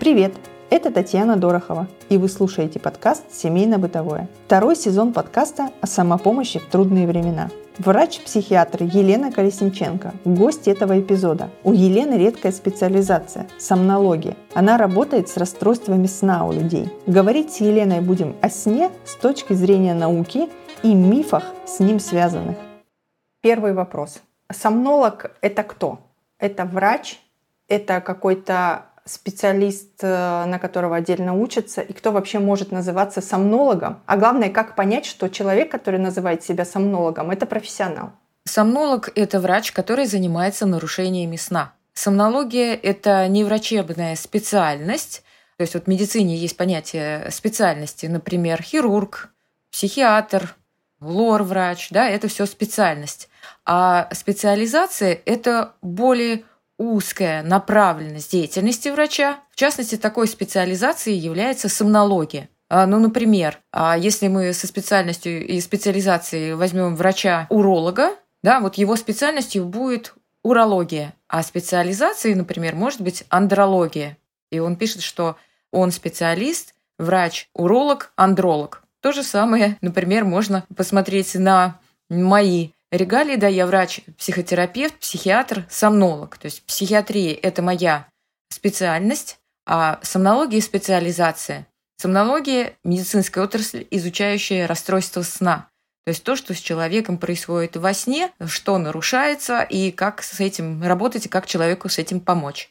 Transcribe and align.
Привет! 0.00 0.32
Это 0.70 0.90
Татьяна 0.90 1.36
Дорохова, 1.36 1.86
и 2.08 2.16
вы 2.16 2.30
слушаете 2.30 2.80
подкаст 2.80 3.22
«Семейно-бытовое». 3.32 4.28
Второй 4.46 4.74
сезон 4.74 5.12
подкаста 5.12 5.68
о 5.82 5.86
самопомощи 5.86 6.58
в 6.58 6.64
трудные 6.70 7.06
времена. 7.06 7.50
Врач-психиатр 7.76 8.84
Елена 8.84 9.30
Колесниченко– 9.30 10.14
гость 10.24 10.68
этого 10.68 10.98
эпизода. 10.98 11.50
У 11.64 11.74
Елены 11.74 12.14
редкая 12.14 12.50
специализация– 12.50 13.46
сомнология. 13.58 14.38
Она 14.54 14.78
работает 14.78 15.28
с 15.28 15.36
расстройствами 15.36 16.06
сна 16.06 16.46
у 16.46 16.52
людей. 16.52 16.90
Говорить 17.06 17.52
с 17.52 17.60
Еленой 17.60 18.00
будем 18.00 18.36
о 18.40 18.48
сне 18.48 18.90
с 19.04 19.16
точки 19.16 19.52
зрения 19.52 19.92
науки 19.92 20.48
и 20.82 20.94
мифах 20.94 21.44
с 21.66 21.78
ним 21.78 22.00
связанных. 22.00 22.56
Первый 23.42 23.74
вопрос. 23.74 24.22
Сомнолог– 24.50 25.36
это 25.42 25.62
кто? 25.62 25.98
Это 26.38 26.64
врач? 26.64 27.20
Это 27.68 28.00
какой-то 28.00 28.86
специалист, 29.04 30.02
э, 30.02 30.44
на 30.46 30.58
которого 30.58 30.96
отдельно 30.96 31.34
учатся, 31.34 31.80
и 31.80 31.92
кто 31.92 32.12
вообще 32.12 32.38
может 32.38 32.72
называться 32.72 33.20
сомнологом. 33.20 34.02
А 34.06 34.16
главное, 34.16 34.50
как 34.50 34.76
понять, 34.76 35.06
что 35.06 35.28
человек, 35.28 35.70
который 35.70 36.00
называет 36.00 36.42
себя 36.42 36.64
сомнологом, 36.64 37.30
это 37.30 37.46
профессионал. 37.46 38.12
Сомнолог– 38.44 39.10
это 39.14 39.40
врач, 39.40 39.72
который 39.72 40.06
занимается 40.06 40.66
нарушениями 40.66 41.36
сна. 41.36 41.72
Сомнология– 41.92 42.74
это 42.82 43.26
не 43.28 43.44
врачебная 43.44 44.16
специальность. 44.16 45.22
То 45.56 45.62
есть 45.62 45.74
вот 45.74 45.84
в 45.84 45.86
медицине 45.88 46.36
есть 46.36 46.56
понятие 46.56 47.30
специальности, 47.30 48.06
например, 48.06 48.62
хирург, 48.62 49.30
психиатр, 49.70 50.56
лор-врач, 51.00 51.88
да, 51.90 52.08
это 52.08 52.28
все 52.28 52.46
специальность. 52.46 53.28
А 53.64 54.08
специализация– 54.12 55.18
это 55.26 55.74
более 55.82 56.44
узкая 56.80 57.42
направленность 57.42 58.32
деятельности 58.32 58.88
врача. 58.88 59.40
В 59.50 59.56
частности, 59.56 59.96
такой 59.96 60.26
специализацией 60.26 61.18
является 61.18 61.68
сомнология. 61.68 62.48
А, 62.70 62.86
ну, 62.86 62.98
например, 62.98 63.58
а, 63.70 63.98
если 63.98 64.28
мы 64.28 64.54
со 64.54 64.66
специальностью 64.66 65.46
и 65.46 65.60
специализацией 65.60 66.54
возьмем 66.54 66.96
врача-уролога, 66.96 68.16
да, 68.42 68.60
вот 68.60 68.76
его 68.76 68.96
специальностью 68.96 69.66
будет 69.66 70.14
урология, 70.42 71.12
а 71.28 71.42
специализацией, 71.42 72.34
например, 72.34 72.74
может 72.74 73.02
быть 73.02 73.24
андрология. 73.28 74.16
И 74.50 74.58
он 74.58 74.76
пишет, 74.76 75.02
что 75.02 75.36
он 75.70 75.90
специалист, 75.90 76.74
врач, 76.98 77.50
уролог, 77.52 78.10
андролог. 78.16 78.84
То 79.02 79.12
же 79.12 79.22
самое, 79.22 79.76
например, 79.82 80.24
можно 80.24 80.64
посмотреть 80.74 81.34
на 81.34 81.78
мои 82.08 82.70
Регалии, 82.92 83.36
да, 83.36 83.46
я 83.46 83.66
врач, 83.66 84.00
психотерапевт, 84.18 84.98
психиатр, 84.98 85.64
сомнолог. 85.70 86.38
То 86.38 86.46
есть 86.46 86.62
психиатрия– 86.64 87.38
это 87.42 87.62
моя 87.62 88.08
специальность, 88.48 89.38
а 89.64 90.00
сомнология– 90.02 90.60
специализация. 90.62 91.68
Сомнология– 91.98 92.74
медицинская 92.84 93.44
отрасль, 93.44 93.86
изучающая 93.90 94.66
расстройство 94.66 95.22
сна. 95.22 95.68
То 96.04 96.10
есть 96.10 96.24
то, 96.24 96.34
что 96.34 96.52
с 96.52 96.58
человеком 96.58 97.18
происходит 97.18 97.76
во 97.76 97.94
сне, 97.94 98.32
что 98.46 98.76
нарушается 98.78 99.62
и 99.62 99.92
как 99.92 100.22
с 100.22 100.40
этим 100.40 100.82
работать, 100.82 101.26
и 101.26 101.28
как 101.28 101.46
человеку 101.46 101.88
с 101.88 101.98
этим 101.98 102.18
помочь. 102.18 102.70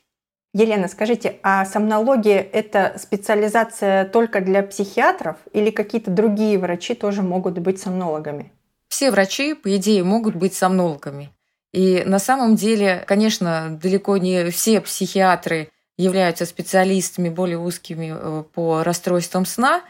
Елена, 0.53 0.89
скажите, 0.89 1.39
а 1.43 1.63
сомнология– 1.63 2.41
это 2.53 2.95
специализация 2.97 4.03
только 4.05 4.41
для 4.41 4.63
психиатров 4.63 5.37
или 5.53 5.69
какие-то 5.69 6.11
другие 6.11 6.57
врачи 6.57 6.95
тоже 6.95 7.21
могут 7.21 7.59
быть 7.59 7.79
сомнологами? 7.79 8.51
Все 8.89 9.11
врачи, 9.11 9.53
по 9.53 9.73
идее, 9.75 10.03
могут 10.03 10.35
быть 10.35 10.53
сомнологами. 10.53 11.31
И 11.71 12.03
на 12.03 12.19
самом 12.19 12.55
деле, 12.55 13.03
конечно, 13.07 13.79
далеко 13.81 14.17
не 14.17 14.49
все 14.49 14.81
психиатры 14.81 15.69
являются 15.97 16.45
специалистами 16.45 17.29
более 17.29 17.59
узкими 17.59 18.13
э, 18.13 18.43
по 18.53 18.83
расстройствам 18.83 19.45
сна. 19.45 19.83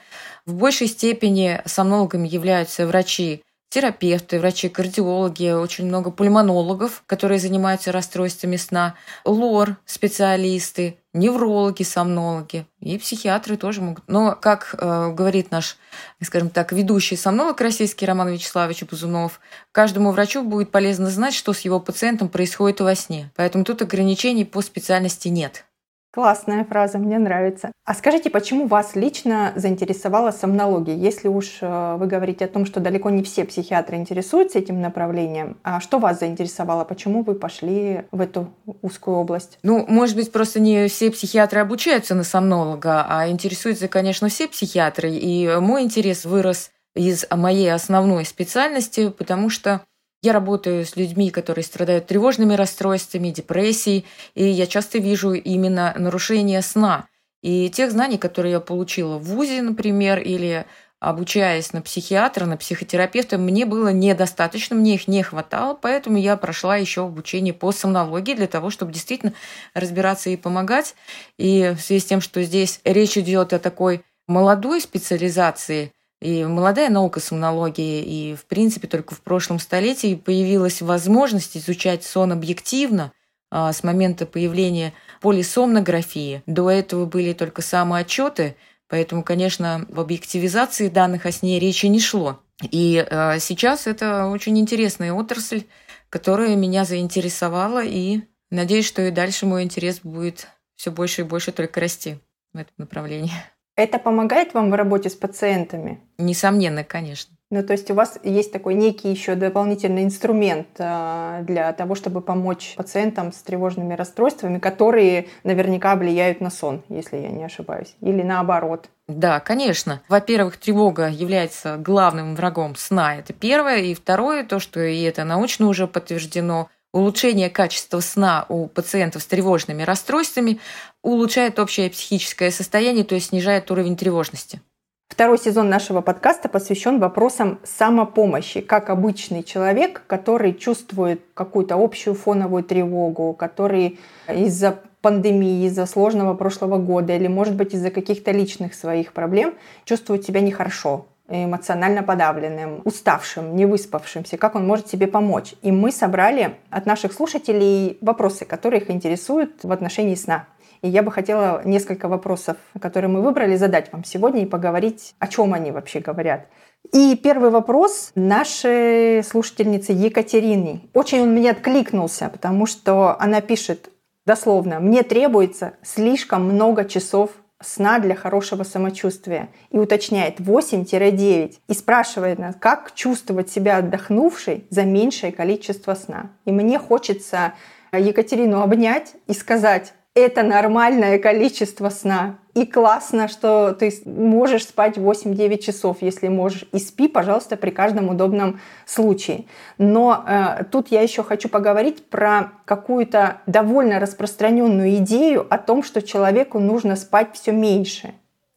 В 0.45 0.55
большей 0.55 0.87
степени 0.87 1.61
сомнологами 1.65 2.27
являются 2.27 2.85
врачи 2.85 3.43
терапевты, 3.69 4.39
врачи-кардиологи, 4.39 5.51
очень 5.51 5.85
много 5.85 6.11
пульмонологов, 6.11 7.03
которые 7.05 7.39
занимаются 7.39 7.91
расстройствами 7.91 8.57
сна, 8.57 8.95
лор, 9.25 9.77
специалисты, 9.85 10.97
неврологи, 11.13 11.83
сомнологи 11.83 12.65
и 12.81 12.97
психиатры 12.97 13.57
тоже 13.57 13.81
могут. 13.81 14.03
Но, 14.07 14.35
как 14.35 14.75
э, 14.77 15.11
говорит 15.11 15.51
наш, 15.51 15.77
скажем 16.21 16.49
так, 16.49 16.71
ведущий 16.71 17.15
сомнолог 17.15 17.61
российский 17.61 18.05
Роман 18.05 18.29
Вячеславович 18.29 18.83
Бузунов, 18.83 19.39
каждому 19.71 20.11
врачу 20.11 20.43
будет 20.43 20.71
полезно 20.71 21.09
знать, 21.09 21.33
что 21.33 21.53
с 21.53 21.61
его 21.61 21.79
пациентом 21.79 22.29
происходит 22.29 22.81
во 22.81 22.95
сне. 22.95 23.31
Поэтому 23.35 23.63
тут 23.63 23.81
ограничений 23.81 24.45
по 24.45 24.61
специальности 24.61 25.27
нет. 25.27 25.65
Классная 26.11 26.65
фраза, 26.65 26.97
мне 26.97 27.19
нравится. 27.19 27.71
А 27.85 27.93
скажите, 27.93 28.31
почему 28.31 28.65
вас 28.65 28.95
лично 28.95 29.53
заинтересовала 29.55 30.31
сомнология? 30.31 30.95
Если 30.95 31.27
уж 31.27 31.59
э, 31.61 31.95
вы 31.99 32.07
говорите 32.07 32.45
о 32.45 32.47
том, 32.47 32.65
что 32.65 32.79
далеко 32.79 33.11
не 33.11 33.21
все 33.21 33.45
психиатры 33.45 33.97
интересуются 33.97 34.57
этим 34.57 34.81
направлением, 34.81 35.57
а 35.63 35.79
что 35.79 35.99
вас 35.99 36.19
заинтересовало? 36.19 36.83
Почему 36.83 37.21
вы 37.21 37.35
пошли 37.35 38.05
в 38.11 38.21
эту 38.21 38.49
узкую 38.81 39.17
область? 39.17 39.59
Ну, 39.61 39.85
может 39.87 40.15
быть, 40.15 40.31
просто 40.31 40.59
не 40.59 40.87
все 40.87 41.11
психиатры 41.11 41.59
обучаются 41.59 42.15
на 42.15 42.23
сомнолога, 42.23 43.05
а 43.07 43.29
интересуются, 43.29 43.87
конечно, 43.87 44.29
все 44.29 44.47
психиатры. 44.47 45.11
И 45.11 45.47
мой 45.59 45.83
интерес 45.83 46.25
вырос 46.25 46.71
из 46.95 47.25
моей 47.31 47.71
основной 47.71 48.25
специальности, 48.25 49.09
потому 49.09 49.49
что 49.49 49.81
я 50.21 50.33
работаю 50.33 50.85
с 50.85 50.95
людьми, 50.95 51.29
которые 51.29 51.63
страдают 51.63 52.07
тревожными 52.07 52.53
расстройствами, 52.53 53.29
депрессией, 53.29 54.05
и 54.35 54.43
я 54.45 54.67
часто 54.67 54.99
вижу 54.99 55.33
именно 55.33 55.93
нарушение 55.97 56.61
сна. 56.61 57.07
И 57.41 57.69
тех 57.69 57.91
знаний, 57.91 58.17
которые 58.17 58.53
я 58.53 58.59
получила 58.59 59.17
в 59.17 59.23
ВУЗе, 59.23 59.61
например, 59.61 60.19
или 60.19 60.65
обучаясь 60.99 61.71
на 61.71 61.81
психиатра, 61.81 62.45
на 62.45 62.57
психотерапевта, 62.57 63.37
мне 63.37 63.65
было 63.65 63.93
недостаточно, 63.93 64.75
мне 64.75 64.95
их 64.95 65.07
не 65.07 65.23
хватало, 65.23 65.73
поэтому 65.73 66.17
я 66.17 66.35
прошла 66.35 66.75
еще 66.75 67.05
обучение 67.05 67.53
по 67.53 67.71
сомнологии 67.71 68.33
для 68.33 68.47
того, 68.47 68.69
чтобы 68.69 68.91
действительно 68.91 69.33
разбираться 69.73 70.29
и 70.29 70.35
помогать. 70.35 70.95
И 71.37 71.73
в 71.77 71.79
связи 71.79 72.01
с 72.01 72.05
тем, 72.05 72.19
что 72.19 72.43
здесь 72.43 72.81
речь 72.83 73.17
идет 73.17 73.53
о 73.53 73.59
такой 73.59 74.03
молодой 74.27 74.81
специализации– 74.81 75.93
и 76.21 76.43
молодая 76.43 76.89
наука 76.89 77.19
сомнологии, 77.19 78.03
и, 78.03 78.35
в 78.35 78.45
принципе, 78.45 78.87
только 78.87 79.15
в 79.15 79.21
прошлом 79.21 79.59
столетии 79.59 80.15
появилась 80.15 80.81
возможность 80.81 81.55
изучать 81.55 82.03
сон 82.03 82.33
объективно 82.33 83.13
а, 83.51 83.71
с 83.71 83.83
момента 83.83 84.25
появления 84.25 84.93
полисомнографии. 85.21 86.43
До 86.45 86.69
этого 86.69 87.05
были 87.05 87.33
только 87.33 87.61
самоотчеты, 87.61 88.55
поэтому, 88.89 89.23
конечно, 89.23 89.85
в 89.87 89.99
объективизации 89.99 90.89
данных 90.89 91.25
о 91.25 91.31
сне 91.31 91.57
речи 91.57 91.85
не 91.85 92.01
шло. 92.01 92.41
И 92.69 93.05
а, 93.09 93.39
сейчас 93.39 93.87
это 93.87 94.27
очень 94.27 94.59
интересная 94.59 95.13
отрасль, 95.13 95.63
которая 96.09 96.55
меня 96.57 96.83
заинтересовала, 96.83 97.83
и 97.83 98.21
надеюсь, 98.51 98.87
что 98.87 99.01
и 99.03 99.11
дальше 99.11 99.45
мой 99.45 99.63
интерес 99.63 100.01
будет 100.03 100.47
все 100.75 100.91
больше 100.91 101.21
и 101.21 101.25
больше 101.25 101.53
только 101.53 101.79
расти 101.79 102.19
в 102.53 102.57
этом 102.57 102.73
направлении. 102.77 103.31
Это 103.79 103.97
помогает 103.97 104.53
вам 104.53 104.71
в 104.71 104.73
работе 104.73 105.09
с 105.09 105.15
пациентами? 105.15 106.01
Несомненно, 106.17 106.83
конечно. 106.83 107.33
Ну, 107.49 107.63
то 107.63 107.71
есть 107.71 107.89
у 107.89 107.93
вас 107.93 108.19
есть 108.25 108.51
такой 108.51 108.73
некий 108.73 109.09
еще 109.09 109.35
дополнительный 109.35 110.03
инструмент 110.03 110.67
э, 110.77 111.43
для 111.43 111.71
того, 111.71 111.95
чтобы 111.95 112.19
помочь 112.19 112.73
пациентам 112.75 113.31
с 113.31 113.37
тревожными 113.37 113.93
расстройствами, 113.93 114.59
которые 114.59 115.27
наверняка 115.45 115.95
влияют 115.95 116.41
на 116.41 116.49
сон, 116.49 116.83
если 116.89 117.15
я 117.15 117.29
не 117.29 117.45
ошибаюсь, 117.45 117.95
или 118.01 118.21
наоборот. 118.21 118.89
Да, 119.07 119.39
конечно. 119.39 120.01
Во-первых, 120.09 120.57
тревога 120.57 121.07
является 121.07 121.77
главным 121.77 122.35
врагом 122.35 122.75
сна. 122.75 123.15
Это 123.15 123.31
первое. 123.31 123.77
И 123.77 123.93
второе, 123.93 124.43
то, 124.43 124.59
что 124.59 124.81
и 124.81 125.01
это 125.03 125.23
научно 125.23 125.67
уже 125.67 125.87
подтверждено, 125.87 126.67
улучшение 126.93 127.49
качества 127.49 127.99
сна 127.99 128.45
у 128.49 128.67
пациентов 128.67 129.23
с 129.23 129.25
тревожными 129.25 129.83
расстройствами 129.83 130.59
улучшает 131.03 131.59
общее 131.59 131.89
психическое 131.89 132.51
состояние, 132.51 133.03
то 133.03 133.15
есть 133.15 133.27
снижает 133.29 133.69
уровень 133.71 133.95
тревожности. 133.95 134.61
Второй 135.09 135.39
сезон 135.39 135.69
нашего 135.69 136.01
подкаста 136.01 136.49
посвящен 136.49 136.99
вопросам 136.99 137.59
самопомощи. 137.63 138.61
Как 138.61 138.89
обычный 138.89 139.43
человек, 139.43 140.03
который 140.05 140.53
чувствует 140.53 141.21
какую-то 141.33 141.75
общую 141.75 142.13
фоновую 142.13 142.63
тревогу, 142.63 143.33
который 143.33 143.99
из-за 144.27 144.79
пандемии, 145.01 145.65
из-за 145.65 145.87
сложного 145.87 146.35
прошлого 146.35 146.77
года 146.77 147.15
или, 147.15 147.27
может 147.27 147.55
быть, 147.55 147.73
из-за 147.73 147.89
каких-то 147.89 148.31
личных 148.31 148.75
своих 148.75 149.13
проблем 149.13 149.55
чувствует 149.83 150.25
себя 150.25 150.41
нехорошо, 150.41 151.07
эмоционально 151.29 152.03
подавленным, 152.03 152.81
уставшим, 152.85 153.55
не 153.55 153.65
выспавшимся, 153.65 154.37
как 154.37 154.55
он 154.55 154.65
может 154.67 154.87
себе 154.87 155.07
помочь. 155.07 155.53
И 155.61 155.71
мы 155.71 155.91
собрали 155.91 156.55
от 156.69 156.85
наших 156.85 157.13
слушателей 157.13 157.97
вопросы, 158.01 158.45
которые 158.45 158.81
их 158.81 158.89
интересуют 158.89 159.63
в 159.63 159.71
отношении 159.71 160.15
сна. 160.15 160.47
И 160.81 160.87
я 160.87 161.03
бы 161.03 161.11
хотела 161.11 161.61
несколько 161.65 162.07
вопросов, 162.07 162.57
которые 162.79 163.09
мы 163.09 163.21
выбрали, 163.21 163.57
задать 163.57 163.91
вам 163.91 164.03
сегодня 164.03 164.43
и 164.43 164.45
поговорить, 164.45 165.13
о 165.19 165.27
чем 165.27 165.53
они 165.53 165.71
вообще 165.71 165.99
говорят. 165.99 166.47
И 166.93 167.19
первый 167.21 167.49
вопрос 167.49 168.11
нашей 168.15 169.23
слушательницы 169.23 169.91
Екатерины. 169.91 170.89
Очень 170.93 171.21
он 171.21 171.31
мне 171.31 171.51
откликнулся, 171.51 172.29
потому 172.29 172.65
что 172.65 173.17
она 173.19 173.41
пишет, 173.41 173.91
дословно, 174.25 174.79
мне 174.79 175.03
требуется 175.03 175.73
слишком 175.83 176.45
много 176.45 176.85
часов 176.85 177.31
сна 177.61 177.99
для 177.99 178.15
хорошего 178.15 178.63
самочувствия 178.63 179.49
и 179.69 179.77
уточняет 179.77 180.39
8-9 180.39 181.55
и 181.67 181.73
спрашивает 181.73 182.39
нас, 182.39 182.55
как 182.59 182.93
чувствовать 182.95 183.49
себя 183.49 183.77
отдохнувшей 183.77 184.65
за 184.69 184.83
меньшее 184.83 185.31
количество 185.31 185.93
сна. 185.93 186.31
И 186.45 186.51
мне 186.51 186.79
хочется 186.79 187.53
Екатерину 187.91 188.61
обнять 188.61 189.13
и 189.27 189.33
сказать, 189.33 189.93
это 190.19 190.43
нормальное 190.43 191.19
количество 191.19 191.89
сна. 191.89 192.37
И 192.53 192.65
классно, 192.65 193.27
что 193.27 193.73
ты 193.73 193.93
можешь 194.05 194.63
спать 194.63 194.97
8-9 194.97 195.59
часов, 195.59 195.97
если 196.01 196.27
можешь. 196.27 196.65
И 196.73 196.79
спи, 196.79 197.07
пожалуйста, 197.07 197.55
при 197.57 197.69
каждом 197.69 198.09
удобном 198.09 198.59
случае. 198.85 199.45
Но 199.77 200.23
э, 200.27 200.63
тут 200.71 200.89
я 200.89 201.01
еще 201.01 201.23
хочу 201.23 201.47
поговорить 201.47 202.09
про 202.09 202.51
какую-то 202.65 203.41
довольно 203.45 203.99
распространенную 203.99 204.95
идею 204.97 205.47
о 205.49 205.57
том, 205.57 205.83
что 205.83 206.01
человеку 206.01 206.59
нужно 206.59 206.95
спать 206.95 207.29
все 207.33 207.51
меньше. 207.51 208.13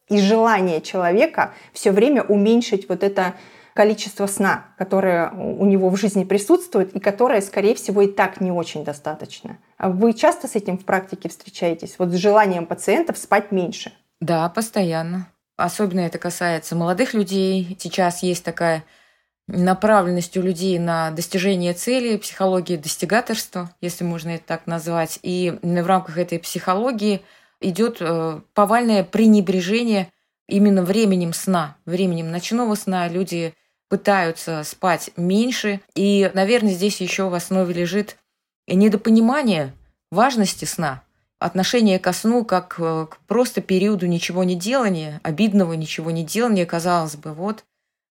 И 0.09 0.19
желание 0.19 0.81
человека 0.81 1.53
все 1.71 1.91
время 1.91 2.23
уменьшить 2.23 2.89
вот 2.89 3.03
это 3.03 3.35
количество 3.73 4.27
сна, 4.27 4.65
которое 4.77 5.31
у 5.31 5.65
него 5.65 5.89
в 5.89 5.97
жизни 5.97 6.23
присутствует 6.23 6.93
и 6.95 6.99
которое, 6.99 7.41
скорее 7.41 7.75
всего, 7.75 8.01
и 8.01 8.07
так 8.07 8.39
не 8.39 8.51
очень 8.51 8.83
достаточно. 8.83 9.57
А 9.77 9.89
вы 9.89 10.13
часто 10.13 10.47
с 10.47 10.55
этим 10.55 10.77
в 10.77 10.85
практике 10.85 11.29
встречаетесь? 11.29 11.95
Вот 11.97 12.09
с 12.09 12.15
желанием 12.15 12.65
пациентов 12.65 13.17
спать 13.17 13.51
меньше? 13.51 13.91
Да, 14.21 14.47
постоянно. 14.49 15.27
Особенно 15.57 16.01
это 16.01 16.17
касается 16.17 16.75
молодых 16.75 17.13
людей. 17.13 17.75
Сейчас 17.79 18.23
есть 18.23 18.43
такая 18.43 18.83
направленность 19.47 20.37
у 20.37 20.41
людей 20.41 20.79
на 20.79 21.11
достижение 21.11 21.73
цели, 21.73 22.17
психологии 22.17 22.77
достигаторства, 22.77 23.71
если 23.81 24.03
можно 24.03 24.29
это 24.29 24.45
так 24.45 24.67
назвать. 24.67 25.19
И 25.21 25.59
в 25.61 25.85
рамках 25.85 26.17
этой 26.17 26.39
психологии 26.39 27.21
идет 27.59 27.97
э, 27.99 28.39
повальное 28.53 29.03
пренебрежение 29.03 30.09
именно 30.47 30.83
временем 30.83 31.33
сна, 31.33 31.77
временем 31.85 32.31
ночного 32.31 32.75
сна. 32.75 33.07
Люди 33.07 33.53
пытаются 33.89 34.63
спать 34.63 35.11
меньше. 35.17 35.81
И, 35.95 36.29
наверное, 36.33 36.73
здесь 36.73 37.01
еще 37.01 37.29
в 37.29 37.33
основе 37.33 37.73
лежит 37.73 38.17
недопонимание 38.67 39.73
важности 40.11 40.65
сна, 40.65 41.03
отношение 41.39 41.99
ко 41.99 42.13
сну 42.13 42.45
как 42.45 42.75
э, 42.79 43.07
к 43.09 43.17
просто 43.27 43.61
периоду 43.61 44.07
ничего 44.07 44.43
не 44.43 44.55
делания, 44.55 45.19
обидного 45.23 45.73
ничего 45.73 46.11
не 46.11 46.23
делания, 46.23 46.65
казалось 46.65 47.15
бы, 47.15 47.33
вот 47.33 47.65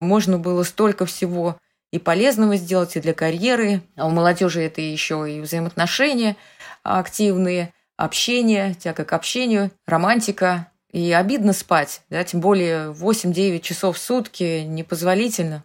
можно 0.00 0.38
было 0.38 0.62
столько 0.62 1.06
всего 1.06 1.59
и 1.93 1.99
полезного 1.99 2.56
сделать 2.56 2.97
и 2.97 3.00
для 3.00 3.15
карьеры, 3.15 3.82
а 3.97 4.06
у 4.06 4.11
молодежи 4.11 4.62
это 4.62 4.81
еще 4.81 5.26
и 5.31 5.41
взаимоотношения 5.41 6.37
активные, 6.82 7.73
общение, 7.97 8.75
тяга 8.75 9.05
к 9.05 9.12
общению, 9.12 9.70
романтика. 9.87 10.70
И 10.90 11.12
обидно 11.12 11.52
спать, 11.52 12.02
да, 12.08 12.25
тем 12.25 12.40
более 12.40 12.93
8-9 12.93 13.61
часов 13.61 13.96
в 13.96 14.00
сутки 14.00 14.62
непозволительно. 14.62 15.64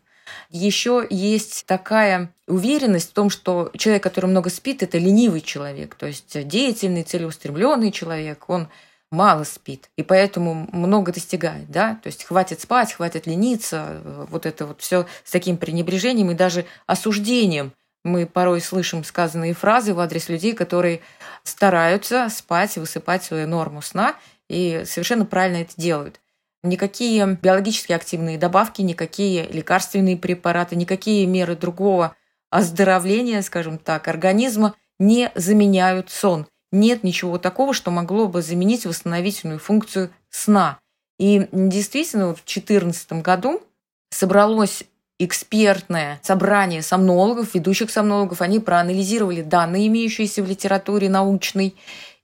Еще 0.49 1.05
есть 1.09 1.65
такая 1.65 2.33
уверенность 2.47 3.11
в 3.11 3.13
том, 3.13 3.29
что 3.29 3.71
человек, 3.77 4.03
который 4.03 4.25
много 4.25 4.49
спит, 4.49 4.83
это 4.83 4.97
ленивый 4.97 5.41
человек, 5.41 5.95
то 5.95 6.07
есть 6.07 6.47
деятельный, 6.47 7.03
целеустремленный 7.03 7.91
человек, 7.91 8.49
он 8.49 8.67
мало 9.11 9.43
спит, 9.43 9.89
и 9.95 10.03
поэтому 10.03 10.67
много 10.71 11.13
достигает, 11.13 11.69
да, 11.69 11.99
то 12.01 12.07
есть 12.07 12.23
хватит 12.23 12.61
спать, 12.61 12.93
хватит 12.93 13.27
лениться, 13.27 14.01
вот 14.29 14.45
это 14.45 14.65
вот 14.65 14.81
все 14.81 15.05
с 15.23 15.31
таким 15.31 15.57
пренебрежением 15.57 16.31
и 16.31 16.35
даже 16.35 16.65
осуждением. 16.87 17.73
Мы 18.03 18.25
порой 18.25 18.59
слышим 18.59 19.03
сказанные 19.05 19.53
фразы 19.53 19.93
в 19.93 19.99
адрес 19.99 20.27
людей, 20.27 20.53
которые 20.53 20.99
стараются 21.43 22.27
спать, 22.29 22.75
высыпать 22.75 23.23
свою 23.23 23.47
норму 23.47 23.81
сна, 23.81 24.15
и 24.53 24.85
совершенно 24.85 25.25
правильно 25.25 25.57
это 25.57 25.73
делают. 25.77 26.19
Никакие 26.63 27.37
биологически 27.41 27.91
активные 27.91 28.37
добавки, 28.37 28.81
никакие 28.81 29.47
лекарственные 29.47 30.15
препараты, 30.15 30.75
никакие 30.75 31.25
меры 31.25 31.55
другого 31.55 32.15
оздоровления, 32.49 33.41
скажем 33.41 33.77
так, 33.77 34.07
организма 34.07 34.75
не 34.99 35.31
заменяют 35.35 36.09
сон. 36.09 36.47
Нет 36.71 37.03
ничего 37.03 37.37
такого, 37.37 37.73
что 37.73 37.91
могло 37.91 38.27
бы 38.27 38.41
заменить 38.41 38.85
восстановительную 38.85 39.59
функцию 39.59 40.11
сна. 40.29 40.79
И 41.19 41.47
действительно, 41.51 42.27
в 42.27 42.35
2014 42.35 43.13
году 43.21 43.61
собралось 44.09 44.83
экспертное 45.19 46.19
собрание 46.23 46.81
сомнологов, 46.81 47.53
ведущих 47.53 47.91
сомнологов. 47.91 48.41
Они 48.41 48.59
проанализировали 48.59 49.41
данные, 49.41 49.87
имеющиеся 49.87 50.43
в 50.43 50.47
литературе 50.47 51.09
научной, 51.09 51.75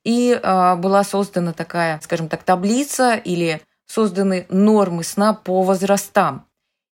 и 0.09 0.31
э, 0.31 0.75
была 0.75 1.03
создана 1.03 1.53
такая, 1.53 1.99
скажем 2.01 2.29
так, 2.29 2.41
таблица 2.41 3.13
или 3.13 3.61
созданы 3.85 4.47
нормы 4.49 5.03
сна 5.03 5.35
по 5.35 5.61
возрастам 5.61 6.47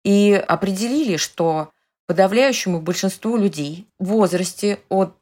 и 0.05 0.32
определили, 0.32 1.16
что 1.16 1.70
подавляющему 2.08 2.81
большинству 2.81 3.37
людей 3.37 3.87
в 4.00 4.06
возрасте 4.06 4.81
от 4.88 5.14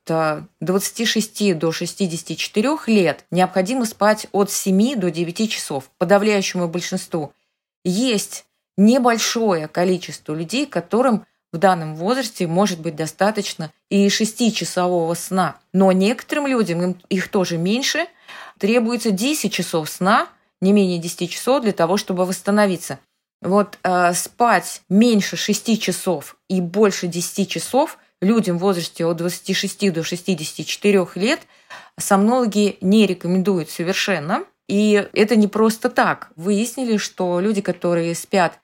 26 0.61 1.43
э, 1.43 1.55
до 1.55 1.71
64 1.71 2.71
лет 2.87 3.27
необходимо 3.31 3.85
спать 3.85 4.27
от 4.33 4.51
7 4.51 4.99
до 4.99 5.11
9 5.11 5.51
часов. 5.51 5.91
Подавляющему 5.99 6.69
большинству 6.69 7.35
есть 7.85 8.47
небольшое 8.79 9.69
количество 9.69 10.35
людей, 10.35 10.65
которым 10.65 11.27
в 11.53 11.59
данном 11.59 11.95
возрасте 11.97 12.47
может 12.47 12.81
быть 12.81 12.97
достаточно 12.97 13.71
и 13.91 14.09
6-часового 14.09 15.15
сна. 15.15 15.57
Но 15.73 15.93
некоторым 15.93 16.47
людям, 16.47 16.83
им, 16.83 16.97
их 17.09 17.29
тоже 17.29 17.59
меньше, 17.59 18.07
требуется 18.59 19.11
10 19.11 19.53
часов 19.53 19.89
сна– 19.89 20.29
не 20.63 20.73
менее 20.73 20.99
10 20.99 21.31
часов 21.31 21.63
для 21.63 21.73
того, 21.73 21.99
чтобы 21.99 22.25
восстановиться. 22.25 22.99
Вот 23.43 23.79
э, 23.83 24.15
спать 24.15 24.83
меньше 24.89 25.37
6 25.37 25.83
часов 25.83 26.37
и 26.49 26.61
больше 26.61 27.09
10 27.09 27.51
часов 27.51 27.99
людям 28.23 28.57
в 28.57 28.61
возрасте 28.61 29.05
от 29.05 29.17
26 29.17 29.93
до 29.93 30.05
64 30.05 31.07
лет 31.17 31.41
сомнологи 31.99 32.79
не 32.81 33.07
рекомендуют 33.07 33.69
совершенно. 33.69 34.45
И 34.69 35.09
это 35.13 35.35
не 35.35 35.49
просто 35.49 35.91
так. 35.91 36.31
Выяснили, 36.37 36.97
что 36.97 37.41
люди, 37.41 37.61
которые 37.61 38.15
спят 38.15 38.61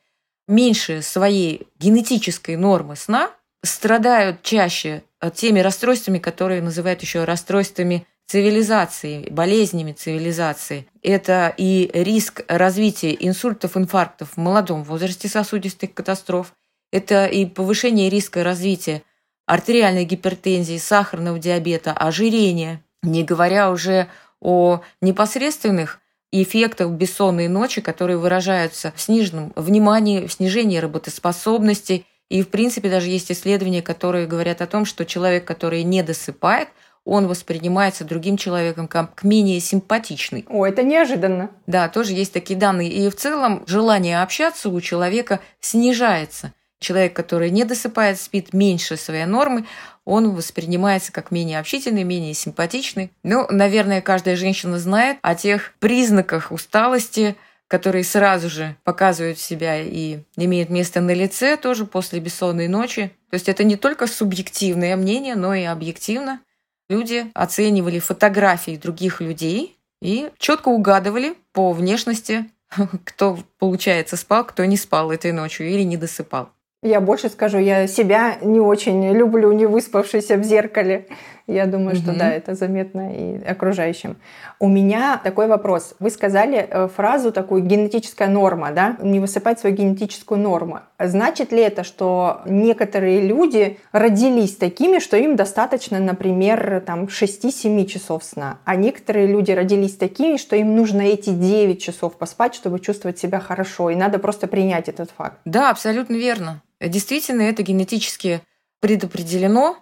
меньше 0.48 1.02
своей 1.02 1.68
генетической 1.78 2.56
нормы 2.56 2.96
сна, 2.96 3.30
страдают 3.62 4.42
чаще 4.42 5.04
теми 5.34 5.60
расстройствами, 5.60 6.18
которые 6.18 6.62
называют 6.62 7.02
еще 7.02 7.24
расстройствами 7.24 8.06
цивилизации, 8.26 9.28
болезнями 9.30 9.92
цивилизации. 9.92 10.86
Это 11.02 11.52
и 11.56 11.90
риск 11.94 12.44
развития 12.48 13.16
инсультов, 13.18 13.76
инфарктов 13.76 14.32
в 14.32 14.36
молодом 14.36 14.84
возрасте 14.84 15.28
сосудистых 15.28 15.94
катастроф. 15.94 16.52
Это 16.92 17.26
и 17.26 17.46
повышение 17.46 18.10
риска 18.10 18.44
развития 18.44 19.02
артериальной 19.46 20.04
гипертензии, 20.04 20.76
сахарного 20.76 21.38
диабета, 21.38 21.92
ожирения, 21.92 22.84
не 23.02 23.24
говоря 23.24 23.70
уже 23.70 24.08
о 24.40 24.82
непосредственных 25.00 26.00
эффектах 26.32 26.90
бессонной 26.90 27.48
ночи, 27.48 27.80
которые 27.80 28.18
выражаются 28.18 28.92
в 28.94 29.00
сниженном 29.00 29.52
внимании, 29.56 30.26
в 30.26 30.32
снижении 30.32 30.78
работоспособности. 30.78 32.04
И, 32.28 32.42
в 32.42 32.48
принципе, 32.48 32.90
даже 32.90 33.08
есть 33.08 33.32
исследования, 33.32 33.82
которые 33.82 34.26
говорят 34.26 34.60
о 34.60 34.66
том, 34.66 34.84
что 34.84 35.06
человек, 35.06 35.44
который 35.44 35.82
не 35.82 36.02
досыпает– 36.02 36.68
он 37.08 37.26
воспринимается 37.26 38.04
другим 38.04 38.36
человеком 38.36 38.86
как 38.86 39.24
менее 39.24 39.60
симпатичный. 39.60 40.44
О, 40.46 40.66
это 40.66 40.82
неожиданно. 40.82 41.50
Да, 41.66 41.88
тоже 41.88 42.12
есть 42.12 42.34
такие 42.34 42.58
данные. 42.58 42.90
И 42.90 43.08
в 43.08 43.16
целом 43.16 43.64
желание 43.66 44.20
общаться 44.20 44.68
у 44.68 44.78
человека 44.82 45.40
снижается. 45.58 46.52
Человек, 46.80 47.14
который 47.14 47.50
не 47.50 47.64
досыпает, 47.64 48.20
спит 48.20 48.52
меньше 48.52 48.96
своей 48.96 49.24
нормы, 49.24 49.64
он 50.04 50.30
воспринимается 50.30 51.12
как 51.12 51.30
менее 51.30 51.58
общительный, 51.58 52.04
менее 52.04 52.34
симпатичный. 52.34 53.10
Ну, 53.22 53.46
наверное, 53.50 54.00
каждая 54.00 54.36
женщина 54.36 54.78
знает 54.78 55.18
о 55.22 55.34
тех 55.34 55.74
признаках 55.80 56.52
усталости, 56.52 57.36
которые 57.66 58.04
сразу 58.04 58.48
же 58.48 58.76
показывают 58.84 59.38
себя 59.38 59.80
и 59.80 60.20
имеют 60.36 60.70
место 60.70 61.00
на 61.00 61.12
лице 61.12 61.56
тоже 61.56 61.84
после 61.84 62.20
бессонной 62.20 62.68
ночи. 62.68 63.12
То 63.30 63.34
есть 63.34 63.48
это 63.48 63.64
не 63.64 63.76
только 63.76 64.06
субъективное 64.06 64.96
мнение, 64.96 65.34
но 65.34 65.54
и 65.54 65.64
объективно 65.64 66.40
люди 66.88 67.30
оценивали 67.34 67.98
фотографии 67.98 68.76
других 68.76 69.20
людей 69.20 69.78
и 70.00 70.30
четко 70.38 70.68
угадывали 70.68 71.34
по 71.52 71.72
внешности, 71.72 72.50
кто, 73.04 73.38
получается, 73.58 74.16
спал, 74.16 74.44
кто 74.44 74.64
не 74.64 74.76
спал 74.76 75.10
этой 75.12 75.32
ночью 75.32 75.68
или 75.68 75.82
не 75.82 75.96
досыпал. 75.96 76.50
Я 76.82 77.00
больше 77.00 77.28
скажу, 77.28 77.58
я 77.58 77.88
себя 77.88 78.36
не 78.40 78.60
очень 78.60 79.12
люблю, 79.12 79.50
не 79.50 79.66
выспавшийся 79.66 80.36
в 80.36 80.44
зеркале. 80.44 81.06
Я 81.48 81.66
думаю, 81.66 81.96
угу. 81.96 82.02
что 82.02 82.12
да, 82.12 82.30
это 82.30 82.54
заметно 82.54 83.10
и 83.10 83.42
окружающим. 83.42 84.18
У 84.60 84.68
меня 84.68 85.18
такой 85.24 85.46
вопрос. 85.46 85.94
Вы 85.98 86.10
сказали 86.10 86.58
э, 86.58 86.88
фразу 86.88 87.32
такую 87.32 87.62
генетическая 87.62 88.28
норма, 88.28 88.70
да? 88.72 88.98
Не 89.00 89.18
высыпать 89.18 89.58
свою 89.58 89.74
генетическую 89.74 90.38
норму. 90.38 90.80
Значит 90.98 91.50
ли 91.50 91.62
это, 91.62 91.84
что 91.84 92.42
некоторые 92.44 93.22
люди 93.22 93.78
родились 93.92 94.56
такими, 94.56 94.98
что 94.98 95.16
им 95.16 95.36
достаточно, 95.36 95.98
например, 95.98 96.82
там 96.84 97.04
6-7 97.04 97.86
часов 97.86 98.24
сна, 98.24 98.58
а 98.66 98.76
некоторые 98.76 99.26
люди 99.26 99.50
родились 99.52 99.96
такими, 99.96 100.36
что 100.36 100.54
им 100.54 100.76
нужно 100.76 101.00
эти 101.00 101.30
9 101.30 101.82
часов 101.82 102.18
поспать, 102.18 102.54
чтобы 102.54 102.78
чувствовать 102.78 103.18
себя 103.18 103.40
хорошо, 103.40 103.88
и 103.88 103.94
надо 103.94 104.18
просто 104.18 104.48
принять 104.48 104.90
этот 104.90 105.10
факт? 105.16 105.38
Да, 105.46 105.70
абсолютно 105.70 106.14
верно. 106.14 106.62
Действительно, 106.78 107.42
это 107.42 107.62
генетически 107.62 108.42
предопределено, 108.80 109.76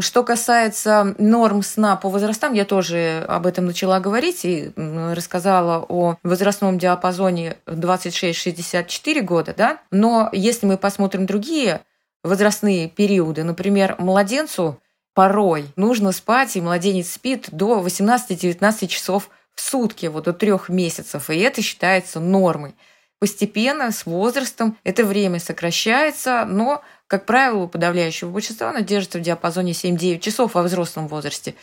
что 0.00 0.24
касается 0.24 1.14
норм 1.18 1.62
сна 1.62 1.96
по 1.96 2.08
возрастам, 2.08 2.52
я 2.52 2.64
тоже 2.64 3.24
об 3.28 3.46
этом 3.46 3.66
начала 3.66 4.00
говорить 4.00 4.44
и 4.44 4.72
рассказала 4.76 5.84
о 5.88 6.16
возрастном 6.22 6.78
диапазоне 6.78 7.56
26-64 7.66 9.20
года, 9.22 9.54
да? 9.56 9.80
Но 9.90 10.28
если 10.32 10.66
мы 10.66 10.76
посмотрим 10.76 11.26
другие 11.26 11.82
возрастные 12.24 12.88
периоды, 12.88 13.44
например, 13.44 13.96
младенцу 13.98 14.80
порой 15.14 15.66
нужно 15.76 16.12
спать, 16.12 16.56
и 16.56 16.60
младенец 16.60 17.12
спит 17.12 17.48
до 17.50 17.80
18-19 17.80 18.86
часов 18.86 19.30
в 19.54 19.60
сутки, 19.60 20.06
вот 20.06 20.24
до 20.24 20.32
трех 20.32 20.68
месяцев, 20.68 21.30
и 21.30 21.38
это 21.38 21.62
считается 21.62 22.20
нормой. 22.20 22.74
Постепенно, 23.18 23.90
с 23.90 24.06
возрастом, 24.06 24.76
это 24.84 25.04
время 25.04 25.40
сокращается, 25.40 26.44
но 26.44 26.82
как 27.08 27.24
правило, 27.24 27.64
у 27.64 27.68
подавляющего 27.68 28.30
большинства 28.30 28.68
она 28.68 28.82
держится 28.82 29.18
в 29.18 29.22
диапазоне 29.22 29.72
7-9 29.72 30.20
часов 30.20 30.54
во 30.54 30.62
взрослом 30.62 31.08
возрасте. 31.08 31.54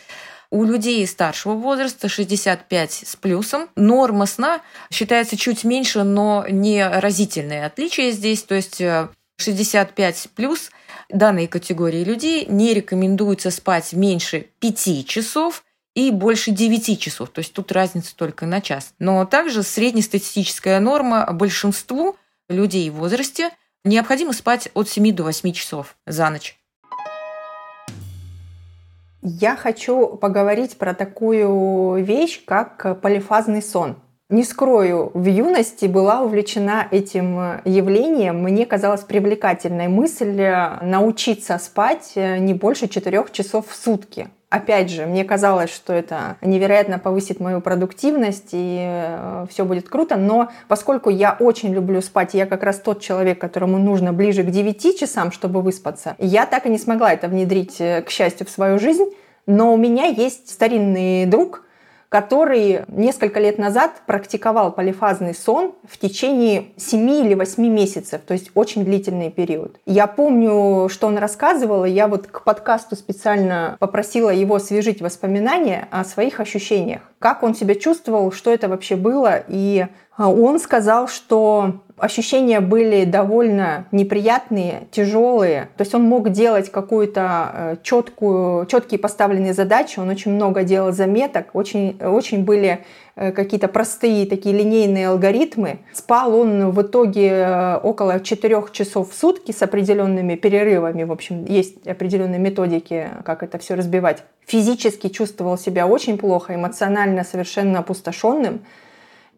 У 0.50 0.64
людей 0.64 1.06
старшего 1.06 1.54
возраста 1.54 2.08
65 2.08 2.92
с 3.06 3.16
плюсом 3.16 3.68
норма 3.76 4.26
сна 4.26 4.60
считается 4.90 5.36
чуть 5.36 5.62
меньше, 5.62 6.02
но 6.02 6.44
не 6.48 6.86
разительное 6.86 7.66
отличие 7.66 8.10
здесь. 8.10 8.42
То 8.42 8.56
есть 8.56 8.82
65 9.38 10.26
э, 10.26 10.28
плюс 10.34 10.70
данной 11.08 11.46
категории 11.46 12.02
людей 12.02 12.46
не 12.46 12.74
рекомендуется 12.74 13.52
спать 13.52 13.92
меньше 13.92 14.48
5 14.58 15.06
часов 15.06 15.64
и 15.94 16.10
больше 16.10 16.50
9 16.50 17.00
часов. 17.00 17.30
То 17.30 17.38
есть 17.38 17.52
тут 17.52 17.70
разница 17.70 18.16
только 18.16 18.46
на 18.46 18.60
час. 18.60 18.94
Но 18.98 19.24
также 19.26 19.62
среднестатистическая 19.62 20.80
норма 20.80 21.24
большинству 21.32 22.16
людей 22.48 22.90
в 22.90 22.94
возрасте– 22.94 23.50
Необходимо 23.86 24.32
спать 24.32 24.68
от 24.74 24.88
7 24.88 25.14
до 25.14 25.22
8 25.22 25.52
часов 25.52 25.94
за 26.06 26.28
ночь. 26.28 26.58
Я 29.22 29.54
хочу 29.54 30.08
поговорить 30.16 30.76
про 30.76 30.92
такую 30.92 32.04
вещь, 32.04 32.44
как 32.44 33.00
полифазный 33.00 33.62
сон. 33.62 33.94
Не 34.28 34.42
скрою, 34.42 35.12
в 35.14 35.24
юности 35.24 35.86
была 35.86 36.22
увлечена 36.22 36.88
этим 36.90 37.60
явлением. 37.64 38.42
Мне 38.42 38.66
казалась 38.66 39.04
привлекательной 39.04 39.86
мысль 39.86 40.34
научиться 40.82 41.56
спать 41.58 42.14
не 42.16 42.54
больше 42.54 42.88
4 42.88 43.26
часов 43.30 43.68
в 43.68 43.76
сутки 43.76 44.28
опять 44.50 44.90
же, 44.90 45.06
мне 45.06 45.24
казалось, 45.24 45.70
что 45.70 45.92
это 45.92 46.36
невероятно 46.40 46.98
повысит 46.98 47.40
мою 47.40 47.60
продуктивность 47.60 48.50
и 48.52 48.78
э, 48.80 49.46
все 49.50 49.64
будет 49.64 49.88
круто, 49.88 50.16
но 50.16 50.50
поскольку 50.68 51.10
я 51.10 51.36
очень 51.38 51.72
люблю 51.74 52.00
спать, 52.00 52.34
я 52.34 52.46
как 52.46 52.62
раз 52.62 52.78
тот 52.78 53.00
человек, 53.00 53.40
которому 53.40 53.78
нужно 53.78 54.12
ближе 54.12 54.42
к 54.42 54.50
9 54.50 54.98
часам, 54.98 55.32
чтобы 55.32 55.62
выспаться, 55.62 56.14
я 56.18 56.46
так 56.46 56.66
и 56.66 56.70
не 56.70 56.78
смогла 56.78 57.12
это 57.12 57.28
внедрить, 57.28 57.80
э, 57.80 58.02
к 58.02 58.10
счастью, 58.10 58.46
в 58.46 58.50
свою 58.50 58.78
жизнь. 58.78 59.06
Но 59.48 59.72
у 59.72 59.76
меня 59.76 60.06
есть 60.06 60.50
старинный 60.50 61.24
друг, 61.26 61.65
который 62.08 62.82
несколько 62.88 63.40
лет 63.40 63.58
назад 63.58 64.02
практиковал 64.06 64.72
полифазный 64.72 65.34
сон 65.34 65.74
в 65.88 65.98
течение 65.98 66.68
7 66.76 67.10
или 67.10 67.34
8 67.34 67.66
месяцев, 67.66 68.20
то 68.26 68.34
есть 68.34 68.50
очень 68.54 68.84
длительный 68.84 69.30
период. 69.30 69.78
Я 69.86 70.06
помню, 70.06 70.88
что 70.88 71.06
он 71.06 71.18
рассказывал, 71.18 71.84
и 71.84 71.90
я 71.90 72.08
вот 72.08 72.26
к 72.26 72.42
подкасту 72.44 72.96
специально 72.96 73.76
попросила 73.80 74.30
его 74.30 74.56
освежить 74.56 75.00
воспоминания 75.00 75.88
о 75.90 76.04
своих 76.04 76.40
ощущениях. 76.40 77.02
Как 77.18 77.42
он 77.42 77.54
себя 77.54 77.74
чувствовал, 77.74 78.30
что 78.32 78.52
это 78.52 78.68
вообще 78.68 78.96
было, 78.96 79.42
и 79.48 79.86
он 80.18 80.58
сказал, 80.58 81.08
что 81.08 81.80
ощущения 81.98 82.60
были 82.60 83.04
довольно 83.04 83.86
неприятные, 83.90 84.86
тяжелые. 84.90 85.68
То 85.76 85.82
есть 85.82 85.94
он 85.94 86.02
мог 86.02 86.30
делать 86.30 86.70
какую-то 86.70 87.50
э, 87.52 87.76
четкую, 87.82 88.66
четкие 88.66 88.98
поставленные 88.98 89.54
задачи, 89.54 89.98
он 89.98 90.08
очень 90.08 90.32
много 90.32 90.62
делал 90.62 90.92
заметок, 90.92 91.50
очень, 91.54 91.98
очень 92.02 92.44
были 92.44 92.84
э, 93.14 93.32
какие-то 93.32 93.68
простые 93.68 94.26
такие 94.26 94.54
линейные 94.54 95.08
алгоритмы. 95.08 95.78
Спал 95.92 96.34
он 96.38 96.70
в 96.70 96.82
итоге 96.82 97.28
э, 97.28 97.76
около 97.78 98.20
4 98.20 98.64
часов 98.72 99.10
в 99.10 99.14
сутки 99.14 99.52
с 99.52 99.62
определенными 99.62 100.34
перерывами. 100.34 101.04
В 101.04 101.12
общем, 101.12 101.44
есть 101.44 101.86
определенные 101.86 102.38
методики, 102.38 103.08
как 103.24 103.42
это 103.42 103.58
все 103.58 103.74
разбивать. 103.74 104.22
Физически 104.46 105.08
чувствовал 105.08 105.56
себя 105.56 105.86
очень 105.86 106.18
плохо, 106.18 106.54
эмоционально 106.54 107.24
совершенно 107.24 107.78
опустошенным 107.78 108.60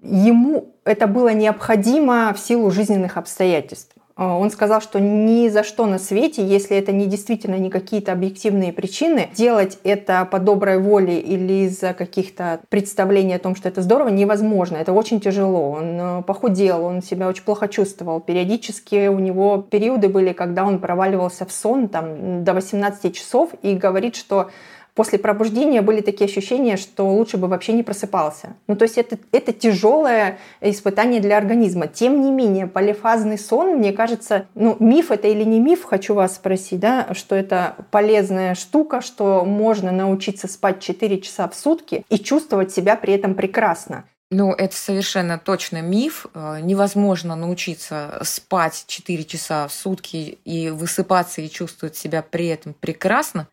ему 0.02 0.75
это 0.85 1.07
было 1.07 1.33
необходимо 1.33 2.33
в 2.35 2.38
силу 2.38 2.71
жизненных 2.71 3.17
обстоятельств. 3.17 3.95
А, 4.19 4.37
он 4.37 4.50
сказал, 4.50 4.81
что 4.81 4.99
ни 4.99 5.49
за 5.49 5.62
что 5.62 5.87
на 5.87 6.00
свете, 6.00 6.45
если 6.45 6.76
это 6.76 6.90
не 6.90 7.07
действительно 7.07 7.55
не 7.55 7.71
какие-то 7.71 8.11
объективные 8.11 8.73
причины, 8.73 9.28
делать 9.37 9.78
это 9.85 10.26
по 10.28 10.40
доброй 10.40 10.81
воле 10.81 11.21
или 11.21 11.67
из-за 11.67 11.93
каких-то 11.95 12.59
представлений 12.69 13.35
о 13.35 13.38
том, 13.38 13.55
что 13.55 13.69
это 13.69 13.81
здорово, 13.81 14.09
невозможно. 14.09 14.76
Это 14.76 14.93
очень 14.93 15.21
тяжело. 15.21 15.71
Он 15.71 16.00
э, 16.00 16.23
похудел, 16.25 16.85
он 16.85 17.00
себя 17.00 17.28
очень 17.28 17.45
плохо 17.45 17.69
чувствовал. 17.69 18.19
Периодически 18.19 19.07
у 19.07 19.21
него 19.21 19.59
периоды 19.59 20.09
были, 20.09 20.33
когда 20.33 20.64
он 20.64 20.81
проваливался 20.81 21.47
в 21.47 21.52
сон 21.52 21.88
там, 21.88 22.43
до 22.43 22.55
18 22.55 23.14
часов 23.14 23.50
и 23.62 23.75
говорит, 23.75 24.17
что 24.17 24.50
после 24.99 25.21
пробуждения 25.21 25.81
были 25.81 26.00
такие 26.00 26.26
ощущения, 26.26 26.76
что 26.76 27.09
лучше 27.09 27.37
бы 27.37 27.47
вообще 27.47 27.73
не 27.73 27.85
просыпался. 27.85 28.57
Ну, 28.67 28.75
то 28.75 28.83
есть 28.83 28.99
это, 28.99 29.17
это 29.31 29.52
тяжелое 29.52 30.40
испытание 30.61 31.21
для 31.21 31.37
организма. 31.37 31.87
Тем 31.87 32.21
не 32.21 32.33
менее, 32.33 32.67
полифазный 32.67 33.38
сон, 33.38 33.76
мне 33.76 33.93
кажется, 33.93 34.47
ну, 34.57 34.76
миф 34.81 35.12
это 35.12 35.28
или 35.28 35.45
не 35.45 35.61
миф, 35.61 35.85
хочу 35.85 36.14
вас 36.14 36.35
спросить, 36.35 36.81
да, 36.81 37.14
что 37.14 37.37
это 37.37 37.76
полезная 37.93 38.57
штука, 38.57 39.00
что 39.00 39.45
можно 39.45 39.93
научиться 39.93 40.49
спать 40.49 40.81
4 40.81 41.21
часа 41.21 41.49
в 41.49 41.55
сутки 41.55 42.05
и 42.11 42.19
чувствовать 42.19 42.73
себя 42.73 42.97
при 42.97 43.14
этом 43.14 43.37
прекрасно. 43.37 44.02
Ну, 44.33 44.52
это 44.52 44.75
совершенно 44.75 45.38
точно 45.38 45.81
миф. 45.81 46.26
Э, 46.35 46.59
невозможно 46.61 47.37
научиться 47.37 48.19
спать 48.25 48.83
4 48.88 49.25
часа 49.26 49.69
в 49.69 49.73
сутки 49.73 50.38
и 50.45 50.71
высыпаться 50.71 51.40
и 51.40 51.49
чувствовать 51.49 51.97
себя 51.97 52.21
при 52.21 52.49
этом 52.49 52.75
прекрасно 52.75 53.47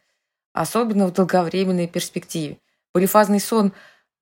особенно 0.55 1.05
в 1.07 1.13
долговременной 1.13 1.87
перспективе. 1.87 2.57
Полифазный 2.93 3.39
сон 3.39 3.73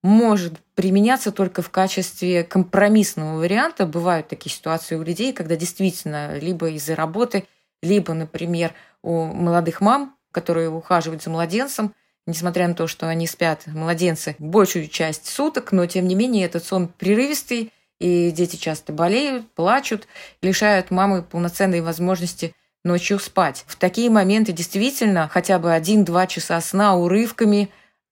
может 0.01 0.59
применяться 0.75 1.31
только 1.31 1.61
в 1.61 1.69
качестве 1.69 2.43
компромиссного 2.43 3.37
варианта. 3.37 3.85
Бывают 3.85 4.27
такие 4.27 4.53
ситуации 4.53 4.95
у 4.95 5.03
людей, 5.03 5.31
когда 5.31 5.55
действительно 5.55 6.37
либо 6.37 6.69
из-за 6.71 6.95
работы, 6.95 7.45
либо, 7.81 8.13
например, 8.13 8.73
у 9.01 9.25
молодых 9.25 9.79
мам, 9.79 10.17
которые 10.31 10.69
ухаживают 10.69 11.21
за 11.21 11.29
младенцем, 11.29 11.93
несмотря 12.25 12.67
на 12.67 12.73
то, 12.73 12.87
что 12.87 13.07
они 13.07 13.27
спят, 13.27 13.67
младенцы, 13.67 14.35
большую 14.39 14.87
часть 14.87 15.27
суток, 15.27 15.71
но 15.71 15.85
тем 15.85 16.07
не 16.07 16.15
менее 16.15 16.45
этот 16.45 16.65
сон 16.65 16.87
прерывистый, 16.87 17.71
и 17.99 18.31
дети 18.31 18.55
часто 18.55 18.91
болеют, 18.91 19.49
плачут, 19.51 20.07
лишают 20.41 20.89
мамы 20.89 21.21
полноценной 21.21 21.81
возможности 21.81 22.55
ночью 22.83 23.19
спать. 23.19 23.65
В 23.67 23.75
такие 23.75 24.09
моменты 24.09 24.51
действительно 24.51 25.29
хотя 25.31 25.59
бы 25.59 25.73
один-два 25.73 26.27
часа 26.27 26.59
сна 26.61 26.95
урывками 26.95 27.69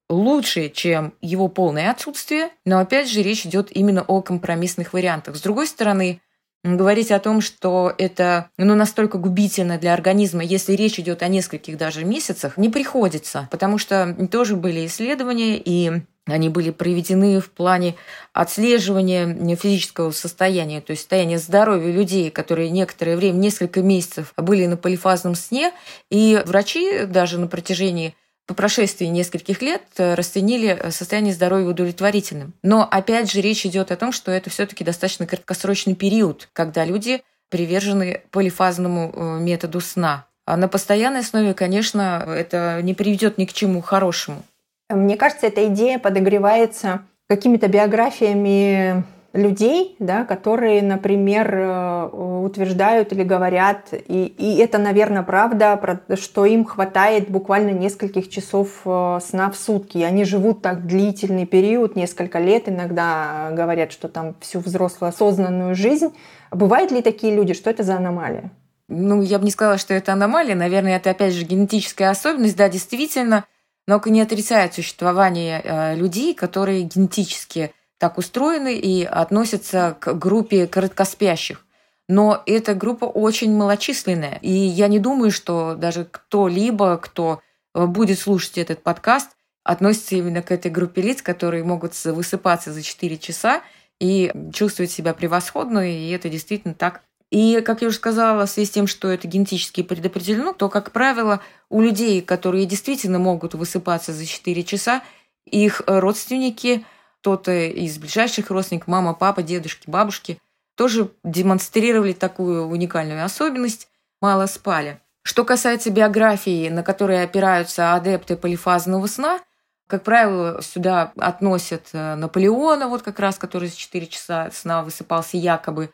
лучше, 0.09 0.69
чем 0.69 1.13
его 1.21 1.47
полное 1.47 1.91
отсутствие, 1.91 2.49
но 2.65 2.79
опять 2.79 3.09
же 3.09 3.21
речь 3.21 3.45
идет 3.45 3.75
именно 3.75 4.01
о 4.01 4.21
компромиссных 4.21 4.93
вариантах. 4.93 5.35
С 5.35 5.41
другой 5.41 5.67
стороны, 5.67 6.21
говорить 6.63 7.11
о 7.11 7.19
том, 7.19 7.41
что 7.41 7.93
это 7.97 8.49
ну, 8.57 8.75
настолько 8.75 9.17
губительно 9.17 9.77
для 9.77 9.93
организма, 9.93 10.43
если 10.43 10.73
речь 10.73 10.99
идет 10.99 11.23
о 11.23 11.27
нескольких 11.27 11.77
даже 11.77 12.05
месяцах, 12.05 12.57
не 12.57 12.69
приходится, 12.69 13.47
потому 13.51 13.77
что 13.77 14.15
тоже 14.31 14.55
были 14.55 14.85
исследования, 14.85 15.61
и 15.63 16.03
они 16.27 16.49
были 16.49 16.69
проведены 16.69 17.39
в 17.39 17.49
плане 17.49 17.95
отслеживания 18.33 19.55
физического 19.55 20.11
состояния, 20.11 20.81
то 20.81 20.91
есть 20.91 21.01
состояния 21.01 21.39
здоровья 21.39 21.91
людей, 21.91 22.29
которые 22.29 22.69
некоторое 22.69 23.17
время, 23.17 23.37
несколько 23.37 23.81
месяцев 23.81 24.33
были 24.37 24.65
на 24.67 24.77
полифазном 24.77 25.35
сне, 25.35 25.73
и 26.09 26.41
врачи 26.45 27.05
даже 27.05 27.39
на 27.39 27.47
протяжении 27.47 28.15
по 28.45 28.53
прошествии 28.53 29.05
нескольких 29.05 29.61
лет 29.61 29.83
расценили 29.97 30.89
состояние 30.89 31.33
здоровья 31.33 31.69
удовлетворительным. 31.69 32.53
Но 32.63 32.87
опять 32.89 33.31
же 33.31 33.39
речь 33.41 33.65
идет 33.65 33.91
о 33.91 33.95
том, 33.95 34.11
что 34.11 34.31
это 34.31 34.49
все-таки 34.49 34.83
достаточно 34.83 35.25
краткосрочный 35.25 35.95
период, 35.95 36.49
когда 36.53 36.83
люди 36.83 37.21
привержены 37.49 38.21
полифазному 38.31 39.13
э, 39.13 39.39
методу 39.39 39.79
сна. 39.81 40.25
А 40.45 40.57
на 40.57 40.67
постоянной 40.67 41.19
основе, 41.19 41.53
конечно, 41.53 42.25
это 42.27 42.81
не 42.81 42.93
приведет 42.93 43.37
ни 43.37 43.45
к 43.45 43.53
чему 43.53 43.81
хорошему. 43.81 44.43
Мне 44.91 45.17
кажется, 45.17 45.47
эта 45.47 45.67
идея 45.67 45.99
подогревается 45.99 47.01
какими-то 47.27 47.67
биографиями 47.67 49.03
людей, 49.33 49.95
да, 49.99 50.25
которые, 50.25 50.81
например, 50.81 51.55
э, 51.55 52.09
утверждают 52.43 53.13
или 53.13 53.23
говорят, 53.23 53.93
и, 53.93 54.25
и 54.25 54.57
это, 54.57 54.77
наверное, 54.77 55.23
правда, 55.23 55.79
что 56.19 56.45
им 56.45 56.65
хватает 56.65 57.29
буквально 57.29 57.71
нескольких 57.71 58.29
часов 58.29 58.81
э, 58.85 59.19
сна 59.25 59.49
в 59.49 59.55
сутки. 59.55 59.99
И 59.99 60.03
они 60.03 60.25
живут 60.25 60.61
так 60.61 60.85
длительный 60.85 61.45
период, 61.45 61.95
несколько 61.95 62.39
лет, 62.39 62.67
иногда 62.67 63.51
говорят, 63.53 63.93
что 63.93 64.09
там 64.09 64.35
всю 64.41 64.59
взрослую 64.59 65.09
осознанную 65.09 65.75
жизнь. 65.75 66.13
Бывают 66.51 66.91
ли 66.91 67.01
такие 67.01 67.33
люди? 67.33 67.53
Что 67.53 67.69
это 67.69 67.83
за 67.83 67.95
аномалия? 67.95 68.51
Ну, 68.89 69.21
я 69.21 69.39
бы 69.39 69.45
не 69.45 69.51
сказала, 69.51 69.77
что 69.77 69.93
это 69.93 70.11
аномалия. 70.11 70.55
Наверное, 70.55 70.97
это, 70.97 71.11
опять 71.11 71.33
же, 71.33 71.45
генетическая 71.45 72.09
особенность. 72.09 72.57
Да, 72.57 72.67
действительно, 72.67 73.45
наука 73.87 74.09
не 74.09 74.21
отрицает 74.21 74.73
существование 74.73 75.61
э, 75.63 75.95
людей, 75.95 76.33
которые 76.33 76.83
генетически 76.83 77.73
так 77.97 78.17
устроены 78.17 78.75
и 78.75 79.03
относятся 79.03 79.95
к 79.99 80.13
группе 80.13 80.67
короткоспящих. 80.67 81.65
Но 82.07 82.41
эта 82.45 82.73
группа 82.73 83.05
очень 83.05 83.55
малочисленная. 83.55 84.39
И 84.41 84.51
я 84.51 84.87
не 84.87 84.99
думаю, 84.99 85.31
что 85.31 85.75
даже 85.75 86.05
кто-либо, 86.05 86.97
кто 86.97 87.41
э, 87.73 87.85
будет 87.85 88.19
слушать 88.19 88.57
этот 88.57 88.83
подкаст, 88.83 89.29
относится 89.63 90.15
именно 90.15 90.41
к 90.41 90.51
этой 90.51 90.71
группе 90.71 91.01
лиц, 91.01 91.21
которые 91.21 91.63
могут 91.63 91.93
высыпаться 92.03 92.73
за 92.73 92.81
4 92.81 93.17
часа 93.17 93.61
и 93.99 94.31
чувствовать 94.51 94.91
себя 94.91 95.13
превосходно, 95.13 95.87
и 95.87 96.09
это 96.09 96.27
действительно 96.27 96.73
так 96.73 97.03
и, 97.31 97.61
как 97.61 97.81
я 97.81 97.87
уже 97.87 97.95
сказала, 97.97 98.45
в 98.45 98.49
связи 98.49 98.67
с 98.67 98.71
тем, 98.71 98.87
что 98.87 99.07
это 99.07 99.25
генетически 99.25 99.83
предопределено, 99.83 100.51
то, 100.51 100.67
как 100.67 100.91
правило, 100.91 101.41
у 101.69 101.81
людей, 101.81 102.21
которые 102.21 102.65
действительно 102.65 103.19
могут 103.19 103.53
высыпаться 103.53 104.11
за 104.11 104.25
4 104.25 104.63
часа, 104.63 105.01
их 105.45 105.81
родственники, 105.87 106.85
кто-то 107.21 107.51
из 107.51 107.97
ближайших 107.97 108.51
родственников, 108.51 108.89
мама, 108.89 109.13
папа, 109.13 109.41
дедушки, 109.43 109.89
бабушки, 109.89 110.39
тоже 110.75 111.09
демонстрировали 111.23 112.11
такую 112.11 112.65
уникальную 112.67 113.23
особенность, 113.23 113.87
мало 114.21 114.45
спали. 114.47 114.99
Что 115.23 115.45
касается 115.45 115.89
биографии, 115.89 116.67
на 116.67 116.83
которые 116.83 117.23
опираются 117.23 117.93
адепты 117.93 118.35
полифазного 118.35 119.07
сна, 119.07 119.39
как 119.87 120.03
правило, 120.03 120.61
сюда 120.61 121.13
относят 121.17 121.89
э, 121.93 122.15
Наполеона, 122.15 122.87
вот 122.87 123.03
как 123.03 123.19
раз, 123.19 123.37
который 123.37 123.69
за 123.69 123.75
4 123.75 124.07
часа 124.07 124.49
сна 124.51 124.83
высыпался 124.83 125.37
якобы, 125.37 125.91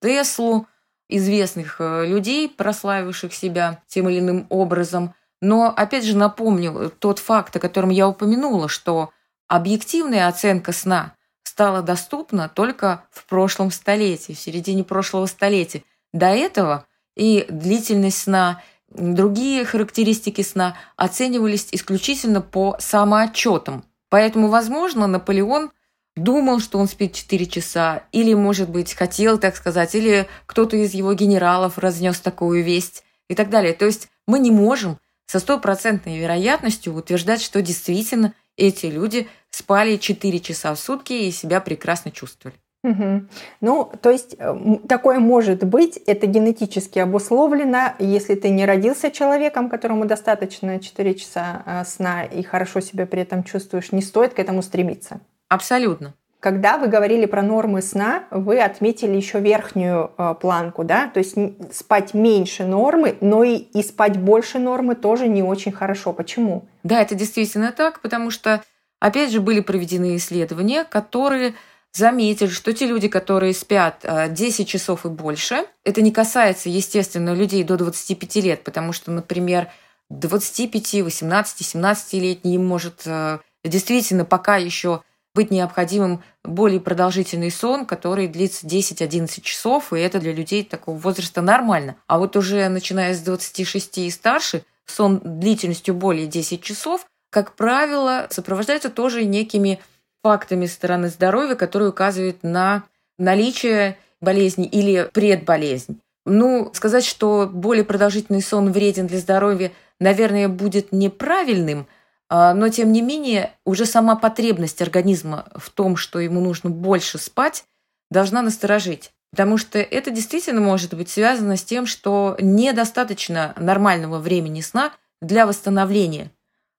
Теслу, 0.00 0.66
известных 1.10 1.76
э, 1.78 2.06
людей, 2.06 2.48
прославивших 2.48 3.34
себя 3.34 3.82
тем 3.86 4.08
или 4.08 4.20
иным 4.20 4.46
образом. 4.48 5.14
Но, 5.40 5.72
опять 5.74 6.04
же, 6.04 6.16
напомню 6.16 6.92
тот 6.98 7.18
факт, 7.18 7.56
о 7.56 7.60
котором 7.60 7.90
я 7.90 8.08
упомянула, 8.08 8.68
что 8.68 9.10
объективная 9.48 10.28
оценка 10.28 10.72
сна 10.72 11.14
стала 11.42 11.82
доступна 11.82 12.48
только 12.48 13.04
в 13.10 13.26
прошлом 13.26 13.70
столетии, 13.70 14.32
в 14.32 14.38
середине 14.38 14.84
прошлого 14.84 15.26
столетия. 15.26 15.82
До 16.12 16.26
этого 16.26 16.86
и 17.16 17.46
длительность 17.48 18.22
сна, 18.22 18.62
другие 18.88 19.64
характеристики 19.64 20.42
сна 20.42 20.76
оценивались 20.96 21.68
исключительно 21.72 22.40
по 22.40 22.76
самоотчетам. 22.78 23.84
Поэтому, 24.08 24.48
возможно, 24.48 25.06
Наполеон– 25.06 25.70
думал, 26.22 26.60
что 26.60 26.78
он 26.78 26.88
спит 26.88 27.14
4 27.14 27.46
часа, 27.46 28.04
или, 28.12 28.34
может 28.34 28.68
быть, 28.68 28.94
хотел, 28.94 29.38
так 29.38 29.56
сказать, 29.56 29.94
или 29.94 30.26
кто-то 30.46 30.76
из 30.76 30.94
его 30.94 31.14
генералов 31.14 31.78
разнес 31.78 32.20
такую 32.20 32.64
весть 32.64 33.04
и 33.28 33.34
так 33.34 33.50
далее. 33.50 33.72
То 33.72 33.86
есть 33.86 34.08
мы 34.26 34.38
не 34.38 34.50
можем 34.50 34.98
со 35.26 35.38
стопроцентной 35.38 36.18
вероятностью 36.18 36.94
утверждать, 36.94 37.40
что 37.40 37.62
действительно 37.62 38.34
эти 38.56 38.86
люди 38.86 39.28
спали 39.50 39.96
4 39.96 40.40
часа 40.40 40.74
в 40.74 40.78
сутки 40.78 41.12
и 41.12 41.30
себя 41.30 41.60
прекрасно 41.60 42.10
чувствовали. 42.10 42.58
Угу. 42.82 43.26
Ну, 43.60 43.92
то 44.00 44.10
есть 44.10 44.36
э, 44.38 44.54
такое 44.88 45.18
может 45.18 45.64
быть, 45.64 45.98
это 45.98 46.26
генетически 46.26 46.98
обусловлено. 46.98 47.94
Если 47.98 48.34
ты 48.34 48.48
не 48.48 48.64
родился 48.64 49.10
человеком, 49.10 49.68
которому 49.68 50.06
достаточно 50.06 50.80
4 50.80 51.14
часа 51.14 51.62
э, 51.66 51.84
сна 51.84 52.24
и 52.24 52.42
хорошо 52.42 52.80
себя 52.80 53.04
при 53.06 53.20
этом 53.20 53.44
чувствуешь, 53.44 53.92
не 53.92 54.00
стоит 54.00 54.32
к 54.32 54.38
этому 54.38 54.62
стремиться. 54.62 55.20
Абсолютно. 55.50 56.14
Когда 56.38 56.78
вы 56.78 56.86
говорили 56.86 57.26
про 57.26 57.42
нормы 57.42 57.82
сна, 57.82 58.24
вы 58.30 58.60
отметили 58.60 59.14
еще 59.14 59.40
верхнюю 59.40 60.10
э, 60.16 60.34
планку, 60.40 60.84
да, 60.84 61.08
то 61.08 61.18
есть 61.18 61.36
спать 61.70 62.14
меньше 62.14 62.64
нормы, 62.64 63.18
но 63.20 63.44
и, 63.44 63.56
и 63.56 63.82
спать 63.82 64.16
больше 64.16 64.58
нормы 64.58 64.94
тоже 64.94 65.28
не 65.28 65.42
очень 65.42 65.72
хорошо. 65.72 66.14
Почему? 66.14 66.66
Да, 66.82 67.02
это 67.02 67.14
действительно 67.14 67.72
так, 67.72 68.00
потому 68.00 68.30
что, 68.30 68.62
опять 69.00 69.30
же, 69.30 69.42
были 69.42 69.60
проведены 69.60 70.16
исследования, 70.16 70.84
которые 70.84 71.52
заметили, 71.92 72.48
что 72.48 72.72
те 72.72 72.86
люди, 72.86 73.08
которые 73.08 73.52
спят 73.52 74.06
10 74.30 74.60
э, 74.60 74.64
часов 74.64 75.04
и 75.04 75.08
больше, 75.08 75.66
это 75.84 76.00
не 76.00 76.12
касается, 76.12 76.70
естественно, 76.70 77.34
людей 77.34 77.64
до 77.64 77.76
25 77.76 78.36
лет, 78.36 78.64
потому 78.64 78.94
что, 78.94 79.10
например, 79.10 79.68
25, 80.08 81.02
18, 81.02 81.60
17-летний 81.60 82.54
им 82.54 82.66
может 82.66 83.02
э, 83.04 83.40
действительно 83.62 84.24
пока 84.24 84.56
еще 84.56 85.02
быть 85.34 85.50
необходимым 85.50 86.22
более 86.44 86.80
продолжительный 86.80 87.50
сон, 87.50 87.86
который 87.86 88.26
длится 88.26 88.66
10-11 88.66 89.40
часов, 89.42 89.92
и 89.92 90.00
это 90.00 90.18
для 90.18 90.32
людей 90.32 90.64
такого 90.64 90.96
возраста 90.96 91.40
нормально. 91.40 91.96
А 92.06 92.18
вот 92.18 92.36
уже 92.36 92.68
начиная 92.68 93.14
с 93.14 93.20
26 93.20 93.98
и 93.98 94.10
старше, 94.10 94.64
сон 94.86 95.20
длительностью 95.22 95.94
более 95.94 96.26
10 96.26 96.62
часов, 96.62 97.06
как 97.30 97.54
правило, 97.54 98.26
сопровождается 98.30 98.90
тоже 98.90 99.24
некими 99.24 99.80
фактами 100.22 100.66
стороны 100.66 101.08
здоровья, 101.08 101.54
которые 101.54 101.90
указывают 101.90 102.42
на 102.42 102.82
наличие 103.18 103.98
болезни 104.20 104.66
или 104.66 105.08
предболезнь. 105.12 106.00
Ну, 106.26 106.70
сказать, 106.74 107.04
что 107.04 107.48
более 107.50 107.84
продолжительный 107.84 108.42
сон 108.42 108.72
вреден 108.72 109.06
для 109.06 109.18
здоровья, 109.18 109.72
наверное, 110.00 110.48
будет 110.48 110.92
неправильным– 110.92 111.86
но, 112.30 112.68
тем 112.68 112.92
не 112.92 113.02
менее, 113.02 113.52
уже 113.64 113.86
сама 113.86 114.14
потребность 114.14 114.80
организма 114.80 115.46
в 115.56 115.68
том, 115.70 115.96
что 115.96 116.20
ему 116.20 116.40
нужно 116.40 116.70
больше 116.70 117.18
спать, 117.18 117.64
должна 118.10 118.42
насторожить. 118.42 119.10
Потому 119.32 119.58
что 119.58 119.78
это 119.78 120.10
действительно 120.10 120.60
может 120.60 120.94
быть 120.94 121.08
связано 121.08 121.56
с 121.56 121.62
тем, 121.62 121.86
что 121.86 122.36
недостаточно 122.40 123.54
нормального 123.56 124.18
времени 124.18 124.60
сна 124.60 124.92
для 125.20 125.46
восстановления. 125.46 126.30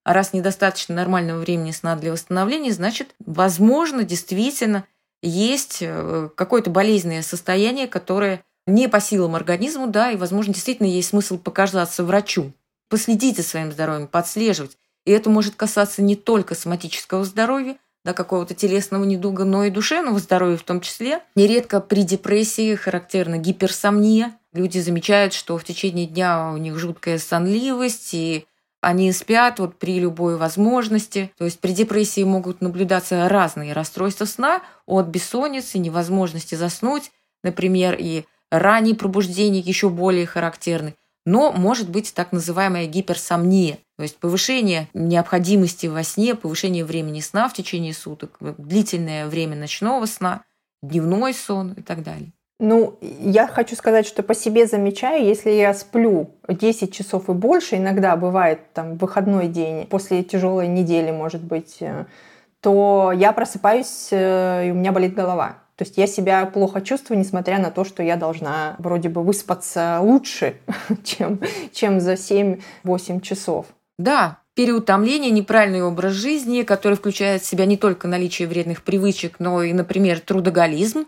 А 0.04 0.12
раз 0.12 0.32
недостаточно 0.32 0.94
нормального 0.94 1.38
времени 1.38 1.70
сна 1.70 1.96
для 1.96 2.12
восстановления, 2.12 2.72
значит, 2.72 3.14
возможно, 3.24 4.02
действительно 4.02 4.84
есть 5.22 5.78
э, 5.80 6.28
какое-то 6.34 6.70
болезненное 6.70 7.22
состояние, 7.22 7.86
которое 7.86 8.42
не 8.66 8.88
по 8.88 9.00
силам 9.00 9.34
организму, 9.34 9.86
да, 9.86 10.10
и, 10.10 10.16
возможно, 10.16 10.52
действительно 10.52 10.88
есть 10.88 11.10
смысл 11.10 11.38
показаться 11.38 12.04
врачу, 12.04 12.52
последить 12.88 13.36
за 13.36 13.44
своим 13.44 13.72
здоровьем, 13.72 14.08
подслеживать. 14.08 14.76
И 15.04 15.10
это 15.10 15.30
может 15.30 15.54
касаться 15.54 16.02
не 16.02 16.16
только 16.16 16.54
соматического 16.54 17.24
здоровья, 17.24 17.76
да, 18.04 18.14
какого-то 18.14 18.54
телесного 18.54 19.04
недуга, 19.04 19.44
но 19.44 19.64
и 19.64 19.70
душевного 19.70 20.18
здоровья 20.18 20.56
в 20.56 20.62
том 20.62 20.80
числе. 20.80 21.20
Нередко 21.36 21.80
при 21.80 22.02
депрессии 22.02 22.74
характерна 22.74 23.38
гиперсомния. 23.38 24.38
Люди 24.52 24.78
замечают, 24.78 25.34
что 25.34 25.56
в 25.56 25.64
течение 25.64 26.06
дня 26.06 26.50
у 26.52 26.56
них 26.56 26.78
жуткая 26.78 27.18
сонливость, 27.18 28.12
и 28.12 28.46
они 28.80 29.12
спят 29.12 29.60
вот 29.60 29.78
при 29.78 30.00
любой 30.00 30.36
возможности. 30.36 31.32
То 31.38 31.44
есть 31.44 31.60
при 31.60 31.72
депрессии 31.72 32.24
могут 32.24 32.60
наблюдаться 32.60 33.28
разные 33.28 33.72
расстройства 33.72 34.24
сна, 34.24 34.62
от 34.86 35.06
бессонницы, 35.06 35.78
невозможности 35.78 36.56
заснуть, 36.56 37.12
например, 37.44 37.96
и 37.98 38.24
ранние 38.50 38.96
пробуждения 38.96 39.60
еще 39.60 39.88
более 39.88 40.26
характерны. 40.26 40.94
Но 41.24 41.52
может 41.52 41.88
быть 41.88 42.14
так 42.14 42.32
называемая 42.32 42.86
гиперсомния, 42.86 43.78
то 43.96 44.02
есть 44.02 44.16
повышение 44.18 44.88
необходимости 44.92 45.86
во 45.86 46.02
сне, 46.02 46.34
повышение 46.34 46.84
времени 46.84 47.20
сна 47.20 47.48
в 47.48 47.54
течение 47.54 47.94
суток, 47.94 48.36
длительное 48.40 49.26
время 49.28 49.56
ночного 49.56 50.06
сна, 50.06 50.42
дневной 50.82 51.32
сон 51.32 51.72
и 51.72 51.82
так 51.82 52.02
далее. 52.02 52.32
Ну, 52.58 52.96
я 53.00 53.48
хочу 53.48 53.74
сказать, 53.74 54.06
что 54.06 54.22
по 54.22 54.34
себе 54.34 54.66
замечаю, 54.66 55.24
если 55.24 55.50
я 55.50 55.74
сплю 55.74 56.30
10 56.46 56.94
часов 56.94 57.28
и 57.28 57.32
больше, 57.32 57.76
иногда 57.76 58.14
бывает 58.16 58.72
там 58.72 58.96
выходной 58.98 59.48
день, 59.48 59.86
после 59.86 60.22
тяжелой 60.22 60.68
недели, 60.68 61.10
может 61.10 61.42
быть, 61.42 61.78
э, 61.80 62.06
то 62.60 63.12
я 63.12 63.32
просыпаюсь, 63.32 64.08
э, 64.12 64.68
и 64.68 64.70
у 64.70 64.74
меня 64.74 64.92
болит 64.92 65.14
голова. 65.14 65.58
То 65.82 65.84
есть 65.84 65.98
я 65.98 66.06
себя 66.06 66.46
плохо 66.46 66.80
чувствую, 66.80 67.18
несмотря 67.18 67.58
на 67.58 67.72
то, 67.72 67.84
что 67.84 68.04
я 68.04 68.14
должна 68.14 68.76
вроде 68.78 69.08
бы 69.08 69.24
выспаться 69.24 69.98
лучше, 70.00 70.54
чем, 71.02 71.40
чем 71.72 72.00
за 72.00 72.12
7-8 72.12 73.20
часов. 73.20 73.66
Да, 73.98 74.38
переутомление, 74.54 75.32
неправильный 75.32 75.82
образ 75.82 76.12
жизни, 76.12 76.62
который 76.62 76.94
включает 76.96 77.42
в 77.42 77.46
себя 77.46 77.66
не 77.66 77.76
только 77.76 78.06
наличие 78.06 78.46
вредных 78.46 78.84
привычек, 78.84 79.40
но 79.40 79.60
и, 79.60 79.72
например, 79.72 80.20
трудоголизм, 80.20 81.06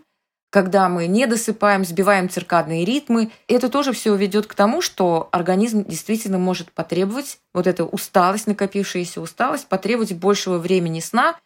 когда 0.51 0.89
мы 0.89 1.07
не 1.07 1.27
досыпаем, 1.27 1.85
сбиваем 1.85 2.29
циркадные 2.29 2.85
ритмы. 2.85 3.31
Это 3.47 3.69
тоже 3.69 3.93
все 3.93 4.13
ведет 4.17 4.49
к 4.49 4.55
тому, 4.55 4.83
что 4.83 5.29
организм 5.31 5.85
действительно 5.85 6.39
может 6.39 6.73
потребовать, 6.73 7.39
вот 7.53 7.69
эта 7.69 7.85
усталость, 7.85 8.49
накопившаяся 8.49 9.21
усталость, 9.21 9.69
потребовать 9.69 10.15
большего 10.15 10.59
времени 10.59 10.99
сна. 10.99 11.37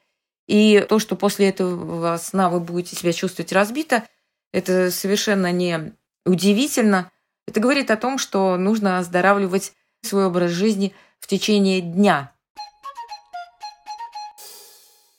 И 0.49 0.85
то, 0.89 0.99
что 0.99 1.15
после 1.15 1.51
этого 1.51 2.17
сна 2.17 2.51
вы 2.51 2.59
будете 2.59 2.97
себя 2.97 3.13
чувствовать 3.13 3.53
разбито, 3.53 4.03
это 4.53 4.91
совершенно 4.91 5.53
не 5.53 5.93
удивительно. 6.27 7.13
Это 7.47 7.61
говорит 7.61 7.93
о 7.93 7.97
том, 7.97 8.19
что 8.19 8.57
нужно 8.57 8.99
оздоравливать 8.99 9.75
свой 10.03 10.27
образ 10.27 10.51
жизни 10.51 10.93
в 11.21 11.29
течение 11.29 11.81
дня, 11.81 12.33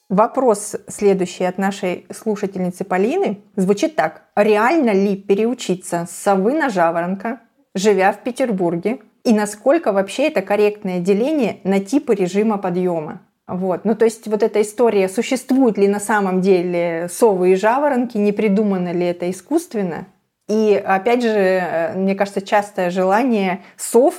Вопрос 0.10 0.76
следующий 0.88 1.44
от 1.44 1.60
нашей 1.60 2.08
слушательницы 2.12 2.84
Полины 2.84 3.44
звучит 3.56 3.96
так. 3.96 4.24
Реально 4.36 4.90
ли 4.90 5.16
переучиться 5.16 6.08
с 6.10 6.16
совы 6.16 6.54
на 6.54 6.70
жаворонка, 6.70 7.42
живя 7.76 8.12
в 8.12 8.24
Петербурге? 8.24 9.02
И 9.24 9.34
насколько 9.34 9.92
вообще 9.92 10.30
это 10.30 10.42
корректное 10.42 11.00
деление 11.00 11.60
на 11.64 11.80
типы 11.80 12.16
режима 12.16 12.58
подъема? 12.58 13.22
Вот. 13.50 13.84
Ну, 13.84 13.96
то 13.96 14.06
есть 14.06 14.28
вот 14.28 14.44
эта 14.44 14.62
история, 14.62 15.10
существуют 15.10 15.78
ли 15.80 15.88
на 15.88 16.00
самом 16.00 16.40
деле 16.40 17.08
совы 17.12 17.54
и 17.54 17.56
жаворонки, 17.56 18.16
не 18.16 18.32
придумано 18.32 18.92
ли 18.94 19.08
это 19.08 19.30
искусственно? 19.30 20.06
И 20.48 20.82
опять 20.86 21.24
же, 21.24 21.30
э, 21.30 21.94
мне 21.96 22.14
кажется, 22.14 22.42
частое 22.42 22.92
желание 22.92 23.62
сов 23.76 24.14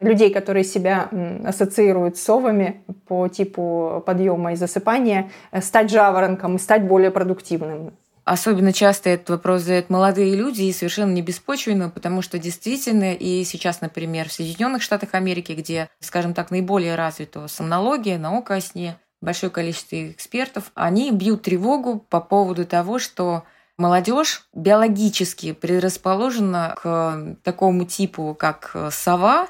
людей, 0.00 0.30
которые 0.30 0.64
себя 0.64 1.08
ассоциируют 1.44 2.18
с 2.18 2.22
совами 2.22 2.82
по 3.06 3.28
типу 3.28 4.02
подъема 4.04 4.52
и 4.52 4.56
засыпания, 4.56 5.30
э, 5.50 5.62
стать 5.62 5.90
жаворонком 5.90 6.56
и 6.56 6.58
стать 6.58 6.86
более 6.86 7.10
продуктивным. 7.10 7.94
Особенно 8.28 8.74
часто 8.74 9.08
этот 9.08 9.30
вопрос 9.30 9.62
задают 9.62 9.88
молодые 9.88 10.36
люди 10.36 10.64
и 10.64 10.72
совершенно 10.74 11.12
не 11.12 11.22
беспочвенно, 11.22 11.88
потому 11.88 12.20
что 12.20 12.38
действительно 12.38 13.14
и 13.14 13.42
сейчас, 13.42 13.80
например, 13.80 14.28
в 14.28 14.32
Соединенных 14.34 14.82
Штатах 14.82 15.14
Америки, 15.14 15.52
где, 15.52 15.88
скажем 16.00 16.34
так, 16.34 16.50
наиболее 16.50 16.94
развита 16.94 17.48
сомнология, 17.48 18.18
наука 18.18 18.56
о 18.56 18.60
сне, 18.60 18.98
большое 19.22 19.50
количество 19.50 20.10
экспертов, 20.10 20.72
они 20.74 21.10
бьют 21.10 21.44
тревогу 21.44 22.04
по 22.10 22.20
поводу 22.20 22.66
того, 22.66 22.98
что 22.98 23.44
молодежь 23.78 24.46
биологически 24.52 25.54
предрасположена 25.54 26.74
к 26.82 27.36
такому 27.42 27.86
типу, 27.86 28.36
как 28.38 28.76
сова, 28.90 29.48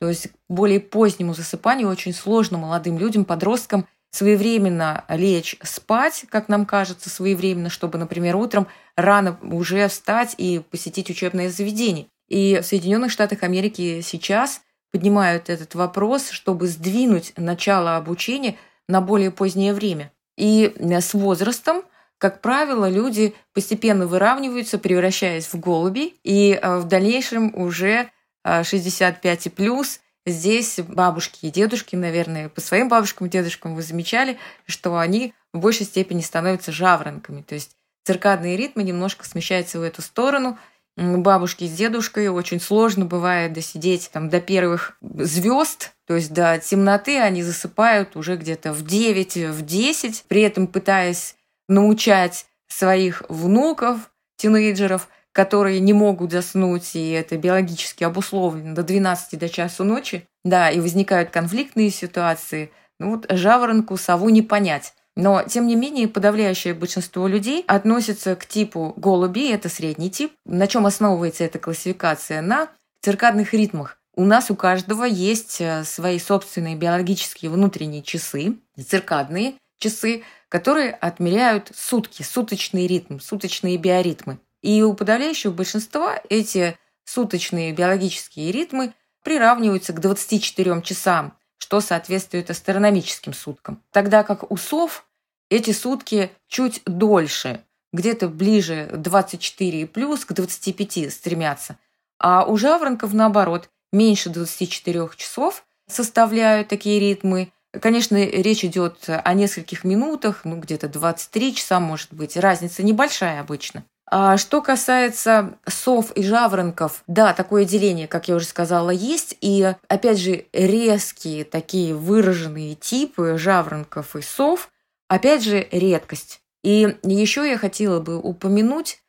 то 0.00 0.08
есть 0.08 0.28
к 0.28 0.32
более 0.48 0.78
позднему 0.78 1.34
засыпанию 1.34 1.88
очень 1.88 2.14
сложно 2.14 2.58
молодым 2.58 2.96
людям, 2.96 3.24
подросткам 3.24 3.88
своевременно 4.10 5.04
лечь 5.08 5.56
спать, 5.62 6.24
как 6.28 6.48
нам 6.48 6.66
кажется, 6.66 7.10
своевременно, 7.10 7.70
чтобы, 7.70 7.98
например, 7.98 8.36
утром 8.36 8.66
рано 8.96 9.38
уже 9.42 9.86
встать 9.88 10.34
и 10.36 10.60
посетить 10.70 11.10
учебное 11.10 11.48
заведение. 11.48 12.06
И 12.28 12.60
в 12.62 12.66
Соединенных 12.66 13.10
Штатах 13.12 13.42
Америки 13.42 14.00
сейчас 14.02 14.62
поднимают 14.92 15.48
этот 15.48 15.74
вопрос, 15.74 16.30
чтобы 16.30 16.66
сдвинуть 16.66 17.32
начало 17.36 17.96
обучения 17.96 18.56
на 18.88 19.00
более 19.00 19.30
позднее 19.30 19.72
время. 19.74 20.12
И 20.36 20.74
с 20.78 21.14
возрастом, 21.14 21.82
как 22.18 22.40
правило, 22.40 22.88
люди 22.88 23.34
постепенно 23.52 24.06
выравниваются, 24.06 24.78
превращаясь 24.78 25.46
в 25.46 25.58
голуби, 25.58 26.14
и 26.24 26.58
э, 26.60 26.78
в 26.78 26.84
дальнейшем 26.84 27.54
уже 27.54 28.10
65 28.44 29.46
и 29.46 29.50
плюс. 29.50 30.00
Здесь 30.26 30.78
бабушки 30.78 31.46
и 31.46 31.50
дедушки, 31.50 31.96
наверное, 31.96 32.48
по 32.50 32.60
своим 32.60 32.88
бабушкам 32.88 33.26
и 33.26 33.30
дедушкам 33.30 33.74
вы 33.74 33.82
замечали, 33.82 34.38
что 34.66 34.98
они 34.98 35.32
в 35.52 35.60
большей 35.60 35.86
степени 35.86 36.20
становятся 36.20 36.72
жаворонками. 36.72 37.42
То 37.42 37.54
есть 37.54 37.76
циркадные 38.04 38.56
ритмы 38.56 38.82
немножко 38.82 39.26
смещаются 39.26 39.78
в 39.78 39.82
эту 39.82 40.02
сторону. 40.02 40.58
Бабушки 40.96 41.64
с 41.64 41.72
дедушкой 41.72 42.28
очень 42.28 42.60
сложно 42.60 43.06
бывает 43.06 43.54
досидеть 43.54 44.10
там, 44.12 44.28
до 44.28 44.40
первых 44.40 44.98
звезд, 45.00 45.92
то 46.06 46.14
есть 46.14 46.32
до 46.32 46.58
темноты 46.58 47.18
они 47.18 47.42
засыпают 47.42 48.16
уже 48.16 48.36
где-то 48.36 48.74
в 48.74 48.84
9, 48.84 49.36
в 49.36 49.64
10, 49.64 50.24
при 50.28 50.42
этом 50.42 50.66
пытаясь 50.66 51.36
научать 51.68 52.46
своих 52.66 53.22
внуков, 53.28 54.10
тинейджеров– 54.36 55.08
которые 55.32 55.80
не 55.80 55.92
могут 55.92 56.32
заснуть, 56.32 56.94
и 56.96 57.10
это 57.10 57.36
биологически 57.36 58.04
обусловлено 58.04 58.74
до 58.74 58.82
12 58.82 59.38
до 59.38 59.48
часу 59.48 59.84
ночи, 59.84 60.26
да, 60.44 60.70
и 60.70 60.80
возникают 60.80 61.30
конфликтные 61.30 61.90
ситуации, 61.90 62.70
ну 62.98 63.12
вот 63.12 63.26
жаворонку, 63.30 63.96
сову 63.96 64.28
не 64.28 64.42
понять. 64.42 64.94
Но, 65.16 65.42
тем 65.42 65.66
не 65.66 65.76
менее, 65.76 66.08
подавляющее 66.08 66.72
большинство 66.72 67.26
людей 67.26 67.64
относятся 67.66 68.36
к 68.36 68.46
типу 68.46 68.94
голуби, 68.96 69.50
это 69.50 69.68
средний 69.68 70.10
тип. 70.10 70.32
На 70.46 70.66
чем 70.66 70.86
основывается 70.86 71.44
эта 71.44 71.58
классификация? 71.58 72.40
На 72.40 72.68
циркадных 73.02 73.52
ритмах. 73.52 73.98
У 74.14 74.24
нас 74.24 74.50
у 74.50 74.56
каждого 74.56 75.04
есть 75.04 75.60
э, 75.60 75.84
свои 75.84 76.18
собственные 76.18 76.76
биологические 76.76 77.50
внутренние 77.50 78.02
часы, 78.02 78.56
циркадные 78.76 79.54
часы, 79.78 80.22
которые 80.48 80.90
отмеряют 80.90 81.70
сутки, 81.74 82.22
суточный 82.22 82.86
ритм, 82.86 83.18
суточные 83.18 83.76
биоритмы. 83.76 84.38
И 84.62 84.82
у 84.82 84.94
подавляющего 84.94 85.52
большинства 85.52 86.20
эти 86.28 86.78
суточные 87.04 87.72
биологические 87.72 88.52
ритмы 88.52 88.94
приравниваются 89.22 89.92
к 89.92 90.00
24 90.00 90.82
часам, 90.82 91.36
что 91.58 91.80
соответствует 91.80 92.50
астрономическим 92.50 93.32
суткам. 93.32 93.82
Тогда 93.90 94.22
как 94.22 94.50
у 94.50 94.56
сов 94.56 95.06
эти 95.50 95.72
сутки 95.72 96.30
чуть 96.48 96.82
дольше, 96.86 97.64
где-то 97.92 98.28
ближе 98.28 98.88
24 98.92 99.86
плюс 99.86 100.24
к 100.24 100.32
25 100.32 101.12
стремятся. 101.12 101.78
А 102.18 102.44
у 102.44 102.56
жаворонков, 102.56 103.12
наоборот, 103.12 103.68
меньше 103.92 104.30
24 104.30 105.10
часов 105.16 105.64
составляют 105.88 106.68
такие 106.68 107.00
ритмы. 107.00 107.52
Конечно, 107.80 108.16
речь 108.16 108.64
идет 108.64 109.08
о 109.08 109.34
нескольких 109.34 109.84
минутах, 109.84 110.44
ну 110.44 110.56
где-то 110.56 110.88
23 110.88 111.54
часа, 111.54 111.80
может 111.80 112.12
быть. 112.12 112.36
Разница 112.36 112.82
небольшая 112.82 113.40
обычно. 113.40 113.84
А 114.12 114.36
что 114.38 114.60
касается 114.60 115.56
сов 115.68 116.10
и 116.16 116.24
жаворонков, 116.24 117.04
да, 117.06 117.32
такое 117.32 117.64
деление, 117.64 118.08
как 118.08 118.26
я 118.26 118.34
уже 118.34 118.46
сказала, 118.46 118.90
есть. 118.90 119.36
И, 119.40 119.72
опять 119.86 120.18
же, 120.18 120.46
резкие 120.52 121.44
такие 121.44 121.94
выраженные 121.94 122.74
типы 122.74 123.38
жаворонков 123.38 124.16
и 124.16 124.22
сов, 124.22 124.70
опять 125.08 125.44
же, 125.44 125.66
редкость. 125.70 126.40
И 126.64 126.96
еще 127.04 127.48
я 127.48 127.56
хотела 127.56 128.00
бы 128.00 128.18
упомянуть 128.18 129.00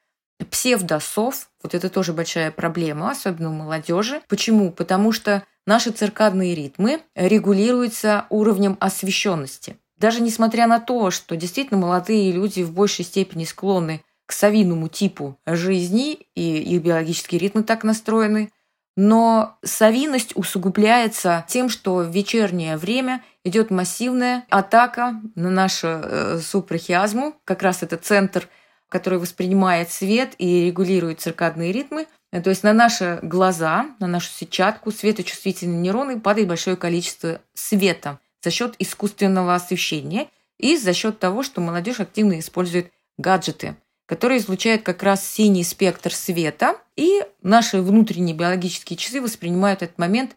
псевдосов. 0.51 1.49
Вот 1.63 1.73
это 1.73 1.89
тоже 1.89 2.13
большая 2.13 2.51
проблема, 2.51 3.09
особенно 3.09 3.49
у 3.49 3.53
молодежи. 3.53 4.21
Почему? 4.27 4.71
Потому 4.71 5.11
что 5.11 5.43
наши 5.65 5.89
циркадные 5.89 6.53
ритмы 6.53 7.01
регулируются 7.15 8.27
уровнем 8.29 8.77
освещенности. 8.79 9.77
Даже 9.97 10.21
несмотря 10.21 10.67
на 10.67 10.79
то, 10.79 11.09
что 11.09 11.35
действительно 11.35 11.79
молодые 11.79 12.31
люди 12.31 12.61
в 12.61 12.71
большей 12.71 13.03
степени 13.05 13.45
склонны 13.45 14.03
к 14.31 14.33
совиному 14.33 14.87
типу 14.87 15.37
жизни, 15.45 16.19
и 16.35 16.57
их 16.57 16.81
биологические 16.83 17.37
ритмы 17.37 17.63
так 17.63 17.83
настроены. 17.83 18.49
Но 18.95 19.57
совиность 19.61 20.31
усугубляется 20.35 21.43
тем, 21.49 21.67
что 21.67 21.95
в 21.95 22.11
вечернее 22.11 22.77
время 22.77 23.25
идет 23.43 23.71
массивная 23.71 24.45
атака 24.49 25.19
на 25.35 25.49
нашу 25.49 25.87
э, 25.87 26.39
супрахиазму, 26.41 27.35
как 27.43 27.61
раз 27.61 27.83
это 27.83 27.97
центр, 27.97 28.47
который 28.87 29.19
воспринимает 29.19 29.91
свет 29.91 30.33
и 30.37 30.67
регулирует 30.67 31.19
циркадные 31.19 31.73
ритмы. 31.73 32.07
То 32.31 32.49
есть 32.49 32.63
на 32.63 32.71
наши 32.71 33.19
глаза, 33.21 33.87
на 33.99 34.07
нашу 34.07 34.31
сетчатку, 34.31 34.91
светочувствительные 34.91 35.81
нейроны 35.81 36.21
падает 36.21 36.47
большое 36.47 36.77
количество 36.77 37.41
света 37.53 38.19
за 38.41 38.49
счет 38.49 38.75
искусственного 38.79 39.55
освещения 39.55 40.29
и 40.57 40.77
за 40.77 40.93
счет 40.93 41.19
того, 41.19 41.43
что 41.43 41.59
молодежь 41.59 41.99
активно 41.99 42.39
использует 42.39 42.93
гаджеты 43.17 43.75
который 44.11 44.39
излучает 44.39 44.83
как 44.83 45.03
раз 45.03 45.25
синий 45.25 45.63
спектр 45.63 46.13
света, 46.13 46.75
и 46.97 47.25
наши 47.43 47.81
внутренние 47.81 48.35
биологические 48.35 48.97
часы 48.97 49.21
воспринимают 49.21 49.83
этот 49.83 49.97
момент 49.97 50.35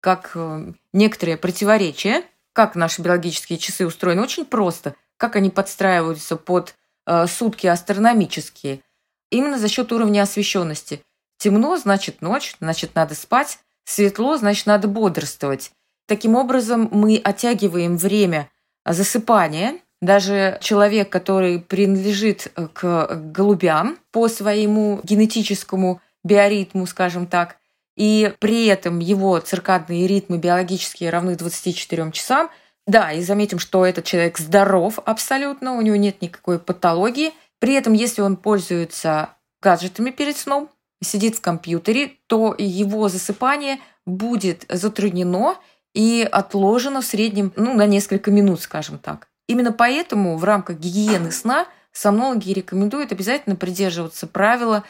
как 0.00 0.32
э, 0.34 0.72
некоторое 0.92 1.36
противоречие. 1.36 2.24
Как 2.52 2.74
наши 2.74 3.00
биологические 3.00 3.60
часы 3.60 3.86
устроены? 3.86 4.22
Очень 4.22 4.44
просто. 4.44 4.96
Как 5.18 5.36
они 5.36 5.50
подстраиваются 5.50 6.34
под 6.34 6.74
э, 7.06 7.28
сутки 7.28 7.68
астрономические? 7.68 8.80
Именно 9.30 9.56
за 9.56 9.68
счет 9.68 9.92
уровня 9.92 10.22
освещенности. 10.22 11.00
Темно, 11.38 11.76
значит 11.76 12.22
ночь, 12.22 12.56
значит 12.58 12.96
надо 12.96 13.14
спать. 13.14 13.60
Светло, 13.84 14.36
значит 14.36 14.66
надо 14.66 14.88
бодрствовать. 14.88 15.70
Таким 16.08 16.34
образом, 16.34 16.88
мы 16.90 17.18
оттягиваем 17.22 17.96
время 17.96 18.50
засыпания 18.84 19.78
даже 20.02 20.58
человек, 20.60 21.08
который 21.08 21.60
принадлежит 21.60 22.52
э, 22.54 22.66
к 22.72 23.06
голубям 23.14 23.98
по 24.10 24.28
своему 24.28 25.00
генетическому 25.04 26.02
биоритму, 26.24 26.86
скажем 26.86 27.26
так, 27.26 27.56
и 27.96 28.34
при 28.40 28.66
этом 28.66 28.98
его 28.98 29.38
циркадные 29.38 30.06
ритмы 30.08 30.38
биологические 30.38 31.10
равны 31.10 31.36
24 31.36 32.10
часам, 32.10 32.50
да, 32.84 33.12
и 33.12 33.22
заметим, 33.22 33.60
что 33.60 33.86
этот 33.86 34.04
человек 34.04 34.38
здоров 34.38 34.98
абсолютно, 35.04 35.74
у 35.74 35.80
него 35.80 35.96
нет 35.96 36.20
никакой 36.20 36.58
патологии, 36.58 37.32
При 37.60 37.74
этом, 37.74 37.92
если 37.92 38.22
он 38.22 38.36
пользуется 38.36 39.36
гаджетами 39.62 40.10
перед 40.10 40.36
сном, 40.36 40.68
сидит 41.00 41.36
в 41.36 41.40
компьютере, 41.40 42.14
то 42.26 42.56
его 42.58 43.08
засыпание 43.08 43.78
будет 44.04 44.64
затруднено 44.68 45.58
и 45.94 46.28
отложено 46.32 47.02
в 47.02 47.04
среднем 47.04 47.52
ну, 47.54 47.74
на 47.74 47.86
несколько 47.86 48.32
минут, 48.32 48.62
скажем 48.62 48.98
так. 48.98 49.28
Именно 49.46 49.72
поэтому 49.72 50.36
в 50.36 50.44
рамках 50.44 50.78
гигиены 50.78 51.32
сна 51.32 51.66
сомнологи 51.92 52.52
рекомендуют 52.52 53.12
обязательно 53.12 53.56
придерживаться 53.56 54.26
правила 54.26 54.84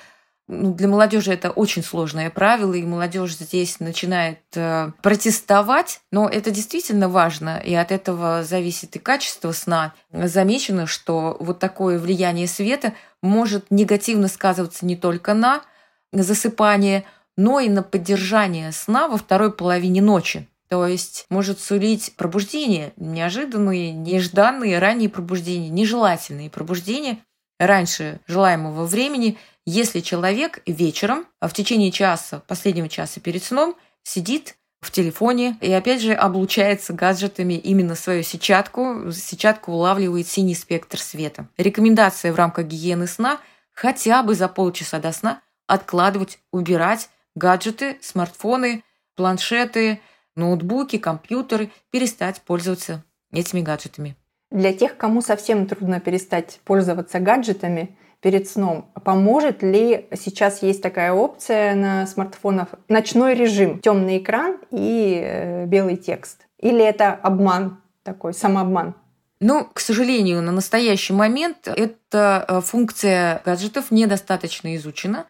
ну, 0.48 0.74
для 0.74 0.88
молодежи 0.88 1.32
это 1.32 1.50
очень 1.50 1.82
сложное 1.82 2.28
правило, 2.28 2.74
и 2.74 2.82
молодежь 2.82 3.36
здесь 3.36 3.78
начинает 3.80 4.40
э, 4.54 4.90
протестовать, 5.00 6.00
но 6.10 6.28
это 6.28 6.50
действительно 6.50 7.08
важно, 7.08 7.58
и 7.64 7.72
от 7.74 7.92
этого 7.92 8.42
зависит 8.42 8.96
и 8.96 8.98
качество 8.98 9.52
сна. 9.52 9.94
Замечено, 10.12 10.86
что 10.86 11.36
вот 11.38 11.58
такое 11.58 11.98
влияние 11.98 12.48
света 12.48 12.92
может 13.22 13.70
негативно 13.70 14.28
сказываться 14.28 14.84
не 14.84 14.96
только 14.96 15.32
на 15.32 15.62
засыпание, 16.12 17.04
но 17.36 17.60
и 17.60 17.68
на 17.68 17.82
поддержание 17.82 18.72
сна 18.72 19.08
во 19.08 19.16
второй 19.16 19.52
половине 19.52 20.02
ночи. 20.02 20.48
То 20.72 20.86
есть 20.86 21.26
может 21.28 21.60
сулить 21.60 22.14
пробуждение, 22.16 22.94
неожиданные, 22.96 23.92
нежданные, 23.92 24.78
ранние 24.78 25.10
пробуждения, 25.10 25.68
нежелательные 25.68 26.48
пробуждения 26.48 27.18
раньше 27.58 28.20
желаемого 28.26 28.86
времени, 28.86 29.36
если 29.66 30.00
человек 30.00 30.62
вечером, 30.64 31.26
а 31.40 31.48
в 31.48 31.52
течение 31.52 31.92
часа, 31.92 32.40
последнего 32.46 32.88
часа 32.88 33.20
перед 33.20 33.44
сном, 33.44 33.76
сидит 34.02 34.56
в 34.80 34.90
телефоне 34.90 35.58
и 35.60 35.70
опять 35.70 36.00
же 36.00 36.14
облучается 36.14 36.94
гаджетами 36.94 37.52
именно 37.52 37.94
свою 37.94 38.22
сетчатку. 38.22 39.12
Сетчатка 39.12 39.68
улавливает 39.68 40.26
синий 40.26 40.54
спектр 40.54 40.98
света. 40.98 41.48
Рекомендация 41.58 42.32
в 42.32 42.36
рамках 42.36 42.64
гигиены 42.64 43.08
сна 43.08 43.40
хотя 43.74 44.22
бы 44.22 44.34
за 44.34 44.48
полчаса 44.48 45.00
до 45.00 45.12
сна 45.12 45.42
откладывать, 45.66 46.38
убирать 46.50 47.10
гаджеты, 47.34 47.98
смартфоны, 48.00 48.84
планшеты, 49.16 50.00
ноутбуки, 50.36 50.98
компьютеры, 50.98 51.70
перестать 51.90 52.40
пользоваться 52.42 53.04
этими 53.32 53.60
гаджетами. 53.60 54.16
Для 54.50 54.72
тех, 54.74 54.96
кому 54.96 55.22
совсем 55.22 55.66
трудно 55.66 55.98
перестать 56.00 56.60
пользоваться 56.64 57.20
гаджетами 57.20 57.96
перед 58.20 58.48
сном, 58.48 58.90
поможет 59.02 59.62
ли 59.62 60.08
сейчас 60.14 60.62
есть 60.62 60.82
такая 60.82 61.12
опция 61.12 61.74
на 61.74 62.06
смартфонах 62.06 62.68
ночной 62.88 63.34
режим, 63.34 63.80
темный 63.80 64.18
экран 64.18 64.58
и 64.70 65.20
э, 65.24 65.66
белый 65.66 65.96
текст? 65.96 66.46
Или 66.58 66.84
это 66.84 67.12
обман 67.12 67.80
такой, 68.02 68.34
самообман? 68.34 68.94
Ну, 69.40 69.68
к 69.72 69.80
сожалению, 69.80 70.40
на 70.40 70.52
настоящий 70.52 71.14
момент 71.14 71.66
эта 71.66 72.44
э, 72.46 72.60
функция 72.60 73.42
гаджетов 73.44 73.90
недостаточно 73.90 74.76
изучена. 74.76 75.26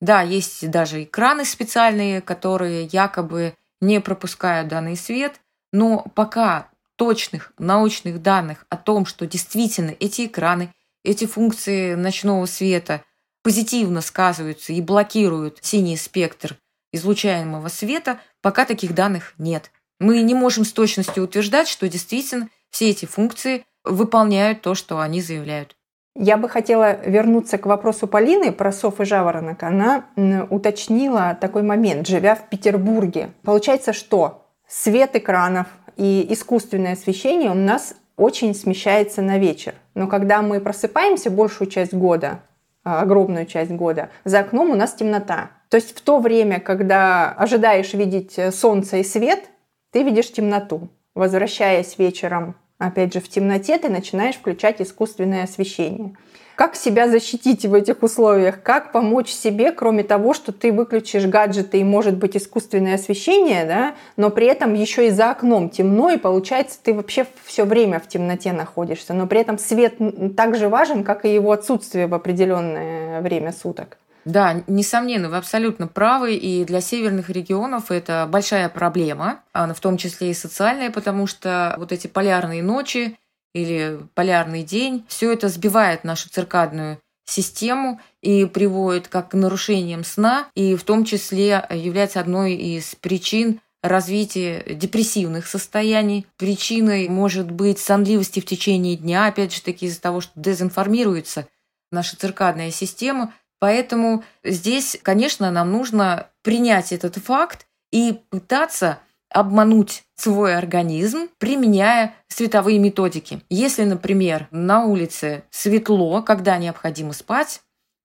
Да, 0.00 0.22
есть 0.22 0.70
даже 0.70 1.02
экраны 1.02 1.44
специальные, 1.44 2.22
которые 2.22 2.84
якобы 2.86 3.54
не 3.82 4.00
пропускают 4.00 4.68
данный 4.68 4.96
свет, 4.96 5.40
но 5.72 6.06
пока 6.14 6.70
точных 6.96 7.52
научных 7.58 8.22
данных 8.22 8.64
о 8.70 8.76
том, 8.78 9.04
что 9.04 9.26
действительно 9.26 9.94
эти 9.98 10.26
экраны, 10.26 10.72
эти 11.04 11.26
функции 11.26 11.94
ночного 11.94 12.46
света 12.46 13.04
позитивно 13.42 14.00
сказываются 14.00 14.72
и 14.72 14.80
блокируют 14.80 15.58
синий 15.62 15.96
спектр 15.96 16.56
излучаемого 16.92 17.68
света, 17.68 18.20
пока 18.40 18.64
таких 18.64 18.94
данных 18.94 19.34
нет. 19.36 19.72
Мы 19.98 20.22
не 20.22 20.34
можем 20.34 20.64
с 20.64 20.72
точностью 20.72 21.24
утверждать, 21.24 21.68
что 21.68 21.88
действительно 21.88 22.48
все 22.70 22.90
эти 22.90 23.06
функции 23.06 23.64
выполняют 23.82 24.62
то, 24.62 24.74
что 24.74 25.00
они 25.00 25.20
заявляют. 25.20 25.76
Я 26.14 26.36
бы 26.36 26.48
хотела 26.48 27.00
вернуться 27.06 27.56
к 27.56 27.64
вопросу 27.66 28.06
Полины 28.06 28.52
про 28.52 28.70
сов 28.70 29.00
и 29.00 29.04
жаворонок. 29.04 29.62
Она 29.62 30.04
уточнила 30.50 31.36
такой 31.40 31.62
момент, 31.62 32.06
живя 32.06 32.34
в 32.34 32.48
Петербурге. 32.50 33.30
Получается, 33.42 33.94
что 33.94 34.46
свет 34.68 35.16
экранов 35.16 35.66
и 35.96 36.26
искусственное 36.30 36.92
освещение 36.92 37.50
у 37.50 37.54
нас 37.54 37.94
очень 38.16 38.54
смещается 38.54 39.22
на 39.22 39.38
вечер. 39.38 39.74
Но 39.94 40.06
когда 40.06 40.42
мы 40.42 40.60
просыпаемся 40.60 41.30
большую 41.30 41.70
часть 41.70 41.94
года, 41.94 42.42
а, 42.84 43.00
огромную 43.00 43.46
часть 43.46 43.70
года, 43.70 44.10
за 44.24 44.40
окном 44.40 44.70
у 44.70 44.74
нас 44.74 44.92
темнота. 44.92 45.50
То 45.70 45.76
есть 45.76 45.96
в 45.96 46.00
то 46.02 46.18
время, 46.18 46.60
когда 46.60 47.32
ожидаешь 47.32 47.94
видеть 47.94 48.38
солнце 48.54 48.98
и 48.98 49.04
свет, 49.04 49.44
ты 49.92 50.02
видишь 50.02 50.30
темноту. 50.30 50.90
Возвращаясь 51.14 51.98
вечером 51.98 52.54
опять 52.86 53.12
же, 53.14 53.20
в 53.20 53.28
темноте 53.28 53.78
ты 53.78 53.88
начинаешь 53.88 54.36
включать 54.36 54.80
искусственное 54.80 55.44
освещение. 55.44 56.14
Как 56.54 56.76
себя 56.76 57.08
защитить 57.08 57.64
в 57.64 57.72
этих 57.72 58.02
условиях? 58.02 58.62
Как 58.62 58.92
помочь 58.92 59.30
себе, 59.30 59.72
кроме 59.72 60.02
того, 60.02 60.34
что 60.34 60.52
ты 60.52 60.70
выключишь 60.70 61.24
гаджеты 61.24 61.78
и 61.78 61.84
может 61.84 62.16
быть 62.16 62.36
искусственное 62.36 62.96
освещение, 62.96 63.64
да, 63.64 63.94
но 64.16 64.30
при 64.30 64.46
этом 64.46 64.74
еще 64.74 65.06
и 65.06 65.10
за 65.10 65.30
окном 65.30 65.70
темно, 65.70 66.10
и 66.10 66.18
получается 66.18 66.78
ты 66.82 66.92
вообще 66.92 67.26
все 67.44 67.64
время 67.64 67.98
в 68.00 68.06
темноте 68.06 68.52
находишься, 68.52 69.14
но 69.14 69.26
при 69.26 69.40
этом 69.40 69.58
свет 69.58 69.94
так 70.36 70.56
же 70.56 70.68
важен, 70.68 71.04
как 71.04 71.24
и 71.24 71.32
его 71.32 71.52
отсутствие 71.52 72.06
в 72.06 72.14
определенное 72.14 73.22
время 73.22 73.52
суток. 73.52 73.96
Да, 74.24 74.62
несомненно, 74.66 75.28
вы 75.28 75.36
абсолютно 75.36 75.88
правы, 75.88 76.34
и 76.34 76.64
для 76.64 76.80
северных 76.80 77.28
регионов 77.28 77.90
это 77.90 78.28
большая 78.30 78.68
проблема, 78.68 79.42
в 79.52 79.80
том 79.80 79.96
числе 79.96 80.30
и 80.30 80.34
социальная, 80.34 80.90
потому 80.90 81.26
что 81.26 81.74
вот 81.78 81.90
эти 81.92 82.06
полярные 82.06 82.62
ночи 82.62 83.18
или 83.52 84.00
полярный 84.14 84.62
день, 84.62 85.04
все 85.08 85.32
это 85.32 85.48
сбивает 85.48 86.04
нашу 86.04 86.28
циркадную 86.30 86.98
систему 87.24 88.00
и 88.20 88.46
приводит 88.46 89.08
как 89.08 89.30
к 89.30 89.34
нарушениям 89.34 90.04
сна, 90.04 90.46
и 90.54 90.76
в 90.76 90.84
том 90.84 91.04
числе 91.04 91.66
является 91.70 92.20
одной 92.20 92.54
из 92.54 92.94
причин 92.94 93.60
развития 93.82 94.62
депрессивных 94.68 95.46
состояний. 95.46 96.26
Причиной 96.36 97.08
может 97.08 97.50
быть 97.50 97.80
сонливости 97.80 98.40
в 98.40 98.46
течение 98.46 98.96
дня, 98.96 99.26
опять 99.26 99.52
же 99.52 99.60
таки 99.62 99.86
из-за 99.86 100.00
того, 100.00 100.20
что 100.20 100.32
дезинформируется 100.36 101.48
наша 101.90 102.16
циркадная 102.16 102.70
система– 102.70 103.34
Поэтому 103.62 104.24
здесь, 104.42 104.98
конечно, 105.04 105.52
нам 105.52 105.70
нужно 105.70 106.26
принять 106.42 106.90
этот 106.90 107.18
факт 107.18 107.68
и 107.92 108.20
пытаться 108.28 108.98
обмануть 109.30 110.02
свой 110.16 110.56
организм, 110.56 111.28
применяя 111.38 112.16
световые 112.26 112.80
методики. 112.80 113.40
Если, 113.48 113.84
например, 113.84 114.48
на 114.50 114.84
улице 114.84 115.44
светло, 115.50 116.22
когда 116.22 116.58
необходимо 116.58 117.12
спать, 117.12 117.60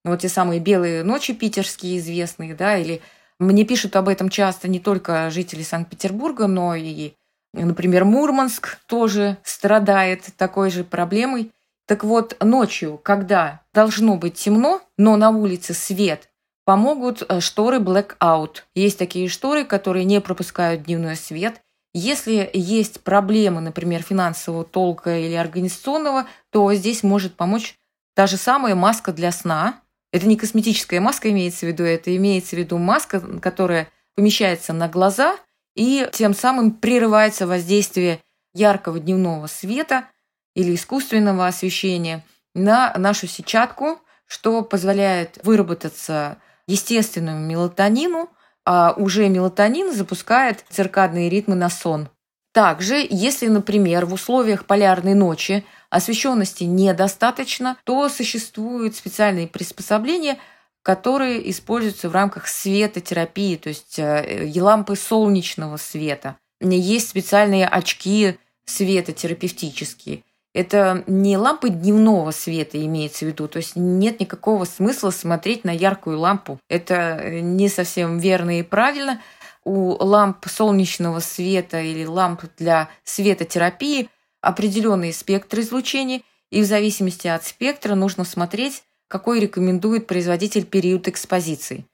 вот 0.06 0.20
те 0.20 0.30
самые 0.30 0.60
белые 0.60 1.04
ночи 1.04 1.34
питерские 1.34 1.98
известные, 1.98 2.54
да, 2.54 2.78
или 2.78 3.02
мне 3.40 3.66
пишут 3.66 3.96
об 3.96 4.10
этом 4.10 4.30
часто 4.30 4.68
не 4.68 4.80
только 4.80 5.32
жители 5.32 5.64
Санкт-Петербурга, 5.64 6.46
но 6.46 6.76
и, 6.76 7.14
например, 7.54 8.06
Мурманск 8.06 8.78
тоже 8.86 9.38
страдает 9.44 10.26
такой 10.38 10.70
же 10.70 10.84
проблемой. 10.84 11.52
Так 11.88 12.04
вот, 12.04 12.36
ночью, 12.44 13.00
когда 13.02 13.62
должно 13.74 14.18
быть 14.18 14.34
темно, 14.34 14.82
но 14.98 15.16
на 15.16 15.30
улице 15.30 15.74
свет, 15.74 16.30
помогут 16.66 17.24
э, 17.28 17.40
шторы 17.40 17.78
blackout. 17.78 18.64
Есть 18.76 19.00
такие 19.00 19.30
шторы, 19.30 19.64
которые 19.64 20.04
не 20.04 20.20
пропускают 20.20 20.84
дневной 20.84 21.16
свет. 21.16 21.62
Если 21.94 22.50
есть 22.54 23.00
проблемы, 23.02 23.62
например, 23.62 24.02
финансового 24.02 24.66
толка 24.66 25.18
или 25.18 25.34
организационного, 25.34 26.28
то 26.52 26.72
здесь 26.74 27.04
может 27.04 27.36
помочь 27.36 27.76
та 28.16 28.28
же 28.28 28.36
самая 28.36 28.76
маска 28.76 29.14
для 29.14 29.32
сна. 29.32 29.82
Это 30.12 30.28
не 30.28 30.36
косметическая 30.36 31.00
маска 31.00 31.32
имеется 31.32 31.66
в 31.66 31.70
виду, 31.70 31.86
это 31.86 32.14
имеется 32.18 32.58
в 32.58 32.60
виду 32.60 32.78
маска, 32.78 33.22
которая 33.40 33.88
помещается 34.16 34.74
на 34.74 34.90
глаза 34.90 35.38
и 35.74 36.10
тем 36.12 36.34
самым 36.34 36.72
прерывается 36.72 37.48
воздействие 37.48 38.20
яркого 38.54 39.00
дневного 39.00 39.48
света– 39.48 40.10
или 40.58 40.74
искусственного 40.74 41.46
освещения 41.46 42.26
на 42.56 42.92
нашу 42.98 43.28
сетчатку, 43.28 44.00
что 44.26 44.64
позволяет 44.64 45.38
выработаться 45.44 46.38
естественному 46.66 47.46
мелатонину, 47.46 48.28
а 48.66 48.96
уже 48.98 49.30
мелатонин 49.30 49.94
запускает 49.94 50.66
циркадные 50.68 51.30
ритмы 51.30 51.54
на 51.54 51.70
сон. 51.70 52.10
Также, 52.54 53.06
если, 53.08 53.50
например, 53.50 54.08
в 54.08 54.14
условиях 54.14 54.66
полярной 54.66 55.14
ночи 55.14 55.64
освещенности 55.92 56.64
недостаточно, 56.64 57.78
то 57.84 58.10
существуют 58.10 58.96
специальные 58.96 59.48
приспособления, 59.48 60.40
которые 60.82 61.52
используются 61.52 62.10
в 62.10 62.14
рамках 62.14 62.48
светотерапии, 62.48 63.58
то 63.58 63.70
есть 63.70 64.00
э, 64.00 64.52
лампы 64.60 64.96
солнечного 64.96 65.78
света. 65.78 66.36
Есть 66.60 67.10
специальные 67.10 67.68
очки 67.68 68.40
светотерапевтические. 68.66 70.24
Это 70.58 71.04
не 71.06 71.38
лампы 71.38 71.70
дневного 71.70 72.32
света 72.32 72.84
имеется 72.84 73.26
в 73.26 73.28
виду, 73.28 73.48
то 73.48 73.58
есть 73.58 73.74
нет 73.76 74.20
никакого 74.20 74.66
смысла 74.66 75.12
смотреть 75.12 75.64
на 75.64 75.70
яркую 75.70 76.18
лампу. 76.18 76.60
Это 76.68 77.42
не 77.42 77.70
совсем 77.70 78.18
верно 78.18 78.58
и 78.58 78.64
правильно. 78.64 79.22
У 79.64 79.92
ламп 80.04 80.48
солнечного 80.48 81.20
света 81.20 81.80
или 81.80 82.06
ламп 82.06 82.46
для 82.58 82.90
светотерапии 83.04 84.10
определенный 84.42 85.14
спектр 85.14 85.60
излучения, 85.60 86.24
И 86.50 86.64
в 86.64 86.66
зависимости 86.66 87.28
от 87.28 87.44
спектра 87.44 87.94
нужно 87.94 88.24
смотреть, 88.24 88.82
какой 89.08 89.40
рекомендует 89.40 90.08
производитель 90.08 90.66
период 90.66 91.08
экспозиции. 91.08 91.86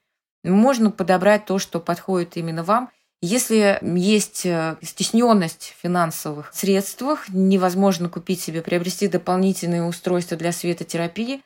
Можно 0.42 0.90
подобрать 0.90 1.44
то, 1.44 1.58
что 1.58 1.80
подходит 1.80 2.38
именно 2.38 2.62
вам. 2.62 2.88
Если 3.26 3.78
есть 3.80 4.44
э, 4.44 4.76
стесненность 4.82 5.74
в 5.74 5.80
финансовых 5.80 6.52
средствах, 6.52 7.30
невозможно 7.30 8.10
купить 8.10 8.42
себе, 8.42 8.60
приобрести 8.60 9.08
дополнительные 9.08 9.82
устройства 9.82 10.36
для 10.36 10.52
светотерапии, 10.52 11.40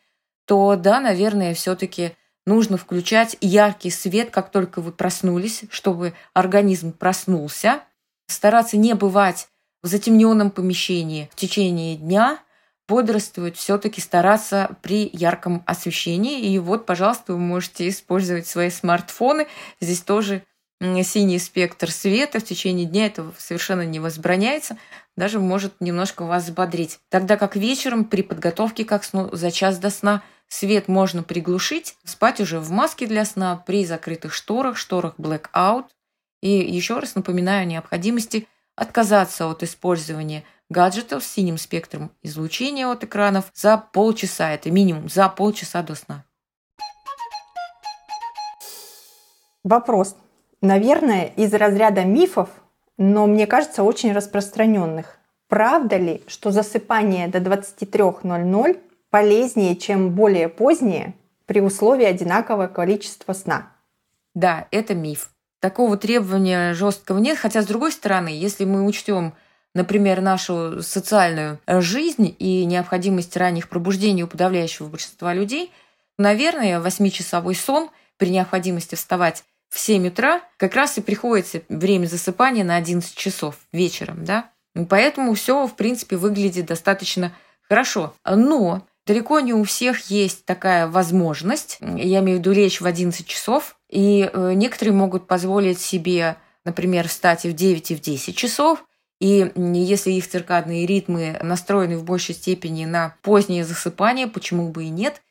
то 0.44 0.74
да, 0.74 0.98
наверное, 0.98 1.54
все-таки 1.54 2.16
нужно 2.46 2.78
включать 2.78 3.36
яркий 3.40 3.90
свет, 3.90 4.30
как 4.30 4.50
только 4.50 4.80
вы 4.80 4.90
проснулись, 4.90 5.66
чтобы 5.70 6.14
организм 6.32 6.90
проснулся. 6.90 7.84
Стараться 8.26 8.76
не 8.76 8.94
бывать 8.94 9.46
в 9.80 9.86
затемненном 9.86 10.50
помещении 10.50 11.30
в 11.30 11.36
течение 11.36 11.94
дня, 11.94 12.40
бодрствовать, 12.88 13.56
все-таки 13.56 14.00
стараться 14.00 14.76
при 14.82 15.08
ярком 15.12 15.62
освещении. 15.64 16.40
И 16.40 16.58
вот, 16.58 16.86
пожалуйста, 16.86 17.34
вы 17.34 17.38
можете 17.38 17.88
использовать 17.88 18.48
свои 18.48 18.70
смартфоны. 18.70 19.46
Здесь 19.80 20.00
тоже 20.00 20.42
синий 20.80 21.38
спектр 21.38 21.90
света 21.90 22.40
в 22.40 22.44
течение 22.44 22.86
дня 22.86 23.06
это 23.06 23.32
совершенно 23.36 23.82
не 23.82 24.00
возбраняется, 24.00 24.78
даже 25.16 25.40
может 25.40 25.80
немножко 25.80 26.24
вас 26.24 26.44
взбодрить. 26.44 27.00
Тогда 27.08 27.36
как 27.36 27.56
вечером 27.56 28.04
при 28.04 28.22
подготовке 28.22 28.84
к 28.84 29.02
сну 29.02 29.28
за 29.32 29.50
час 29.50 29.78
до 29.78 29.90
сна 29.90 30.22
свет 30.48 30.88
можно 30.88 31.22
приглушить, 31.22 31.96
спать 32.04 32.40
уже 32.40 32.60
в 32.60 32.70
маске 32.70 33.06
для 33.06 33.24
сна 33.24 33.56
при 33.56 33.84
закрытых 33.84 34.32
шторах, 34.32 34.76
шторах 34.76 35.14
blackout. 35.18 35.86
И 36.40 36.50
еще 36.50 37.00
раз 37.00 37.16
напоминаю 37.16 37.62
о 37.62 37.64
необходимости 37.64 38.46
отказаться 38.76 39.48
от 39.48 39.64
использования 39.64 40.44
гаджетов 40.70 41.24
с 41.24 41.32
синим 41.32 41.58
спектром 41.58 42.12
излучения 42.22 42.86
от 42.86 43.02
экранов 43.02 43.50
за 43.54 43.76
полчаса. 43.76 44.52
Это 44.52 44.70
минимум 44.70 45.08
за 45.08 45.28
полчаса 45.28 45.82
до 45.82 45.96
сна. 45.96 46.24
Вопрос. 49.64 50.14
Наверное, 50.60 51.26
из 51.36 51.52
разряда 51.54 52.04
мифов, 52.04 52.48
но 52.96 53.26
мне 53.26 53.46
кажется, 53.46 53.82
очень 53.82 54.12
распространенных. 54.12 55.18
Правда 55.48 55.96
ли, 55.96 56.22
что 56.26 56.50
засыпание 56.50 57.28
до 57.28 57.38
23.00 57.38 58.80
полезнее, 59.10 59.76
чем 59.76 60.10
более 60.10 60.48
позднее, 60.48 61.14
при 61.46 61.60
условии 61.60 62.04
одинакового 62.04 62.66
количества 62.66 63.32
сна? 63.32 63.72
Да, 64.34 64.66
это 64.70 64.94
миф. 64.94 65.30
Такого 65.60 65.96
требования 65.96 66.74
жесткого 66.74 67.18
нет, 67.18 67.38
хотя, 67.38 67.62
с 67.62 67.66
другой 67.66 67.92
стороны, 67.92 68.28
если 68.28 68.64
мы 68.64 68.84
учтем 68.84 69.32
например, 69.74 70.20
нашу 70.20 70.82
социальную 70.82 71.60
жизнь 71.66 72.34
и 72.38 72.64
необходимость 72.64 73.36
ранних 73.36 73.68
пробуждений 73.68 74.24
у 74.24 74.26
подавляющего 74.26 74.88
большинства 74.88 75.32
людей, 75.32 75.72
наверное, 76.16 76.80
восьмичасовой 76.80 77.54
сон 77.54 77.90
при 78.16 78.30
необходимости 78.30 78.96
вставать 78.96 79.44
в 79.68 79.78
7 79.78 80.08
утра 80.08 80.42
как 80.56 80.74
раз 80.74 80.98
и 80.98 81.00
приходится 81.00 81.62
время 81.68 82.06
засыпания 82.06 82.64
на 82.64 82.76
11 82.76 83.14
часов 83.14 83.56
вечером, 83.72 84.24
да. 84.24 84.50
Поэтому 84.88 85.34
все, 85.34 85.66
в 85.66 85.74
принципе, 85.74 86.16
выглядит 86.16 86.66
достаточно 86.66 87.32
хорошо. 87.62 88.14
Но 88.24 88.86
далеко 89.06 89.40
не 89.40 89.52
у 89.52 89.64
всех 89.64 90.10
есть 90.10 90.44
такая 90.44 90.86
возможность. 90.86 91.78
Я 91.80 92.20
имею 92.20 92.38
в 92.38 92.40
виду 92.40 92.52
лечь 92.52 92.80
в 92.80 92.86
11 92.86 93.26
часов. 93.26 93.76
И 93.90 94.30
э, 94.32 94.52
некоторые 94.54 94.94
могут 94.94 95.26
позволить 95.26 95.80
себе, 95.80 96.36
например, 96.64 97.08
встать 97.08 97.44
и 97.44 97.48
в 97.48 97.54
9, 97.54 97.90
и 97.90 97.96
в 97.96 98.00
10 98.00 98.36
часов. 98.36 98.84
И 99.20 99.50
если 99.56 100.12
их 100.12 100.28
циркадные 100.28 100.86
ритмы 100.86 101.38
настроены 101.42 101.98
в 101.98 102.04
большей 102.04 102.36
степени 102.36 102.84
на 102.84 103.16
позднее 103.22 103.64
засыпание, 103.64 104.28
почему 104.28 104.68
бы 104.68 104.84
и 104.84 104.90
нет, 104.90 105.22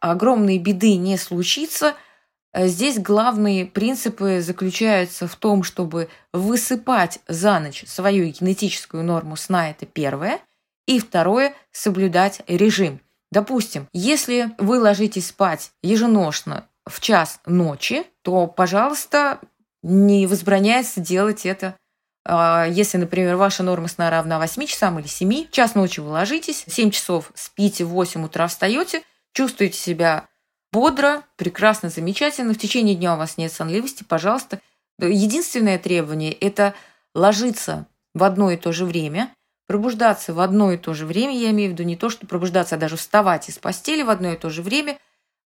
огромные 0.00 0.58
беды 0.58 0.96
не 0.96 1.16
случится– 1.16 1.94
здесь 2.54 2.98
главные 2.98 3.66
принципы 3.66 4.40
заключаются 4.40 5.26
в 5.26 5.36
том, 5.36 5.62
чтобы 5.62 6.08
высыпать 6.32 7.20
за 7.28 7.58
ночь 7.60 7.84
свою 7.86 8.26
генетическую 8.26 9.04
норму 9.04 9.36
сна, 9.36 9.70
это 9.70 9.86
первое, 9.86 10.40
и 10.86 10.98
второе– 10.98 11.54
соблюдать 11.72 12.42
режим. 12.46 13.00
Допустим, 13.30 13.86
если 13.92 14.50
вы 14.58 14.80
ложитесь 14.80 15.28
спать 15.28 15.70
еженошно 15.82 16.66
в 16.84 17.00
час 17.00 17.40
ночи, 17.46 18.04
то, 18.22 18.46
пожалуйста, 18.48 19.38
не 19.82 20.26
возбраняется 20.26 21.00
делать 21.00 21.46
это 21.46 21.76
а, 22.24 22.66
если, 22.66 22.98
например, 22.98 23.36
ваша 23.36 23.62
норма 23.62 23.88
сна 23.88 24.10
равна 24.10 24.38
8 24.38 24.66
часам 24.66 24.98
или 24.98 25.06
7, 25.06 25.50
час 25.50 25.74
ночи 25.74 26.00
вы 26.00 26.10
ложитесь, 26.10 26.64
7 26.68 26.90
часов 26.90 27.32
спите, 27.34 27.84
в 27.84 27.88
8 27.88 28.24
утра 28.24 28.46
встаете, 28.46 29.02
чувствуете 29.32 29.78
себя 29.78 30.28
бодро, 30.72 31.22
прекрасно, 31.36 31.88
замечательно. 31.88 32.54
В 32.54 32.58
течение 32.58 32.94
дня 32.94 33.14
у 33.14 33.18
вас 33.18 33.36
нет 33.36 33.52
сонливости, 33.52 34.04
пожалуйста. 34.04 34.60
Единственное 34.98 35.78
требование– 35.78 36.32
это 36.40 36.74
ложиться 37.14 37.86
в 38.14 38.22
одно 38.24 38.50
и 38.50 38.56
то 38.56 38.72
же 38.72 38.84
время, 38.84 39.34
пробуждаться 39.66 40.34
в 40.34 40.40
одно 40.40 40.72
и 40.72 40.76
то 40.76 40.94
же 40.94 41.06
время, 41.06 41.36
я 41.36 41.50
имею 41.50 41.70
в 41.70 41.72
виду 41.74 41.84
не 41.84 41.96
то, 41.96 42.10
что 42.10 42.26
пробуждаться, 42.26 42.74
а 42.74 42.78
даже 42.78 42.96
вставать 42.96 43.48
из 43.48 43.58
постели 43.58 44.02
в 44.02 44.10
одно 44.10 44.32
и 44.32 44.36
то 44.36 44.50
же 44.50 44.62
время, 44.62 44.98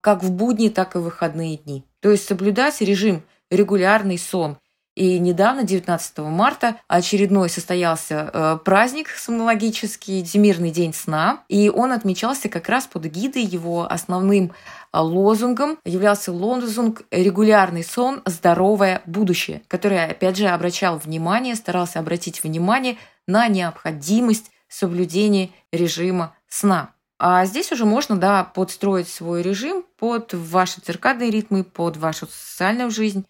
как 0.01 0.23
в 0.23 0.31
будни, 0.31 0.69
так 0.69 0.95
и 0.95 0.97
в 0.97 1.03
выходные 1.03 1.57
дни. 1.57 1.83
То 1.99 2.09
есть 2.09 2.25
соблюдать 2.25 2.81
режим 2.81 3.23
регулярный 3.51 4.17
сон. 4.17 4.57
И 4.95 5.17
недавно, 5.17 5.63
19 5.63 6.19
марта, 6.19 6.75
очередной 6.87 7.49
состоялся 7.49 8.29
э, 8.31 8.57
праздник 8.63 9.09
сомнологический, 9.09 10.23
Всемирный 10.23 10.69
день 10.69 10.93
сна, 10.93 11.43
и 11.49 11.69
он 11.69 11.91
отмечался 11.91 12.47
как 12.47 12.69
раз 12.69 12.85
под 12.85 13.05
гидой 13.05 13.43
его 13.43 13.91
основным 13.91 14.51
э, 14.93 14.97
лозунгом 14.99 15.79
являлся 15.83 16.31
лозунг 16.31 17.03
«Регулярный 17.09 17.83
сон. 17.83 18.21
Здоровое 18.25 19.01
будущее», 19.05 19.63
который, 19.67 20.05
опять 20.05 20.37
же, 20.37 20.47
обращал 20.47 20.99
внимание, 20.99 21.55
старался 21.55 21.99
обратить 21.99 22.43
внимание 22.43 22.97
на 23.27 23.47
необходимость 23.47 24.51
соблюдения 24.67 25.49
режима 25.71 26.35
сна. 26.47 26.91
А 27.19 27.45
здесь 27.45 27.71
уже 27.71 27.85
можно, 27.85 28.17
да, 28.17 28.43
подстроить 28.43 29.07
свой 29.07 29.41
режим 29.41 29.85
под 29.97 30.33
ваши 30.33 30.81
циркадные 30.81 31.31
ритмы, 31.31 31.63
под 31.63 31.97
вашу 31.97 32.27
социальную 32.27 32.91
жизнь, 32.91 33.25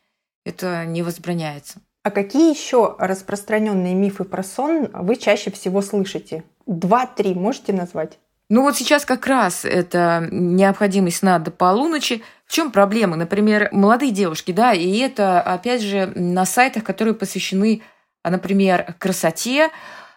это 0.45 0.85
не 0.85 1.03
возбраняется. 1.03 1.79
А 2.03 2.11
какие 2.11 2.53
еще 2.53 2.95
распространенные 2.99 3.95
мифы 3.95 4.25
про 4.25 4.43
сон 4.43 4.89
вы 4.93 5.15
чаще 5.15 5.51
всего 5.51 5.81
слышите? 5.81 6.43
Два-три 6.65 7.33
можете 7.33 7.71
назвать? 7.71 8.19
Ну 8.49 8.61
вот 8.61 8.75
сейчас 8.75 9.05
как 9.05 9.25
раз 9.25 9.63
это 9.63 10.27
необходимость 10.29 11.17
сна 11.17 11.39
до 11.39 11.49
полуночи. 11.49 12.21
В 12.45 12.51
чем 12.51 12.71
проблема? 12.71 13.15
Например, 13.15 13.69
молодые 13.71 14.11
девушки, 14.11 14.51
да, 14.51 14.73
и 14.73 14.97
это, 14.97 15.41
опять 15.41 15.81
же, 15.81 16.11
на 16.15 16.45
сайтах, 16.45 16.83
которые 16.83 17.13
посвящены, 17.13 17.81
например, 18.23 18.95
красоте, 18.99 19.69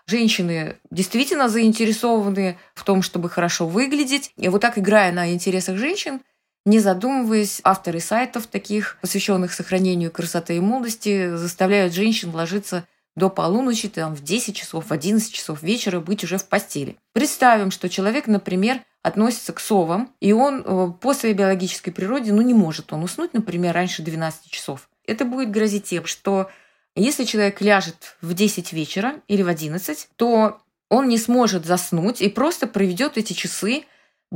женщины 0.06 0.76
действительно 0.90 1.48
заинтересованы 1.48 2.58
в 2.74 2.84
том, 2.84 3.02
чтобы 3.02 3.30
хорошо 3.30 3.66
выглядеть. 3.66 4.32
И 4.36 4.48
вот 4.48 4.60
так, 4.60 4.76
играя 4.76 5.12
на 5.12 5.32
интересах 5.32 5.76
женщин, 5.76 6.20
не 6.66 6.80
задумываясь, 6.80 7.60
авторы 7.64 8.00
сайтов 8.00 8.48
таких, 8.48 8.98
посвященных 9.00 9.54
сохранению 9.54 10.10
красоты 10.10 10.56
и 10.56 10.60
молодости, 10.60 11.34
заставляют 11.36 11.94
женщин 11.94 12.34
ложиться 12.34 12.84
до 13.14 13.30
полуночи, 13.30 13.88
там, 13.88 14.14
в 14.14 14.22
10 14.22 14.54
часов, 14.54 14.86
в 14.86 14.92
11 14.92 15.32
часов 15.32 15.62
вечера 15.62 16.00
быть 16.00 16.24
уже 16.24 16.36
в 16.36 16.46
постели. 16.46 16.96
Представим, 17.14 17.70
что 17.70 17.88
человек, 17.88 18.26
например, 18.26 18.82
относится 19.02 19.52
к 19.52 19.60
совам, 19.60 20.12
и 20.20 20.32
он 20.32 20.62
э, 20.66 20.92
по 21.00 21.14
своей 21.14 21.34
биологической 21.34 21.92
природе, 21.92 22.32
ну, 22.32 22.42
не 22.42 22.52
может 22.52 22.92
он 22.92 23.04
уснуть, 23.04 23.32
например, 23.32 23.72
раньше 23.72 24.02
12 24.02 24.50
часов. 24.50 24.90
Это 25.06 25.24
будет 25.24 25.52
грозить 25.52 25.84
тем, 25.84 26.04
что 26.04 26.50
если 26.96 27.24
человек 27.24 27.60
ляжет 27.60 28.16
в 28.20 28.34
10 28.34 28.72
вечера 28.72 29.20
или 29.28 29.42
в 29.42 29.48
11, 29.48 30.08
то 30.16 30.60
он 30.90 31.08
не 31.08 31.18
сможет 31.18 31.64
заснуть 31.64 32.20
и 32.20 32.28
просто 32.28 32.66
проведет 32.66 33.16
эти 33.16 33.34
часы 33.34 33.84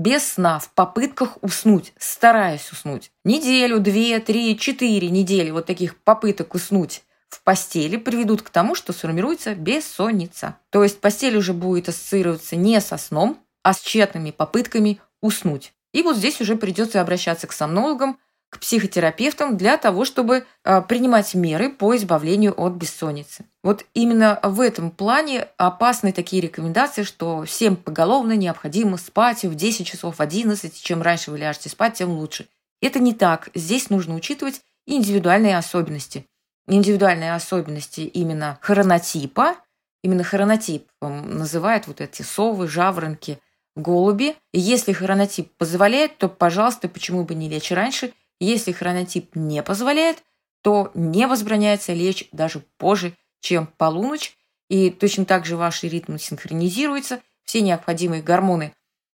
без 0.00 0.32
сна, 0.32 0.58
в 0.58 0.70
попытках 0.70 1.38
уснуть, 1.42 1.92
стараясь 1.98 2.72
уснуть. 2.72 3.12
Неделю, 3.24 3.80
две, 3.80 4.18
три, 4.20 4.58
четыре 4.58 5.10
недели 5.10 5.50
вот 5.50 5.66
таких 5.66 5.96
попыток 5.96 6.54
уснуть 6.54 7.02
в 7.28 7.42
постели 7.42 7.96
приведут 7.96 8.42
к 8.42 8.50
тому, 8.50 8.74
что 8.74 8.92
сформируется 8.92 9.54
бессонница. 9.54 10.56
То 10.70 10.82
есть 10.82 11.00
постель 11.00 11.36
уже 11.36 11.52
будет 11.52 11.88
ассоциироваться 11.88 12.56
не 12.56 12.80
со 12.80 12.96
сном, 12.96 13.38
а 13.62 13.72
с 13.72 13.80
тщетными 13.80 14.30
попытками 14.30 15.00
уснуть. 15.20 15.72
И 15.92 16.02
вот 16.02 16.16
здесь 16.16 16.40
уже 16.40 16.56
придется 16.56 17.00
обращаться 17.00 17.46
к 17.46 17.52
сомнологам, 17.52 18.18
к 18.48 18.58
психотерапевтам 18.58 19.56
для 19.56 19.76
того, 19.76 20.04
чтобы 20.04 20.44
а, 20.64 20.80
принимать 20.80 21.34
меры 21.34 21.70
по 21.70 21.94
избавлению 21.96 22.54
от 22.60 22.72
бессонницы. 22.72 23.44
Вот 23.62 23.84
именно 23.92 24.40
в 24.42 24.60
этом 24.60 24.90
плане 24.90 25.48
опасны 25.58 26.12
такие 26.12 26.40
рекомендации, 26.40 27.02
что 27.02 27.44
всем 27.44 27.76
поголовно 27.76 28.34
необходимо 28.34 28.96
спать 28.96 29.44
в 29.44 29.54
10 29.54 29.86
часов, 29.86 30.16
в 30.16 30.20
11, 30.20 30.82
чем 30.82 31.02
раньше 31.02 31.30
вы 31.30 31.38
ляжете 31.38 31.68
спать, 31.68 31.94
тем 31.94 32.10
лучше. 32.10 32.48
Это 32.80 33.00
не 33.00 33.12
так. 33.12 33.50
Здесь 33.54 33.90
нужно 33.90 34.14
учитывать 34.14 34.62
индивидуальные 34.86 35.58
особенности. 35.58 36.26
Индивидуальные 36.66 37.34
особенности 37.34 38.00
именно 38.00 38.58
хронотипа, 38.62 39.56
именно 40.02 40.24
хронотип 40.24 40.88
называют 41.02 41.86
вот 41.86 42.00
эти 42.00 42.22
совы, 42.22 42.66
жаворонки, 42.66 43.38
голуби. 43.76 44.36
Если 44.54 44.92
хронотип 44.92 45.54
позволяет, 45.58 46.16
то, 46.16 46.28
пожалуйста, 46.28 46.88
почему 46.88 47.24
бы 47.24 47.34
не 47.34 47.48
лечь 47.50 47.72
раньше. 47.72 48.14
Если 48.38 48.72
хронотип 48.72 49.36
не 49.36 49.62
позволяет, 49.62 50.22
то 50.62 50.90
не 50.94 51.26
возбраняется 51.26 51.92
лечь 51.92 52.28
даже 52.32 52.60
позже, 52.78 53.14
чем 53.40 53.66
полуночь. 53.66 54.36
И 54.68 54.90
точно 54.90 55.24
так 55.24 55.44
же 55.44 55.56
ваши 55.56 55.88
ритмы 55.88 56.18
синхронизируются, 56.18 57.20
все 57.44 57.60
необходимые 57.60 58.22
гормоны 58.22 58.72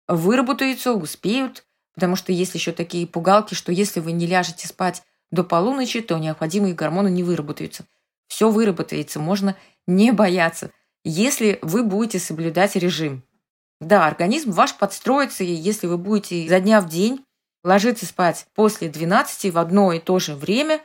выработаются, 0.07 0.93
успеют, 0.93 1.63
потому 1.93 2.15
что 2.15 2.31
есть 2.31 2.55
еще 2.55 2.71
такие 2.71 3.05
пугалки, 3.05 3.53
что 3.53 3.71
если 3.71 3.99
вы 3.99 4.11
не 4.11 4.25
ляжете 4.25 4.67
спать 4.67 5.03
до 5.31 5.43
полуночи, 5.43 6.01
то 6.01 6.17
необходимые 6.17 6.73
гормоны 6.73 7.09
не 7.09 7.23
выработаются. 7.23 7.85
Все 8.27 8.49
выработается, 8.49 9.19
можно 9.19 9.55
не 9.85 10.11
бояться, 10.11 10.71
если 11.03 11.59
вы 11.61 11.83
будете 11.83 12.19
соблюдать 12.19 12.75
режим. 12.75 13.23
Да, 13.79 14.07
организм 14.07 14.51
ваш 14.51 14.75
подстроится, 14.77 15.43
и 15.43 15.51
если 15.51 15.87
вы 15.87 15.97
будете 15.97 16.43
изо 16.43 16.59
дня 16.59 16.81
в 16.81 16.89
день 16.89 17.23
ложиться 17.63 18.05
спать 18.05 18.47
после 18.55 18.89
12 18.89 19.53
в 19.53 19.57
одно 19.57 19.93
и 19.93 19.99
то 19.99 20.19
же 20.19 20.35
время, 20.35 20.81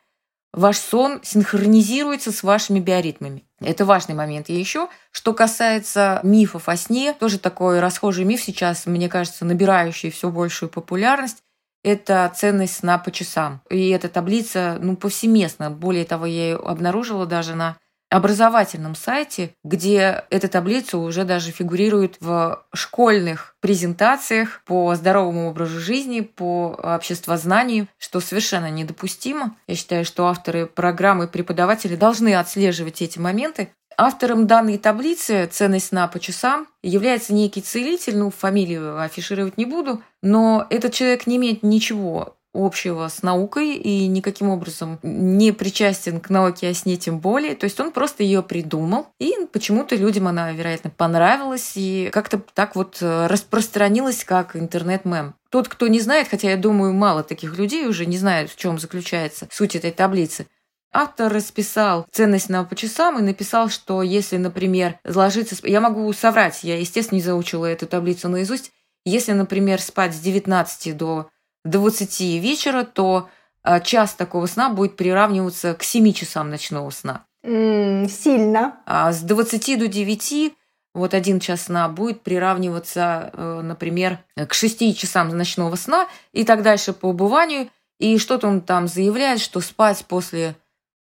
ваш 0.53 0.79
сон 0.79 1.21
синхронизируется 1.23 2.33
с 2.33 2.43
вашими 2.43 2.81
биоритмами. 2.81 3.45
Это 3.61 3.85
важный 3.85 4.15
момент. 4.15 4.49
И 4.49 4.55
еще, 4.55 4.89
что 5.11 5.35
касается 5.35 6.21
мифов 6.23 6.69
о 6.69 6.77
сне, 6.77 7.13
тоже 7.13 7.39
такой 7.39 7.81
расхожий 7.81 8.25
миф 8.25 8.43
сейчас, 8.43 8.87
мне 8.87 9.09
кажется, 9.09 9.45
набирающий 9.45 10.11
все 10.11 10.31
большую 10.31 10.69
популярность, 10.69 11.39
это 11.85 12.31
ценность 12.35 12.77
сна 12.77 12.99
по 12.99 13.11
часам. 13.11 13.63
И 13.71 13.89
эта 13.91 14.09
таблица, 14.09 14.79
ну, 14.81 14.97
повсеместно. 14.97 15.71
Более 15.71 16.05
того, 16.05 16.27
я 16.27 16.51
ее 16.51 16.57
обнаружила 16.57 17.27
даже 17.27 17.55
на 17.55 17.77
образовательном 18.11 18.95
сайте, 18.95 19.51
где 19.65 20.25
эта 20.31 20.49
таблица 20.49 20.99
уже 20.99 21.25
даже 21.25 21.51
фигурирует 21.51 22.17
в 22.21 22.65
школьных 22.73 23.55
презентациях 23.61 24.63
по 24.65 24.95
здоровому 24.95 25.51
образу 25.51 25.79
жизни, 25.79 26.21
по 26.21 26.79
обществознанию, 26.97 27.89
что 27.99 28.21
совершенно 28.21 28.71
недопустимо. 28.71 29.57
Я 29.67 29.75
считаю, 29.75 30.05
что 30.05 30.27
авторы 30.27 30.67
программы 30.67 31.29
преподаватели 31.29 31.97
должны 31.97 32.35
отслеживать 32.35 33.03
эти 33.03 33.19
моменты. 33.19 33.69
Автором 34.01 34.47
данной 34.47 34.79
таблицы 34.79 35.47
«Ценность 35.47 35.87
сна 35.87 36.07
по 36.07 36.21
часам» 36.21 36.69
является 36.85 37.35
некий 37.35 37.61
целитель, 37.61 38.17
ну, 38.17 38.31
фамилию 38.31 39.01
афишировать 39.01 39.59
не 39.59 39.65
буду, 39.65 40.03
но 40.23 40.67
этот 40.71 40.93
человек 40.93 41.27
не 41.27 41.37
имеет 41.37 41.65
ничего 41.65 42.38
общего 42.55 43.09
с 43.09 43.23
наукой 43.23 43.77
и 43.77 44.07
никаким 44.07 44.49
образом 44.49 44.99
не 45.03 45.53
причастен 45.53 46.21
к 46.21 46.31
науке 46.31 46.69
о 46.69 46.75
сне 46.75 46.97
тем 46.97 47.21
более. 47.21 47.55
То 47.55 47.65
есть 47.65 47.79
он 47.81 47.93
просто 47.93 48.23
ее 48.23 48.43
придумал, 48.43 49.09
и 49.19 49.35
почему-то 49.53 49.97
людям 49.97 50.29
она, 50.29 50.53
вероятно, 50.53 50.91
понравилась 50.91 51.73
и 51.77 52.11
как-то 52.13 52.43
так 52.55 52.77
вот 52.77 52.99
э, 53.01 53.27
распространилась 53.27 54.25
как 54.25 54.57
интернет-мем. 54.57 55.35
Тот, 55.51 55.69
кто 55.69 55.89
не 55.89 56.01
знает, 56.01 56.29
хотя 56.29 56.51
я 56.51 56.57
думаю, 56.57 56.93
мало 56.93 57.23
таких 57.23 57.57
людей 57.59 57.87
уже 57.87 58.07
не 58.07 58.19
знают, 58.19 58.51
в 58.51 58.57
чем 58.57 58.79
заключается 58.79 59.49
суть 59.51 59.77
этой 59.77 59.91
таблицы, 59.91 60.47
Автор 60.91 61.31
расписал 61.31 62.07
ценность 62.11 62.49
на 62.49 62.65
по 62.65 62.75
часам 62.75 63.19
и 63.19 63.23
написал, 63.23 63.69
что 63.69 64.03
если, 64.03 64.39
например, 64.39 64.99
ложиться... 65.05 65.55
Я 65.65 65.83
могу 65.83 66.11
соврать, 66.15 66.65
я, 66.65 66.79
естественно, 66.79 67.19
не 67.19 67.23
заучила 67.23 67.67
эту 67.67 67.87
таблицу 67.87 68.29
наизусть. 68.31 68.73
Если, 69.05 69.33
например, 69.33 69.81
спать 69.83 70.15
с 70.15 70.19
19 70.19 70.97
до 70.97 71.29
20 71.71 72.21
вечера, 72.41 72.85
то 72.85 73.29
а, 73.63 73.81
час 73.81 74.15
такого 74.15 74.47
сна 74.47 74.71
будет 74.71 74.97
приравниваться 74.97 75.75
к 75.75 75.83
7 75.83 76.13
часам 76.13 76.51
ночного 76.51 76.91
сна. 76.91 77.25
Mm, 77.45 78.09
сильно. 78.09 78.77
А 78.87 79.13
с 79.13 79.23
20 79.23 79.79
до 79.79 79.89
9 79.89 80.55
вот 80.95 81.15
один 81.15 81.39
час 81.39 81.63
сна 81.63 81.89
будет 81.89 82.23
приравниваться, 82.23 83.31
э, 83.33 83.61
например, 83.63 84.19
к 84.35 84.53
6 84.53 84.97
часам 84.97 85.29
ночного 85.29 85.77
сна 85.77 86.09
и 86.33 86.45
так 86.45 86.63
дальше 86.63 86.93
по 86.93 87.07
убыванию. 87.07 87.69
И 87.99 88.19
что-то 88.19 88.49
он 88.49 88.61
там 88.61 88.89
заявляет, 88.89 89.41
что 89.41 89.61
спать 89.61 90.05
после 90.07 90.57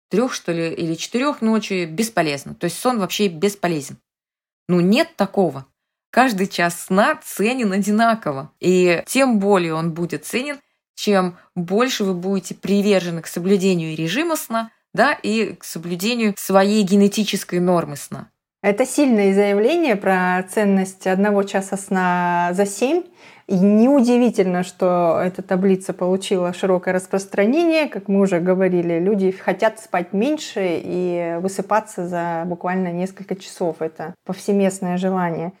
трех, 0.09 0.33
что 0.33 0.51
ли, 0.51 0.73
или 0.73 0.95
четырех 0.95 1.41
ночи 1.41 1.85
бесполезно. 1.85 2.55
То 2.55 2.65
есть 2.65 2.79
сон 2.79 2.99
вообще 2.99 3.27
бесполезен. 3.27 3.97
Ну, 4.67 4.79
нет 4.79 5.15
такого. 5.15 5.65
Каждый 6.15 6.47
час 6.47 6.85
сна 6.85 7.19
ценен 7.21 7.73
одинаково. 7.73 8.49
И 8.61 9.03
тем 9.05 9.37
более 9.37 9.73
он 9.73 9.91
будет 9.91 10.23
ценен, 10.23 10.59
чем 10.95 11.35
больше 11.55 12.05
вы 12.05 12.13
будете 12.13 12.55
привержены 12.55 13.21
к 13.21 13.27
соблюдению 13.27 13.97
режима 13.97 14.37
сна, 14.37 14.71
да, 14.93 15.11
и 15.11 15.55
к 15.55 15.65
соблюдению 15.65 16.33
своей 16.37 16.83
генетической 16.83 17.59
нормы 17.59 17.97
сна. 17.97 18.29
Это 18.63 18.85
сильное 18.85 19.33
заявление 19.33 19.97
про 19.97 20.41
ценность 20.49 21.05
одного 21.05 21.43
часа 21.43 21.75
сна 21.75 22.51
за 22.53 22.65
семь. 22.65 23.03
И 23.47 23.59
неудивительно, 23.59 24.63
что 24.63 25.19
эта 25.21 25.41
таблица 25.41 25.91
получила 25.91 26.53
широкое 26.53 26.93
распространение. 26.93 27.89
Как 27.89 28.07
мы 28.07 28.21
уже 28.21 28.39
говорили, 28.39 28.99
люди 28.99 29.31
хотят 29.31 29.81
спать 29.81 30.13
меньше 30.13 30.79
и 30.81 31.35
высыпаться 31.41 32.07
за 32.07 32.43
буквально 32.45 32.93
несколько 32.93 33.35
часов. 33.35 33.81
Это 33.81 34.15
повсеместное 34.25 34.97
желание. 34.97 35.51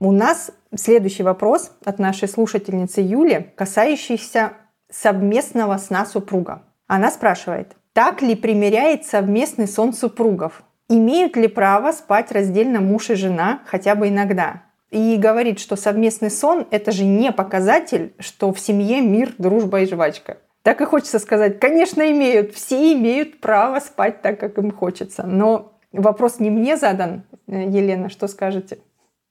У 0.00 0.12
нас 0.12 0.52
следующий 0.76 1.24
вопрос 1.24 1.72
от 1.84 1.98
нашей 1.98 2.28
слушательницы 2.28 3.00
Юли, 3.00 3.52
касающийся 3.56 4.52
совместного 4.88 5.76
сна 5.78 6.06
супруга. 6.06 6.62
Она 6.86 7.10
спрашивает, 7.10 7.74
так 7.94 8.22
ли 8.22 8.36
примеряет 8.36 9.04
совместный 9.04 9.66
сон 9.66 9.92
супругов? 9.92 10.62
Имеют 10.88 11.36
ли 11.36 11.48
право 11.48 11.90
спать 11.90 12.30
раздельно 12.30 12.80
муж 12.80 13.10
и 13.10 13.14
жена 13.14 13.62
хотя 13.66 13.96
бы 13.96 14.08
иногда? 14.08 14.62
И 14.90 15.16
говорит, 15.16 15.58
что 15.58 15.74
совместный 15.74 16.30
сон– 16.30 16.68
это 16.70 16.92
же 16.92 17.04
не 17.04 17.32
показатель, 17.32 18.14
что 18.20 18.52
в 18.52 18.60
семье 18.60 19.00
мир, 19.00 19.34
дружба 19.36 19.80
и 19.80 19.86
жвачка. 19.86 20.38
Так 20.62 20.80
и 20.80 20.84
хочется 20.84 21.18
сказать, 21.18 21.58
конечно, 21.58 22.08
имеют, 22.08 22.54
все 22.54 22.92
имеют 22.92 23.40
право 23.40 23.80
спать 23.80 24.22
так, 24.22 24.38
как 24.38 24.58
им 24.58 24.70
хочется. 24.70 25.24
Но 25.24 25.72
вопрос 25.90 26.38
не 26.38 26.50
мне 26.50 26.76
задан, 26.76 27.24
Елена, 27.48 28.08
что 28.08 28.28
скажете? 28.28 28.78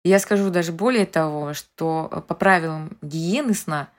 Я 0.07 0.19
скажу 0.19 0.49
даже 0.49 0.71
более 0.71 1.05
того, 1.05 1.53
что 1.53 2.07
э, 2.09 2.21
по 2.21 2.33
правилам 2.33 2.97
гигиены 3.01 3.53
сна 3.53 3.89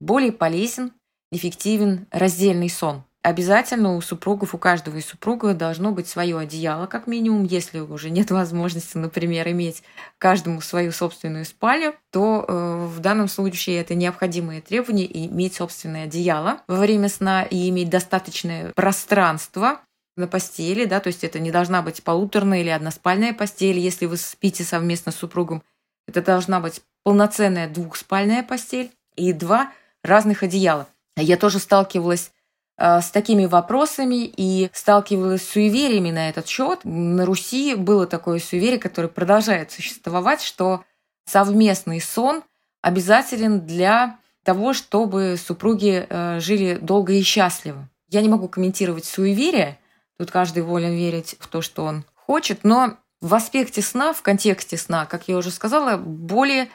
более 0.00 0.32
полезен, 0.32 0.92
эффективен 1.30 2.06
раздельный 2.10 2.70
сон. 2.70 3.02
Обязательно 3.22 3.94
у 3.94 4.00
супругов, 4.00 4.54
у 4.54 4.58
каждого 4.58 4.96
из 4.96 5.04
супругов 5.04 5.54
должно 5.58 5.92
быть 5.92 6.08
свое 6.08 6.38
одеяло, 6.38 6.86
как 6.86 7.06
минимум. 7.06 7.44
Если 7.44 7.78
уже 7.78 8.08
нет 8.08 8.30
возможности, 8.30 8.96
например, 8.96 9.46
иметь 9.50 9.82
каждому 10.16 10.62
свою 10.62 10.92
собственную 10.92 11.44
спальню, 11.44 11.94
то 12.10 12.46
э, 12.48 12.86
в 12.86 12.98
данном 13.00 13.28
случае 13.28 13.82
это 13.82 13.94
необходимое 13.94 14.62
требование 14.62 15.26
иметь 15.26 15.56
собственное 15.56 16.04
одеяло 16.04 16.62
во 16.68 16.76
время 16.76 17.10
сна 17.10 17.42
и 17.42 17.68
иметь 17.68 17.90
достаточное 17.90 18.72
пространство 18.74 19.82
на 20.16 20.26
постели, 20.26 20.84
да, 20.84 21.00
то 21.00 21.08
есть 21.08 21.24
это 21.24 21.38
не 21.38 21.50
должна 21.50 21.82
быть 21.82 22.02
полуторная 22.02 22.60
или 22.60 22.68
односпальная 22.68 23.32
постель, 23.32 23.78
если 23.78 24.06
вы 24.06 24.16
спите 24.16 24.64
совместно 24.64 25.12
с 25.12 25.16
супругом. 25.16 25.62
Это 26.06 26.22
должна 26.22 26.60
быть 26.60 26.82
полноценная 27.02 27.68
двухспальная 27.68 28.42
постель 28.42 28.90
и 29.16 29.32
два 29.32 29.72
разных 30.02 30.42
одеяла. 30.42 30.88
Я 31.16 31.36
тоже 31.36 31.58
сталкивалась 31.58 32.32
э, 32.76 33.00
с 33.00 33.10
такими 33.10 33.46
вопросами 33.46 34.24
и 34.24 34.70
сталкивалась 34.72 35.42
с 35.42 35.50
суевериями 35.50 36.10
на 36.10 36.28
этот 36.28 36.46
счет. 36.46 36.80
На 36.84 37.24
Руси 37.24 37.74
было 37.74 38.06
такое 38.06 38.38
суеверие, 38.40 38.78
которое 38.78 39.08
продолжает 39.08 39.70
существовать, 39.70 40.42
что 40.42 40.84
совместный 41.26 42.00
сон 42.00 42.42
обязателен 42.82 43.60
для 43.60 44.18
того, 44.42 44.72
чтобы 44.72 45.36
супруги 45.36 46.06
э, 46.08 46.40
жили 46.40 46.78
долго 46.80 47.12
и 47.12 47.22
счастливо. 47.22 47.88
Я 48.08 48.22
не 48.22 48.28
могу 48.28 48.48
комментировать 48.48 49.04
суеверия, 49.04 49.78
Тут 50.20 50.30
каждый 50.30 50.62
волен 50.62 50.92
верить 50.92 51.36
в 51.40 51.48
то, 51.48 51.62
что 51.62 51.82
он 51.82 52.04
хочет. 52.14 52.62
Но 52.62 52.98
в 53.22 53.34
аспекте 53.34 53.80
сна, 53.80 54.12
в 54.12 54.20
контексте 54.20 54.76
сна, 54.76 55.06
как 55.06 55.28
я 55.28 55.38
уже 55.38 55.50
сказала, 55.50 55.96
более 55.96 56.68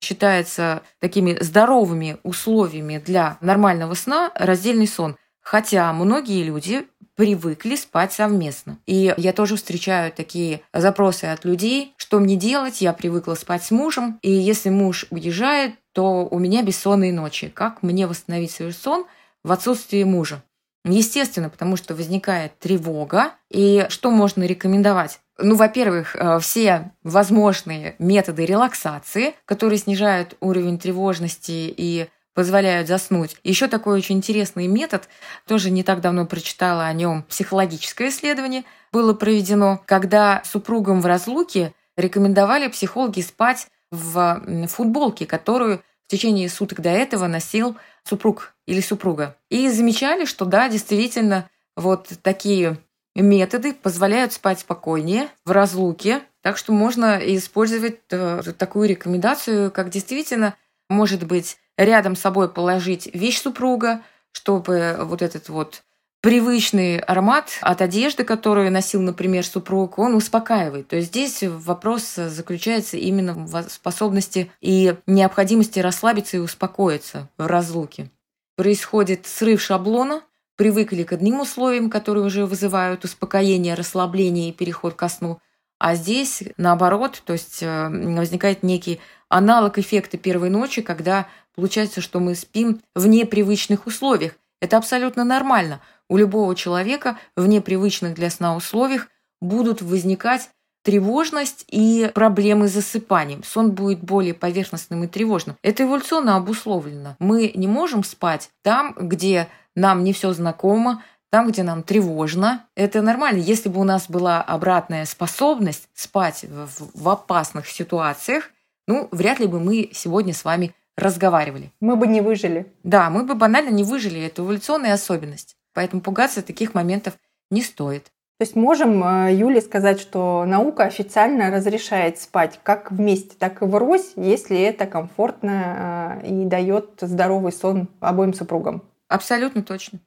считается 0.00 0.80
такими 0.98 1.36
здоровыми 1.38 2.16
условиями 2.22 2.96
для 2.96 3.36
нормального 3.42 3.92
сна 3.92 4.32
раздельный 4.34 4.86
сон. 4.86 5.18
Хотя 5.42 5.92
многие 5.92 6.42
люди 6.42 6.88
привыкли 7.16 7.76
спать 7.76 8.14
совместно. 8.14 8.78
И 8.86 9.12
я 9.18 9.34
тоже 9.34 9.56
встречаю 9.56 10.10
такие 10.10 10.62
запросы 10.72 11.24
от 11.24 11.44
людей, 11.44 11.92
что 11.98 12.18
мне 12.18 12.36
делать, 12.36 12.80
я 12.80 12.94
привыкла 12.94 13.34
спать 13.34 13.62
с 13.62 13.70
мужем, 13.70 14.18
и 14.22 14.30
если 14.30 14.70
муж 14.70 15.04
уезжает, 15.10 15.74
то 15.92 16.26
у 16.26 16.38
меня 16.38 16.62
бессонные 16.62 17.12
ночи. 17.12 17.48
Как 17.50 17.82
мне 17.82 18.06
восстановить 18.06 18.52
свой 18.52 18.72
сон 18.72 19.04
в 19.44 19.52
отсутствии 19.52 20.02
мужа? 20.02 20.42
Естественно, 20.86 21.50
потому 21.50 21.76
что 21.76 21.94
возникает 21.94 22.58
тревога. 22.60 23.32
И 23.50 23.86
что 23.88 24.10
можно 24.12 24.44
рекомендовать? 24.44 25.18
Ну, 25.36 25.56
во-первых, 25.56 26.14
э, 26.14 26.38
все 26.40 26.92
возможные 27.02 27.96
методы 27.98 28.46
релаксации, 28.46 29.34
которые 29.44 29.78
снижают 29.78 30.36
уровень 30.40 30.78
тревожности 30.78 31.74
и 31.76 32.08
позволяют 32.34 32.86
заснуть. 32.86 33.36
Еще 33.42 33.66
такой 33.66 33.98
очень 33.98 34.18
интересный 34.18 34.66
метод, 34.68 35.08
тоже 35.46 35.70
не 35.70 35.82
так 35.82 36.00
давно 36.00 36.24
прочитала 36.24 36.84
о 36.84 36.92
нем 36.92 37.24
психологическое 37.24 38.10
исследование, 38.10 38.64
было 38.92 39.12
проведено, 39.14 39.80
когда 39.86 40.42
супругам 40.44 41.00
в 41.00 41.06
разлуке 41.06 41.72
рекомендовали 41.96 42.68
психологи 42.68 43.22
спать 43.22 43.68
в 43.90 44.42
футболке, 44.68 45.26
которую 45.26 45.82
в 46.06 46.10
течение 46.10 46.48
суток 46.48 46.80
до 46.80 46.90
этого 46.90 47.26
носил 47.26 47.76
супруг 48.04 48.54
или 48.66 48.80
супруга. 48.80 49.36
И 49.48 49.68
замечали, 49.70 50.24
что 50.24 50.44
да, 50.44 50.68
действительно, 50.68 51.48
вот 51.76 52.10
такие 52.22 52.78
методы 53.14 53.72
позволяют 53.72 54.32
спать 54.32 54.60
спокойнее 54.60 55.28
в 55.44 55.50
разлуке. 55.52 56.22
Так 56.42 56.58
что 56.58 56.72
можно 56.72 57.18
использовать 57.18 58.00
э, 58.10 58.42
такую 58.58 58.88
рекомендацию, 58.88 59.70
как 59.70 59.90
действительно, 59.90 60.54
может 60.88 61.26
быть, 61.26 61.56
рядом 61.76 62.16
с 62.16 62.20
собой 62.20 62.48
положить 62.48 63.08
вещь 63.14 63.40
супруга, 63.40 64.02
чтобы 64.32 64.96
вот 65.00 65.22
этот 65.22 65.48
вот 65.48 65.82
привычный 66.20 66.98
аромат 66.98 67.58
от 67.60 67.80
одежды, 67.80 68.24
которую 68.24 68.72
носил, 68.72 69.00
например, 69.00 69.46
супруг, 69.46 69.98
он 69.98 70.14
успокаивает. 70.14 70.88
То 70.88 70.96
есть 70.96 71.08
здесь 71.08 71.42
вопрос 71.42 72.14
заключается 72.14 72.96
именно 72.96 73.34
в 73.34 73.62
способности 73.70 74.50
и 74.60 74.96
необходимости 75.06 75.78
расслабиться 75.78 76.36
и 76.36 76.40
успокоиться 76.40 77.28
в 77.38 77.46
разлуке. 77.46 78.10
Происходит 78.56 79.26
срыв 79.26 79.60
шаблона, 79.60 80.22
привыкли 80.56 81.02
к 81.02 81.12
одним 81.12 81.40
условиям, 81.40 81.90
которые 81.90 82.24
уже 82.24 82.46
вызывают 82.46 83.04
успокоение, 83.04 83.74
расслабление 83.74 84.48
и 84.48 84.52
переход 84.52 84.94
ко 84.94 85.08
сну. 85.08 85.38
А 85.78 85.94
здесь 85.94 86.42
наоборот, 86.56 87.22
то 87.26 87.34
есть 87.34 87.62
э, 87.62 87.88
возникает 87.88 88.62
некий 88.62 88.98
аналог 89.28 89.78
эффекта 89.78 90.16
первой 90.16 90.48
ночи, 90.48 90.80
когда 90.80 91.28
получается, 91.54 92.00
что 92.00 92.18
мы 92.18 92.34
спим 92.34 92.80
в 92.94 93.06
непривычных 93.06 93.86
условиях. 93.86 94.32
Это 94.60 94.78
абсолютно 94.78 95.24
нормально. 95.24 95.82
У 96.08 96.16
любого 96.16 96.54
человека 96.56 97.18
в 97.36 97.46
непривычных 97.46 98.14
для 98.14 98.30
сна 98.30 98.56
условиях 98.56 99.08
будут 99.42 99.82
возникать 99.82 100.50
тревожность 100.86 101.64
и 101.66 102.12
проблемы 102.14 102.68
с 102.68 102.72
засыпанием. 102.72 103.42
Сон 103.42 103.72
будет 103.72 104.04
более 104.04 104.34
поверхностным 104.34 105.02
и 105.02 105.08
тревожным. 105.08 105.56
Это 105.60 105.82
эволюционно 105.82 106.36
обусловлено. 106.36 107.16
Мы 107.18 107.50
не 107.56 107.66
можем 107.66 108.04
спать 108.04 108.50
там, 108.62 108.94
где 108.96 109.48
нам 109.74 110.04
не 110.04 110.12
все 110.12 110.32
знакомо, 110.32 111.02
там, 111.28 111.48
где 111.48 111.64
нам 111.64 111.82
тревожно. 111.82 112.66
Это 112.76 113.02
нормально. 113.02 113.38
Если 113.38 113.68
бы 113.68 113.80
у 113.80 113.84
нас 113.84 114.08
была 114.08 114.40
обратная 114.40 115.06
способность 115.06 115.88
спать 115.92 116.44
в, 116.44 117.02
в 117.02 117.08
опасных 117.08 117.66
ситуациях, 117.66 118.50
ну, 118.86 119.08
вряд 119.10 119.40
ли 119.40 119.48
бы 119.48 119.58
мы 119.58 119.90
сегодня 119.92 120.32
с 120.32 120.44
вами 120.44 120.72
разговаривали. 120.96 121.72
Мы 121.80 121.96
бы 121.96 122.06
не 122.06 122.20
выжили. 122.20 122.72
Да, 122.84 123.10
мы 123.10 123.24
бы 123.24 123.34
банально 123.34 123.70
не 123.70 123.82
выжили. 123.82 124.20
Это 124.20 124.42
эволюционная 124.42 124.94
особенность. 124.94 125.56
Поэтому 125.74 126.00
пугаться 126.00 126.42
таких 126.42 126.74
моментов 126.74 127.14
не 127.50 127.62
стоит. 127.62 128.12
То 128.38 128.42
есть 128.42 128.54
можем 128.54 129.02
э, 129.02 129.34
Юле 129.34 129.62
сказать, 129.62 129.98
что 129.98 130.44
наука 130.46 130.84
официально 130.84 131.50
разрешает 131.50 132.18
спать 132.18 132.60
как 132.62 132.92
вместе, 132.92 133.34
так 133.38 133.62
и 133.62 133.64
врозь, 133.64 134.12
если 134.16 134.60
это 134.60 134.86
комфортно 134.86 136.20
э, 136.22 136.26
и 136.28 136.44
дает 136.44 136.98
здоровый 137.00 137.50
сон 137.50 137.88
обоим 138.00 138.34
супругам. 138.34 138.82
Абсолютно 139.08 139.62
точно. 139.62 140.00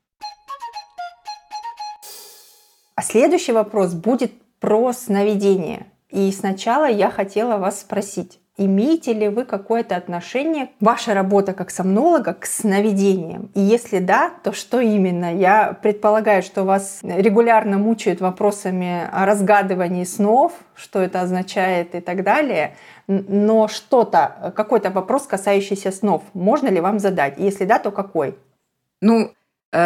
А 2.93 3.01
следующий 3.01 3.51
вопрос 3.51 3.93
будет 3.93 4.31
про 4.59 4.93
сновидение. 4.93 5.87
И 6.11 6.31
сначала 6.31 6.87
я 6.87 7.09
хотела 7.09 7.57
вас 7.57 7.81
спросить, 7.81 8.38
имеете 8.65 9.13
ли 9.13 9.29
вы 9.29 9.45
какое-то 9.45 9.95
отношение, 9.95 10.69
ваша 10.79 11.13
работа 11.13 11.53
как 11.53 11.71
сомнолога, 11.71 12.33
к 12.33 12.45
сновидениям? 12.45 13.49
И 13.55 13.61
если 13.61 13.99
да, 13.99 14.31
то 14.43 14.51
что 14.51 14.79
именно? 14.79 15.33
Я 15.33 15.73
предполагаю, 15.81 16.43
что 16.43 16.63
вас 16.63 16.99
регулярно 17.01 17.77
мучают 17.77 18.21
вопросами 18.21 19.09
о 19.11 19.25
разгадывании 19.25 20.03
снов, 20.03 20.53
что 20.75 20.99
это 20.99 21.21
означает 21.21 21.95
и 21.95 22.01
так 22.01 22.23
далее. 22.23 22.75
Но 23.07 23.67
что-то, 23.67 24.53
какой-то 24.55 24.91
вопрос, 24.91 25.23
касающийся 25.23 25.91
снов, 25.91 26.23
можно 26.33 26.67
ли 26.67 26.79
вам 26.79 26.99
задать? 26.99 27.35
Если 27.37 27.65
да, 27.65 27.79
то 27.79 27.91
какой? 27.91 28.37
Ну, 29.01 29.31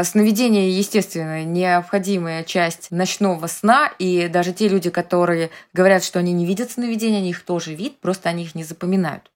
Сновидение, 0.04 0.78
естественно, 0.78 1.44
необходимая 1.44 2.44
часть 2.44 2.90
ночного 2.90 3.48
сна, 3.48 3.92
и 4.00 4.30
даже 4.30 4.54
те 4.54 4.70
люди, 4.70 4.90
которые 4.90 5.50
говорят, 5.74 6.04
что 6.06 6.20
они 6.20 6.32
не 6.32 6.46
видят 6.46 6.72
сновидения, 6.72 7.18
они 7.18 7.32
их 7.32 7.44
тоже 7.44 7.74
видят, 7.74 8.00
просто 8.00 8.30
они 8.30 8.44
их 8.44 8.56
не 8.56 8.64
запоминают. 8.64 9.30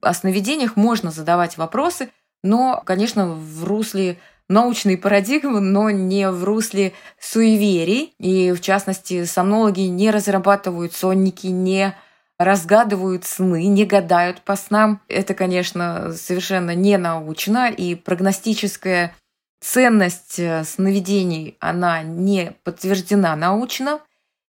О 0.00 0.12
сновидениях 0.12 0.76
можно 0.76 1.10
задавать 1.10 1.56
вопросы, 1.56 2.10
но, 2.42 2.82
конечно, 2.84 3.28
в 3.28 3.64
русле 3.64 4.18
научной 4.48 4.96
парадигмы, 4.96 5.60
но 5.60 5.90
не 5.90 6.30
в 6.30 6.44
русле 6.44 6.92
суеверий. 7.18 8.14
И, 8.18 8.52
в 8.52 8.60
частности, 8.60 9.24
сомнологи 9.24 9.80
не 9.80 10.10
разрабатывают 10.10 10.92
сонники, 10.92 11.48
не 11.48 11.94
разгадывают 12.38 13.24
сны, 13.24 13.66
не 13.66 13.84
гадают 13.84 14.42
по 14.42 14.54
снам. 14.54 15.00
Это, 15.08 15.34
конечно, 15.34 16.12
совершенно 16.12 16.74
не 16.74 16.96
научно, 16.96 17.70
и 17.70 17.94
прогностическая 17.94 19.14
ценность 19.60 20.38
э, 20.38 20.64
сновидений, 20.64 21.56
она 21.60 22.02
не 22.02 22.52
подтверждена 22.64 23.34
научно. 23.36 24.00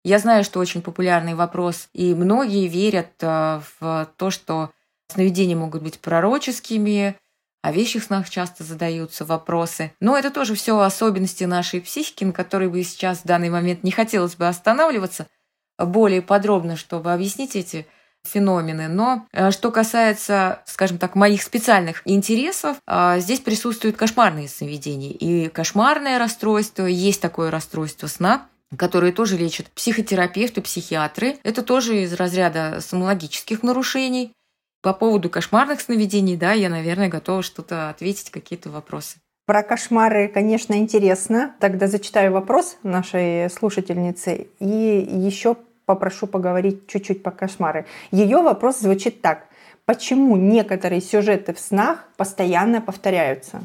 Я 0.04 0.20
знаю, 0.20 0.44
что 0.44 0.60
очень 0.60 0.82
популярный 0.82 1.36
вопрос, 1.36 1.90
и 1.94 2.14
многие 2.14 2.68
верят 2.68 3.12
э, 3.22 3.62
в 3.80 4.10
то, 4.18 4.30
что 4.30 4.72
сновидения 5.12 5.56
могут 5.56 5.84
быть 5.84 6.00
пророческими, 6.00 7.16
о 7.62 7.74
вещих 7.74 8.04
снах 8.04 8.30
часто 8.30 8.64
задаются 8.64 9.26
вопросы. 9.26 9.92
Но 10.00 10.18
это 10.18 10.32
тоже 10.32 10.56
все 10.56 10.80
особенности 10.80 11.44
нашей 11.44 11.82
психики, 11.82 12.24
на 12.24 12.32
которые 12.32 12.70
бы 12.70 12.82
сейчас 12.84 13.20
в 13.20 13.26
данный 13.26 13.50
момент 13.50 13.84
не 13.84 13.92
хотелось 13.92 14.36
бы 14.36 14.48
останавливаться– 14.48 15.28
более 15.86 16.22
подробно, 16.22 16.76
чтобы 16.76 17.14
объяснить 17.14 17.56
эти 17.56 17.88
феномены. 18.26 18.88
Но 18.88 19.26
э, 19.32 19.52
что 19.52 19.72
касается, 19.72 20.62
скажем 20.66 20.98
так, 20.98 21.16
моих 21.16 21.44
специальных 21.44 22.02
интересов, 22.06 22.78
э, 22.88 23.20
здесь 23.20 23.40
присутствуют 23.40 23.98
кошмарные 23.98 24.48
сновидения. 24.48 25.12
И 25.12 25.50
кошмарное 25.50 26.20
расстройство, 26.20 26.86
есть 26.86 27.22
такое 27.22 27.52
расстройство 27.52 28.08
сна, 28.08 28.48
которые 28.78 29.14
тоже 29.14 29.38
лечат 29.38 29.68
психотерапевты, 29.68 30.62
психиатры. 30.62 31.38
Это 31.44 31.64
тоже 31.64 32.04
из 32.04 32.14
разряда 32.14 32.80
сомнологических 32.82 33.64
нарушений. 33.64 34.34
По 34.82 34.94
поводу 34.94 35.30
кошмарных 35.30 35.82
сновидений, 35.82 36.38
да, 36.38 36.54
я, 36.54 36.70
наверное, 36.70 37.10
готова 37.10 37.44
что-то 37.44 37.90
ответить, 37.90 38.30
какие-то 38.30 38.70
вопросы. 38.70 39.18
Про 39.46 39.64
кошмары, 39.64 40.28
конечно, 40.28 40.76
интересно. 40.76 41.56
Тогда 41.60 41.88
зачитаю 41.88 42.32
вопрос 42.32 42.78
нашей 42.84 43.50
слушательницы 43.50 44.48
и 44.60 44.66
еще 44.66 45.58
попрошу 45.90 46.28
поговорить 46.28 46.86
чуть-чуть 46.86 47.24
по 47.24 47.32
кошмары. 47.32 47.88
Ее 48.12 48.44
вопрос 48.44 48.78
звучит 48.78 49.24
так. 49.24 49.48
Почему 49.86 50.38
некоторые 50.38 51.02
сюжеты 51.02 51.52
в 51.56 51.60
снах 51.60 52.08
постоянно 52.16 52.80
повторяются? 52.80 53.62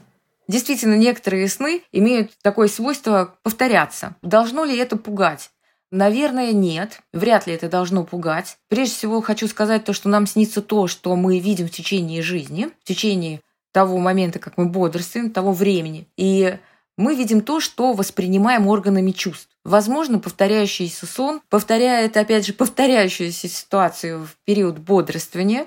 Действительно, 0.49 0.95
некоторые 0.95 1.47
сны 1.49 1.83
имеют 1.93 2.31
такое 2.41 2.69
свойство 2.69 3.35
повторяться. 3.43 4.15
Должно 4.23 4.65
ли 4.65 4.75
это 4.75 4.97
пугать? 4.97 5.51
Наверное, 5.91 6.53
нет. 6.53 7.03
Вряд 7.13 7.47
ли 7.47 7.53
это 7.53 7.69
должно 7.69 8.05
пугать. 8.05 8.57
Прежде 8.69 8.95
всего, 8.95 9.21
хочу 9.21 9.47
сказать 9.47 9.85
то, 9.85 9.93
что 9.93 10.09
нам 10.09 10.27
снится 10.27 10.63
то, 10.63 10.87
что 10.87 11.15
мы 11.17 11.39
видим 11.41 11.67
в 11.67 11.73
течение 11.73 12.23
жизни, 12.23 12.71
в 12.81 12.85
течение 12.85 13.43
того 13.71 13.99
момента, 13.99 14.39
как 14.39 14.57
мы 14.57 14.65
бодрствуем, 14.65 15.31
того 15.31 15.53
времени. 15.53 16.09
И 16.17 16.57
мы 16.97 17.17
видим 17.17 17.43
то, 17.43 17.61
что 17.61 17.93
воспринимаем 17.93 18.67
органами 18.67 19.11
чувств. 19.11 19.54
Возможно, 19.65 20.19
повторяющийся 20.19 21.07
сон 21.07 21.41
повторяет, 21.49 22.17
опять 22.19 22.47
же, 22.47 22.53
повторяющуюся 22.53 23.49
ситуацию 23.49 24.27
в 24.27 24.37
период 24.45 24.79
бодрствования. 24.79 25.67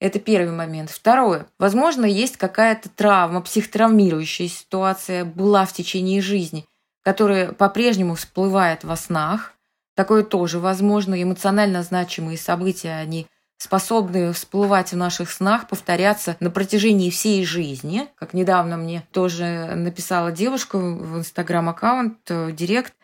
Это 0.00 0.20
первый 0.20 0.52
момент. 0.52 0.90
Второе. 0.90 1.46
Возможно, 1.58 2.04
есть 2.04 2.36
какая-то 2.36 2.88
травма, 2.90 3.40
психотравмирующая 3.40 4.48
ситуация 4.48 5.24
была 5.24 5.64
в 5.64 5.72
течение 5.72 6.20
жизни, 6.20 6.66
которая 7.02 7.52
по-прежнему 7.52 8.14
всплывает 8.14 8.84
во 8.84 8.96
снах. 8.96 9.54
Такое 9.96 10.22
тоже 10.22 10.60
возможно. 10.60 11.20
Эмоционально 11.20 11.82
значимые 11.82 12.38
события, 12.38 12.96
они 13.00 13.26
способны 13.56 14.32
всплывать 14.32 14.92
в 14.92 14.96
наших 14.96 15.30
снах, 15.32 15.66
повторяться 15.68 16.36
на 16.38 16.50
протяжении 16.50 17.10
всей 17.10 17.44
жизни. 17.44 18.08
Как 18.14 18.32
недавно 18.32 18.76
мне 18.76 19.04
тоже 19.10 19.72
написала 19.74 20.30
девушка 20.30 20.78
в 20.78 21.18
инстаграм-аккаунт, 21.18 22.18
э, 22.28 22.52
директ, 22.52 22.94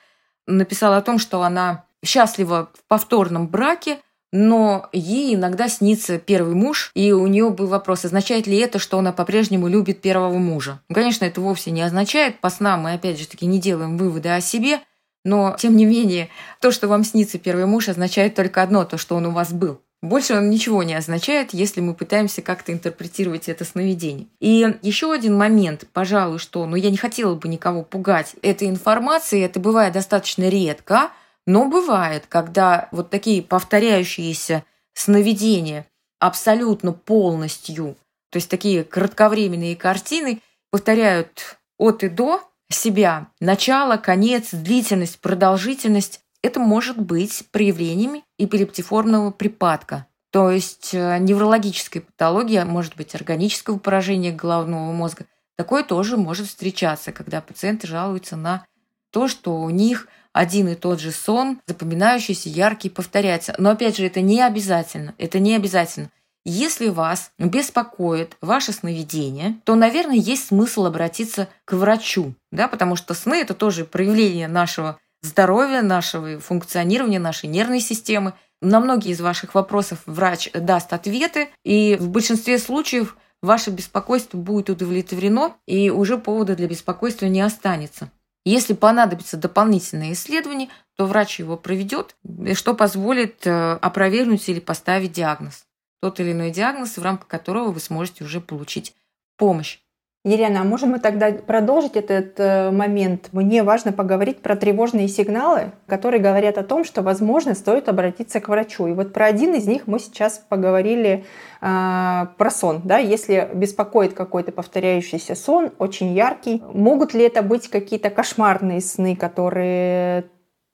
написала 0.46 0.96
о 0.96 1.02
том, 1.02 1.18
что 1.18 1.42
она 1.42 1.84
счастлива 2.04 2.70
в 2.74 2.86
повторном 2.86 3.48
браке, 3.48 3.98
но 4.32 4.88
ей 4.92 5.36
иногда 5.36 5.68
снится 5.68 6.18
первый 6.18 6.54
муж, 6.54 6.90
и 6.94 7.12
у 7.12 7.26
нее 7.28 7.50
был 7.50 7.68
вопрос, 7.68 8.04
означает 8.04 8.48
ли 8.48 8.58
это, 8.58 8.80
что 8.80 8.98
она 8.98 9.12
по-прежнему 9.12 9.68
любит 9.68 10.00
первого 10.00 10.38
мужа. 10.38 10.80
Конечно, 10.92 11.24
это 11.24 11.40
вовсе 11.40 11.70
не 11.70 11.82
означает. 11.82 12.40
По 12.40 12.50
снам 12.50 12.82
мы, 12.82 12.94
опять 12.94 13.18
же 13.18 13.28
таки, 13.28 13.46
не 13.46 13.60
делаем 13.60 13.96
выводы 13.96 14.30
о 14.30 14.40
себе, 14.40 14.80
но, 15.24 15.54
тем 15.58 15.76
не 15.76 15.86
менее, 15.86 16.30
то, 16.60 16.72
что 16.72 16.88
вам 16.88 17.04
снится 17.04 17.38
первый 17.38 17.66
муж, 17.66 17.88
означает 17.88 18.34
только 18.34 18.62
одно, 18.62 18.84
то, 18.84 18.98
что 18.98 19.14
он 19.14 19.26
у 19.26 19.30
вас 19.30 19.52
был. 19.52 19.80
Больше 20.04 20.34
он 20.34 20.50
ничего 20.50 20.82
не 20.82 20.92
означает, 20.92 21.54
если 21.54 21.80
мы 21.80 21.94
пытаемся 21.94 22.42
как-то 22.42 22.72
интерпретировать 22.72 23.48
это 23.48 23.64
сновидение. 23.64 24.26
И 24.38 24.76
еще 24.82 25.10
один 25.10 25.34
момент, 25.34 25.86
пожалуй, 25.94 26.38
что, 26.38 26.66
ну, 26.66 26.76
я 26.76 26.90
не 26.90 26.98
хотела 26.98 27.34
бы 27.34 27.48
никого 27.48 27.82
пугать 27.82 28.36
этой 28.42 28.68
информацией, 28.68 29.40
это 29.40 29.60
бывает 29.60 29.94
достаточно 29.94 30.46
редко, 30.46 31.10
Но 31.46 31.68
бывает, 31.68 32.24
когда 32.28 32.88
вот 32.90 33.08
такие 33.10 33.42
повторяющиеся 33.42 34.64
сновидения 34.92 35.86
абсолютно 36.18 36.92
полностью, 36.92 37.96
то 38.30 38.36
есть 38.36 38.50
такие 38.50 38.84
кратковременные 38.84 39.74
картины, 39.74 40.40
повторяют 40.70 41.58
от 41.78 42.02
и 42.02 42.08
до 42.08 42.42
себя, 42.70 43.28
начало, 43.40 43.96
конец, 43.96 44.48
длительность, 44.52 45.18
продолжительность, 45.20 46.20
это 46.44 46.60
может 46.60 46.98
быть 46.98 47.44
проявлениями 47.50 48.22
эпилептиформного 48.38 49.30
припадка. 49.30 50.06
То 50.30 50.50
есть 50.50 50.90
э, 50.92 51.16
неврологическая 51.18 52.02
патология, 52.02 52.66
может 52.66 52.96
быть 52.96 53.14
органического 53.14 53.78
поражения 53.78 54.30
головного 54.30 54.92
мозга. 54.92 55.24
Такое 55.56 55.84
тоже 55.84 56.18
может 56.18 56.48
встречаться, 56.48 57.12
когда 57.12 57.40
пациенты 57.40 57.86
жалуются 57.86 58.36
на 58.36 58.66
то, 59.10 59.26
что 59.26 59.56
у 59.56 59.70
них 59.70 60.06
один 60.34 60.68
и 60.68 60.74
тот 60.74 61.00
же 61.00 61.12
сон, 61.12 61.60
запоминающийся, 61.66 62.50
яркий, 62.50 62.90
повторяется. 62.90 63.54
Но 63.56 63.70
опять 63.70 63.96
же, 63.96 64.04
это 64.04 64.20
не 64.20 64.42
обязательно. 64.42 65.14
Это 65.16 65.38
не 65.38 65.56
обязательно. 65.56 66.10
Если 66.44 66.88
вас 66.88 67.30
беспокоит 67.38 68.36
ваше 68.42 68.72
сновидение, 68.72 69.60
то, 69.64 69.76
наверное, 69.76 70.16
есть 70.16 70.48
смысл 70.48 70.84
обратиться 70.84 71.48
к 71.64 71.72
врачу, 71.72 72.34
да, 72.52 72.68
потому 72.68 72.96
что 72.96 73.14
сны– 73.14 73.34
это 73.40 73.54
тоже 73.54 73.86
проявление 73.86 74.46
нашего 74.46 74.98
здоровья, 75.24 75.82
нашего 75.82 76.38
функционирования, 76.40 77.18
нашей 77.18 77.48
нервной 77.48 77.80
системы. 77.80 78.34
На 78.60 78.80
многие 78.80 79.10
из 79.10 79.20
ваших 79.20 79.54
вопросов 79.54 80.00
врач 80.06 80.50
даст 80.52 80.92
ответы, 80.92 81.48
и 81.64 81.96
в 82.00 82.08
большинстве 82.08 82.58
случаев 82.58 83.16
ваше 83.42 83.70
беспокойство 83.70 84.38
будет 84.38 84.70
удовлетворено, 84.70 85.54
и 85.66 85.90
уже 85.90 86.16
повода 86.18 86.56
для 86.56 86.68
беспокойства 86.68 87.26
не 87.26 87.40
останется. 87.40 88.10
Если 88.46 88.74
понадобится 88.74 89.36
дополнительное 89.36 90.12
исследование, 90.12 90.68
то 90.96 91.06
врач 91.06 91.38
его 91.38 91.56
проведет, 91.56 92.16
что 92.54 92.74
позволит 92.74 93.46
э, 93.46 93.72
опровергнуть 93.80 94.48
или 94.48 94.60
поставить 94.60 95.12
диагноз 95.12 95.64
тот 96.04 96.20
или 96.20 96.32
иной 96.32 96.50
диагноз, 96.50 96.98
в 96.98 97.02
рамках 97.02 97.28
которого 97.28 97.70
вы 97.70 97.80
сможете 97.80 98.24
уже 98.24 98.38
получить 98.38 98.94
помощь. 99.38 99.78
Елена, 100.26 100.62
а 100.62 100.64
можем 100.64 100.92
мы 100.92 101.00
тогда 101.00 101.30
продолжить 101.32 101.96
этот 101.96 102.40
э, 102.40 102.70
момент? 102.70 103.28
Мне 103.32 103.62
важно 103.62 103.92
поговорить 103.92 104.40
про 104.40 104.56
тревожные 104.56 105.06
сигналы, 105.06 105.72
которые 105.86 106.18
говорят 106.18 106.56
о 106.56 106.62
том, 106.62 106.84
что, 106.84 107.02
возможно, 107.02 107.54
стоит 107.54 107.90
обратиться 107.90 108.40
к 108.40 108.48
врачу. 108.48 108.86
И 108.86 108.94
вот 108.94 109.12
про 109.12 109.26
один 109.26 109.52
из 109.52 109.66
них 109.66 109.86
мы 109.86 109.98
сейчас 109.98 110.38
поговорили 110.48 111.26
э, 111.60 112.26
про 112.38 112.50
сон. 112.50 112.80
Да? 112.84 112.96
Если 112.96 113.50
беспокоит 113.52 114.14
какой-то 114.14 114.50
повторяющийся 114.50 115.34
сон, 115.34 115.72
очень 115.78 116.14
яркий, 116.14 116.62
могут 116.72 117.12
ли 117.12 117.24
это 117.24 117.42
быть 117.42 117.68
какие-то 117.68 118.08
кошмарные 118.08 118.80
сны, 118.80 119.16
которые 119.16 120.24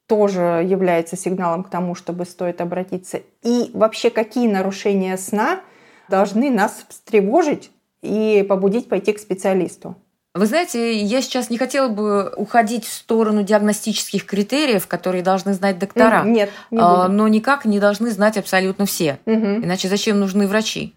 тоже 0.07 0.65
является 0.65 1.17
сигналом 1.17 1.65
к 1.65 1.71
тому, 1.71 1.97
чтобы 1.97 2.25
стоит 2.25 2.61
обратиться. 2.61 3.19
И 3.43 3.73
вообще, 3.75 4.11
какие 4.11 4.47
нарушения 4.47 5.17
сна 5.17 5.59
должны 6.09 6.51
нас 6.51 6.85
встревожить 6.89 7.73
и 8.03 8.45
побудить 8.49 8.89
пойти 8.89 9.13
к 9.13 9.19
специалисту? 9.19 9.97
Вы 10.33 10.47
знаете, 10.47 10.97
я 10.97 11.23
сейчас 11.23 11.51
не 11.51 11.59
хотела 11.59 11.89
бы 11.89 12.33
уходить 12.37 12.85
в 12.85 12.93
сторону 12.93 13.43
диагностических 13.43 14.25
критериев, 14.25 14.87
которые 14.87 15.25
должны 15.25 15.55
знать 15.55 15.79
доктора. 15.81 16.23
Нет, 16.23 16.51
не 16.71 16.79
а, 16.81 17.09
но 17.09 17.27
никак 17.27 17.65
не 17.65 17.81
должны 17.81 18.13
знать 18.13 18.39
абсолютно 18.39 18.87
все. 18.87 19.19
Угу. 19.27 19.65
Иначе 19.65 19.89
зачем 19.89 20.21
нужны 20.21 20.47
врачи? 20.47 20.95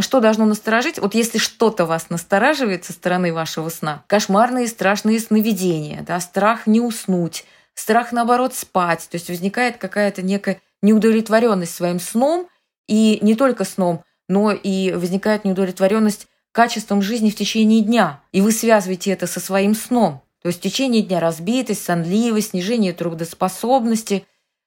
Что 0.00 0.20
должно 0.20 0.44
насторожить? 0.44 0.98
Вот 0.98 1.14
если 1.14 1.38
что-то 1.38 1.86
вас 1.86 2.10
настораживает 2.10 2.84
со 2.84 2.92
стороны 2.92 3.32
вашего 3.32 3.70
сна, 3.70 4.04
кошмарные 4.06 4.66
страшные 4.66 5.18
сновидения, 5.18 6.02
да, 6.02 6.20
страх 6.20 6.66
не 6.66 6.80
уснуть, 6.80 7.46
страх, 7.72 8.12
наоборот, 8.12 8.54
спать. 8.54 9.08
То 9.10 9.14
есть 9.14 9.30
возникает 9.30 9.78
какая-то 9.78 10.20
некая 10.20 10.60
неудовлетворенность 10.82 11.74
своим 11.74 12.00
сном, 12.00 12.48
и 12.86 13.18
не 13.22 13.34
только 13.34 13.64
сном, 13.64 14.02
но 14.28 14.52
и 14.52 14.92
возникает 14.92 15.44
неудовлетворенность 15.44 16.26
качеством 16.52 17.02
жизни 17.02 17.30
в 17.30 17.36
течение 17.36 17.82
дня. 17.82 18.22
И 18.32 18.40
вы 18.40 18.52
связываете 18.52 19.10
это 19.10 19.26
со 19.26 19.40
своим 19.40 19.74
сном. 19.74 20.22
То 20.42 20.48
есть 20.48 20.60
в 20.60 20.62
течение 20.62 21.02
дня 21.02 21.20
разбитость, 21.20 21.84
сонливость, 21.84 22.50
снижение 22.50 22.92
трудоспособности. 22.92 24.26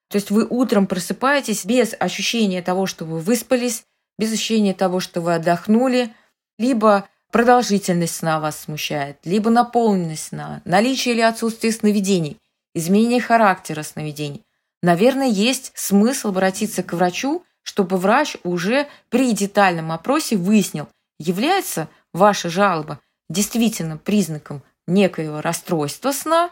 То 0.10 0.18
есть 0.18 0.32
вы 0.32 0.46
утром 0.50 0.88
просыпаетесь 0.88 1.66
без 1.66 1.96
ощущения 1.98 2.62
того, 2.62 2.86
что 2.86 3.06
вы 3.06 3.20
выспались, 3.20 3.84
без 4.18 4.34
ощущения 4.34 4.74
того, 4.74 5.00
что 5.00 5.22
вы 5.22 5.36
отдохнули, 5.36 6.14
либо 6.58 7.08
продолжительность 7.32 8.16
сна 8.16 8.40
вас 8.40 8.60
смущает, 8.60 9.18
либо 9.24 9.50
наполненность 9.50 10.28
сна, 10.28 10.62
наличие 10.66 11.14
или 11.14 11.22
отсутствие 11.22 11.72
сновидений 11.72 12.38
изменение 12.74 13.22
характера 13.22 13.84
сновидений. 13.84 14.44
Наверное, 14.82 15.28
есть 15.28 15.72
смысл 15.76 16.30
обратиться 16.30 16.84
к 16.84 16.94
врачу, 16.94 17.44
чтобы 17.64 17.98
врач 17.98 18.38
уже 18.44 18.88
при 19.10 19.34
детальном 19.34 19.92
опросе 19.92 20.36
выяснил, 20.38 20.88
является 21.20 21.88
ваша 22.14 22.50
жалоба 22.50 23.00
действительно 23.30 23.98
признаком 23.98 24.64
некоего 24.88 25.42
расстройства 25.42 26.12
сна, 26.12 26.50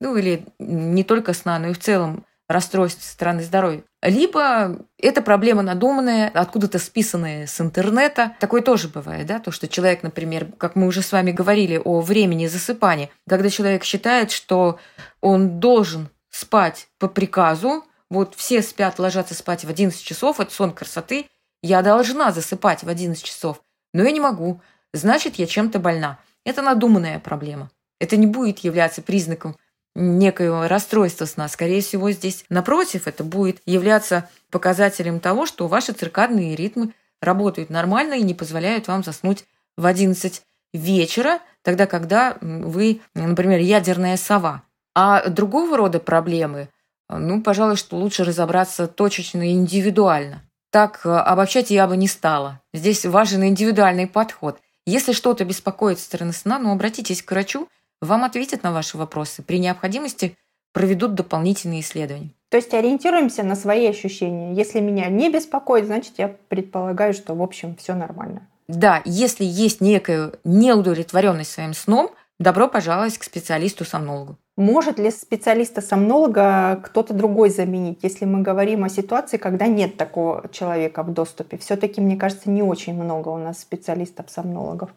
ну 0.00 0.16
или 0.16 0.46
не 0.58 1.04
только 1.04 1.32
сна, 1.32 1.58
но 1.58 1.68
и 1.68 1.72
в 1.72 1.78
целом 1.78 2.24
расстройств 2.48 3.04
стороны 3.04 3.42
здоровья. 3.42 3.82
Либо 4.02 4.78
это 4.98 5.20
проблема 5.20 5.62
надуманная, 5.62 6.30
откуда-то 6.32 6.78
списанная 6.78 7.46
с 7.46 7.60
интернета. 7.60 8.36
Такое 8.38 8.62
тоже 8.62 8.88
бывает, 8.88 9.26
да, 9.26 9.40
то, 9.40 9.50
что 9.50 9.66
человек, 9.66 10.02
например, 10.02 10.46
как 10.58 10.76
мы 10.76 10.86
уже 10.86 11.02
с 11.02 11.10
вами 11.10 11.32
говорили 11.32 11.80
о 11.82 12.00
времени 12.00 12.46
засыпания, 12.46 13.10
когда 13.28 13.50
человек 13.50 13.82
считает, 13.82 14.30
что 14.30 14.78
он 15.20 15.58
должен 15.58 16.08
спать 16.30 16.88
по 16.98 17.08
приказу, 17.08 17.84
вот 18.10 18.34
все 18.34 18.62
спят, 18.62 18.98
ложатся 18.98 19.34
спать 19.34 19.64
в 19.64 19.68
11 19.68 20.02
часов, 20.02 20.40
это 20.40 20.52
сон 20.52 20.72
красоты, 20.72 21.26
я 21.62 21.82
должна 21.82 22.32
засыпать 22.32 22.82
в 22.82 22.88
11 22.88 23.22
часов, 23.22 23.62
но 23.92 24.04
я 24.04 24.10
не 24.10 24.20
могу, 24.20 24.60
значит, 24.92 25.36
я 25.36 25.46
чем-то 25.46 25.78
больна. 25.78 26.18
Это 26.44 26.62
надуманная 26.62 27.18
проблема. 27.18 27.70
Это 27.98 28.16
не 28.16 28.26
будет 28.26 28.60
являться 28.60 29.02
признаком 29.02 29.56
некоего 29.96 30.68
расстройства 30.68 31.24
сна. 31.24 31.48
Скорее 31.48 31.80
всего, 31.80 32.10
здесь, 32.10 32.44
напротив, 32.50 33.08
это 33.08 33.24
будет 33.24 33.60
являться 33.64 34.28
показателем 34.50 35.20
того, 35.20 35.46
что 35.46 35.66
ваши 35.66 35.92
циркадные 35.92 36.54
ритмы 36.54 36.92
работают 37.20 37.70
нормально 37.70 38.14
и 38.14 38.22
не 38.22 38.34
позволяют 38.34 38.88
вам 38.88 39.02
заснуть 39.02 39.44
в 39.76 39.86
11 39.86 40.42
вечера, 40.72 41.40
тогда, 41.62 41.86
когда 41.86 42.36
вы, 42.40 43.00
например, 43.14 43.60
ядерная 43.60 44.16
сова. 44.16 44.62
А 44.94 45.28
другого 45.28 45.76
рода 45.76 45.98
проблемы, 45.98 46.68
ну, 47.08 47.42
пожалуй, 47.42 47.76
что 47.76 47.96
лучше 47.96 48.24
разобраться 48.24 48.86
точечно 48.86 49.48
и 49.48 49.52
индивидуально. 49.52 50.42
Так 50.70 51.02
э, 51.04 51.10
обобщать 51.10 51.70
я 51.70 51.86
бы 51.86 51.96
не 51.96 52.08
стала. 52.08 52.60
Здесь 52.74 53.06
важен 53.06 53.44
индивидуальный 53.44 54.06
подход. 54.06 54.58
Если 54.86 55.12
что-то 55.12 55.44
беспокоит 55.44 55.98
со 55.98 56.04
стороны 56.04 56.32
сна, 56.32 56.58
ну, 56.58 56.72
обратитесь 56.72 57.22
к 57.22 57.30
врачу, 57.30 57.68
вам 58.00 58.24
ответят 58.24 58.62
на 58.62 58.72
ваши 58.72 58.98
вопросы. 58.98 59.42
При 59.42 59.58
необходимости 59.58 60.36
проведут 60.72 61.14
дополнительные 61.14 61.80
исследования. 61.80 62.30
То 62.50 62.58
есть 62.58 62.74
ориентируемся 62.74 63.42
на 63.42 63.56
свои 63.56 63.86
ощущения. 63.86 64.54
Если 64.54 64.80
меня 64.80 65.08
не 65.08 65.30
беспокоит, 65.30 65.86
значит, 65.86 66.14
я 66.18 66.28
предполагаю, 66.48 67.14
что, 67.14 67.34
в 67.34 67.42
общем, 67.42 67.74
все 67.76 67.94
нормально. 67.94 68.46
Да, 68.68 69.00
если 69.04 69.44
есть 69.44 69.80
некая 69.80 70.32
неудовлетворенность 70.44 71.52
своим 71.52 71.72
сном, 71.72 72.10
добро 72.38 72.68
пожаловать 72.68 73.16
к 73.16 73.24
специалисту-сомнологу. 73.24 74.36
Может 74.56 74.98
ли 74.98 75.10
специалиста-сомнолога 75.10 76.80
кто-то 76.82 77.12
другой 77.12 77.50
заменить, 77.50 77.98
если 78.02 78.24
мы 78.24 78.40
говорим 78.40 78.84
о 78.84 78.88
ситуации, 78.88 79.36
когда 79.36 79.66
нет 79.66 79.98
такого 79.98 80.48
человека 80.50 81.02
в 81.02 81.12
доступе? 81.12 81.58
Все-таки, 81.58 82.00
мне 82.00 82.16
кажется, 82.16 82.48
не 82.48 82.62
очень 82.62 82.94
много 82.94 83.28
у 83.28 83.36
нас 83.36 83.60
специалистов-сомнологов 83.60 84.90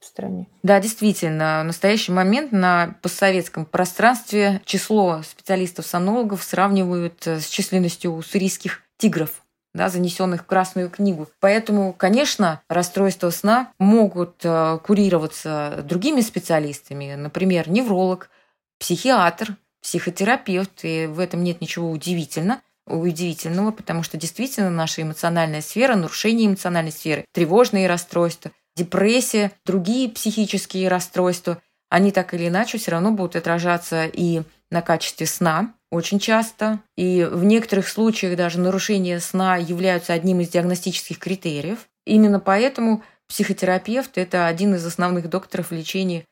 в 0.00 0.04
стране. 0.04 0.48
Да, 0.64 0.80
действительно, 0.80 1.60
в 1.62 1.66
настоящий 1.66 2.10
момент 2.10 2.50
на 2.50 2.96
постсоветском 3.02 3.66
пространстве 3.66 4.60
число 4.64 5.22
специалистов-сонологов 5.22 6.42
сравнивают 6.42 7.26
э, 7.26 7.38
с 7.38 7.46
численностью 7.46 8.12
уссурийских 8.12 8.82
тигров 8.98 9.42
да, 9.74 9.88
занесенных 9.88 10.42
в 10.42 10.46
Красную 10.46 10.88
книгу. 10.88 11.28
Поэтому, 11.40 11.92
конечно, 11.92 12.62
расстройства 12.68 13.30
сна 13.30 13.72
могут 13.78 14.36
э, 14.44 14.78
курироваться 14.84 15.84
другими 15.84 16.20
специалистами, 16.20 17.14
например, 17.14 17.68
невролог, 17.68 18.30
психиатр, 18.78 19.56
психотерапевт, 19.82 20.84
и 20.84 21.06
в 21.06 21.18
этом 21.18 21.42
нет 21.42 21.60
ничего 21.60 21.90
удивительного 21.90 22.60
удивительного, 22.86 23.70
потому 23.70 24.02
что 24.02 24.18
действительно 24.18 24.70
наша 24.70 25.02
эмоциональная 25.02 25.62
сфера, 25.62 25.94
нарушение 25.94 26.48
эмоциональной 26.48 26.92
сферы, 26.92 27.24
тревожные 27.32 27.88
расстройства, 27.88 28.50
депрессия, 28.76 29.52
другие 29.64 30.10
психические 30.10 30.88
расстройства, 30.88 31.62
они 31.88 32.10
так 32.12 32.34
или 32.34 32.48
иначе 32.48 32.78
все 32.78 32.90
равно 32.90 33.12
будут 33.12 33.36
отражаться 33.36 34.06
и 34.06 34.42
на 34.70 34.82
качестве 34.82 35.26
сна 35.26 35.74
очень 35.90 36.18
часто. 36.18 36.80
И 36.96 37.24
в 37.30 37.44
некоторых 37.44 37.88
случаях 37.88 38.36
даже 38.36 38.58
нарушения 38.58 39.20
сна 39.20 39.56
являются 39.56 40.12
одним 40.12 40.40
из 40.40 40.48
диагностических 40.48 41.18
критериев. 41.18 41.86
Именно 42.04 42.40
поэтому 42.40 43.02
психотерапевт– 43.28 44.12
это 44.18 44.46
один 44.46 44.74
из 44.74 44.84
основных 44.84 45.30
докторов 45.30 45.70
лечения 45.70 46.24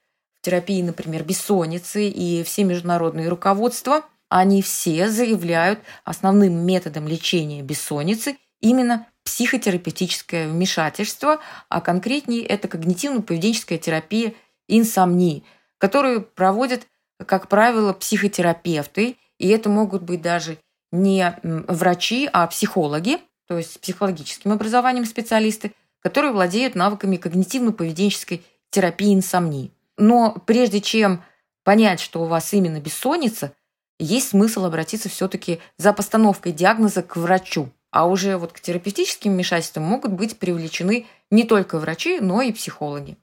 терапии, 0.42 0.82
например, 0.82 1.24
бессонницы 1.24 2.08
и 2.08 2.42
все 2.42 2.64
международные 2.64 3.28
руководства 3.28 4.02
они 4.28 4.62
все 4.62 5.08
заявляют 5.10 5.80
основным 6.04 6.54
методом 6.64 7.06
лечения 7.06 7.60
бессонницы 7.60 8.38
именно 8.60 9.06
психотерапевтическое 9.24 10.48
вмешательство, 10.48 11.38
а 11.68 11.80
конкретнее 11.80 12.44
это 12.44 12.66
когнитивно-поведенческая 12.66 13.78
терапия 13.78 14.32
инсомнии, 14.68 15.44
которую 15.76 16.22
проводят, 16.22 16.86
как 17.26 17.48
правило, 17.48 17.92
психотерапевты, 17.92 19.16
и 19.38 19.48
это 19.48 19.68
могут 19.68 20.02
быть 20.02 20.22
даже 20.22 20.56
не 20.92 21.36
врачи, 21.42 22.28
а 22.32 22.46
психологи, 22.46 23.18
то 23.46 23.58
есть 23.58 23.74
с 23.74 23.78
психологическим 23.78 24.52
образованием 24.52 25.04
специалисты, 25.04 25.72
которые 26.00 26.32
владеют 26.32 26.74
навыками 26.74 27.16
когнитивно-поведенческой 27.16 28.42
терапии 28.70 29.14
инсомнии. 29.14 29.72
Но 29.96 30.36
прежде 30.46 30.80
чем 30.80 31.22
понять, 31.64 32.00
что 32.00 32.22
у 32.22 32.26
вас 32.26 32.52
именно 32.52 32.80
бессонница, 32.80 33.52
есть 33.98 34.30
смысл 34.30 34.64
обратиться 34.64 35.08
все-таки 35.08 35.60
за 35.76 35.92
постановкой 35.92 36.52
диагноза 36.52 37.02
к 37.02 37.16
врачу. 37.16 37.70
А 37.90 38.06
уже 38.06 38.38
вот 38.38 38.52
к 38.52 38.60
терапевтическим 38.60 39.32
вмешательствам 39.32 39.84
могут 39.84 40.12
быть 40.12 40.38
привлечены 40.38 41.06
не 41.30 41.44
только 41.44 41.78
врачи, 41.78 42.20
но 42.20 42.40
и 42.40 42.52
психологи. 42.52 43.16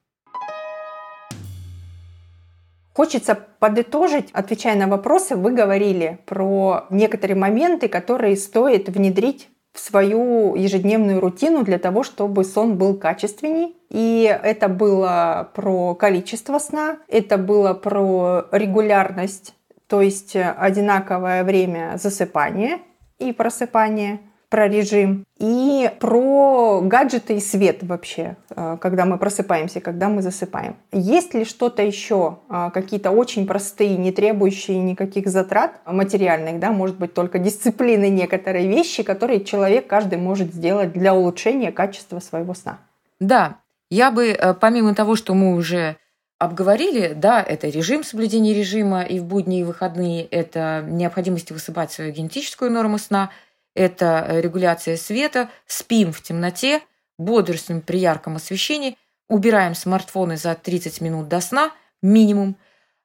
Хочется 2.94 3.36
подытожить, 3.36 4.30
отвечая 4.34 4.76
на 4.76 4.88
вопросы, 4.88 5.36
вы 5.36 5.52
говорили 5.52 6.20
про 6.26 6.86
некоторые 6.90 7.38
моменты, 7.38 7.88
которые 7.88 8.36
стоит 8.36 8.90
внедрить 8.90 9.48
свою 9.80 10.56
ежедневную 10.56 11.20
рутину 11.20 11.64
для 11.64 11.80
того, 11.80 12.04
чтобы 12.04 12.44
сон 12.44 12.78
был 12.78 12.96
качественней. 12.96 13.76
И 13.90 14.24
это 14.44 14.68
было 14.68 15.50
про 15.56 15.96
количество 15.96 16.60
сна, 16.60 16.98
это 17.08 17.38
было 17.38 17.74
про 17.74 18.46
регулярность, 18.52 19.56
то 19.88 20.02
есть 20.02 20.36
одинаковое 20.36 21.44
время 21.44 21.94
засыпания 21.96 22.80
и 23.18 23.34
просыпания, 23.34 24.20
про 24.50 24.68
режим 24.68 25.26
и 25.38 25.92
про 26.00 26.82
гаджеты 26.82 27.36
и 27.36 27.40
свет 27.40 27.84
вообще, 27.84 28.36
э, 28.50 28.78
когда 28.82 29.06
мы 29.06 29.20
просыпаемся, 29.20 29.80
когда 29.80 30.10
мы 30.10 30.24
засыпаем. 30.24 30.76
Есть 30.92 31.36
ли 31.36 31.46
что-то 31.46 31.84
еще, 31.84 32.40
э, 32.50 32.72
какие-то 32.74 33.12
очень 33.12 33.46
простые, 33.46 33.96
не 33.98 34.12
требующие 34.12 34.80
никаких 34.80 35.28
затрат 35.28 35.80
материальных, 35.86 36.60
да, 36.60 36.72
может 36.72 36.98
быть, 36.98 37.14
только 37.14 37.38
дисциплины 37.38 38.10
некоторые 38.10 38.68
вещи, 38.68 39.04
которые 39.04 39.46
человек 39.46 39.86
каждый 39.86 40.18
может 40.18 40.52
сделать 40.54 40.94
для 40.94 41.14
улучшения 41.14 41.72
качества 41.72 42.20
своего 42.20 42.56
сна? 42.56 42.80
Да, 43.20 43.58
я 43.92 44.10
бы, 44.10 44.30
э, 44.30 44.54
помимо 44.56 44.96
того, 44.96 45.16
что 45.16 45.36
мы 45.36 45.54
уже 45.54 45.98
обговорили, 46.40 47.14
да, 47.16 47.44
это 47.44 47.68
режим 47.68 48.04
соблюдения 48.04 48.54
режима 48.56 49.04
и 49.04 49.20
в 49.20 49.26
будни, 49.26 49.60
и 49.60 49.64
выходные, 49.64 50.24
это 50.24 50.84
необходимость 50.88 51.52
высыпать 51.52 51.92
свою 51.92 52.12
генетическую 52.12 52.72
норму 52.72 52.98
сна– 52.98 53.30
это 53.80 54.26
э, 54.28 54.42
регуляция 54.42 54.98
света, 54.98 55.50
спим 55.66 56.12
в 56.12 56.22
темноте, 56.22 56.82
бодрствуем 57.18 57.82
при 57.82 57.98
ярком 58.00 58.36
освещении, 58.36 58.98
убираем 59.30 59.74
смартфоны 59.74 60.36
за 60.36 60.54
30 60.54 61.00
минут 61.00 61.30
до 61.30 61.40
сна 61.40 61.72
минимум, 62.02 62.58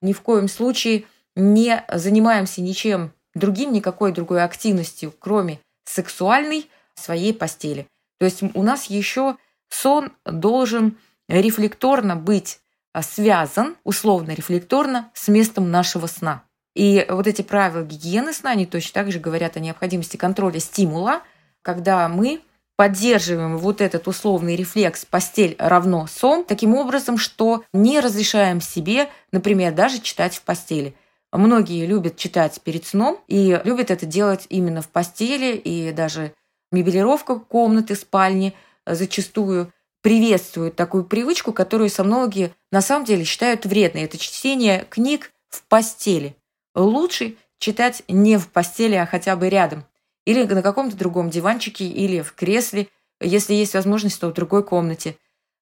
ни 0.03 0.13
в 0.13 0.21
коем 0.21 0.49
случае 0.49 1.05
не 1.37 1.85
занимаемся 1.93 2.61
ничем 2.61 3.13
другим, 3.35 3.73
никакой 3.73 4.11
другой 4.11 4.43
активностью, 4.43 5.15
кроме 5.17 5.61
сексуальной, 5.85 6.69
своей 6.97 7.33
постели. 7.33 7.87
То 8.19 8.27
есть 8.27 8.43
у 8.43 8.63
нас 8.63 8.87
еще 8.87 9.37
сон 9.69 10.11
должен 10.25 10.99
рефлекторно 11.29 12.17
быть 12.17 12.59
а, 12.93 13.03
связан, 13.03 13.77
условно 13.85 14.33
рефлекторно, 14.33 15.13
с 15.15 15.29
местом 15.29 15.71
нашего 15.71 16.09
сна. 16.09 16.43
И 16.75 17.07
вот 17.09 17.27
эти 17.27 17.43
правила 17.43 17.83
гигиены 17.83 18.33
сна, 18.33 18.51
они 18.51 18.67
точно 18.67 18.93
так 18.93 19.13
же 19.13 19.21
говорят 19.21 19.57
о 19.57 19.61
необходимости 19.61 20.17
контроля 20.17 20.59
стимула, 20.59 21.23
когда 21.63 22.09
мы 22.09 22.41
поддерживаем 22.77 23.57
вот 23.57 23.81
этот 23.81 24.09
условный 24.09 24.57
рефлекс 24.57 25.05
«постель 25.05 25.55
равно 25.59 26.07
сон» 26.09 26.45
таким 26.45 26.75
образом, 26.75 27.19
что 27.19 27.65
не 27.73 28.01
разрешаем 28.01 28.61
себе, 28.61 29.09
например, 29.31 29.73
даже 29.73 30.01
читать 30.01 30.35
в 30.35 30.43
постели. 30.43 30.95
Многие 31.33 31.87
любят 31.87 32.17
читать 32.17 32.61
перед 32.63 32.87
сном 32.87 33.21
и 33.29 33.61
любят 33.65 33.91
это 33.91 34.07
делать 34.07 34.47
именно 34.49 34.83
в 34.83 34.89
постели, 34.89 35.57
и 35.57 35.93
даже 35.93 36.33
мебелировка 36.73 37.37
комнаты, 37.37 37.95
спальни 37.95 38.55
зачастую 38.87 39.73
приветствует 40.03 40.77
такую 40.77 41.05
привычку, 41.05 41.53
которую 41.53 41.91
сомнологи 41.91 42.53
на 42.71 42.83
самом 42.83 43.05
деле 43.05 43.25
считают 43.25 43.65
вредной. 43.65 44.03
Это 44.03 44.19
чтение 44.19 44.87
книг 44.91 45.33
в 45.49 45.63
постели. 45.65 46.37
Лучше 46.75 47.37
читать 47.59 48.03
не 48.09 48.37
в 48.37 48.49
постели, 48.49 48.95
а 48.95 49.07
хотя 49.07 49.37
бы 49.37 49.49
рядом. 49.49 49.85
Или 50.27 50.45
на 50.45 50.63
каком-то 50.63 50.97
другом 50.97 51.31
диванчике, 51.31 51.87
или 51.87 52.21
в 52.21 52.33
кресле, 52.33 52.89
если 53.21 53.55
есть 53.55 53.75
возможность, 53.75 54.21
то 54.21 54.29
в 54.29 54.35
другой 54.35 54.65
комнате. 54.65 55.17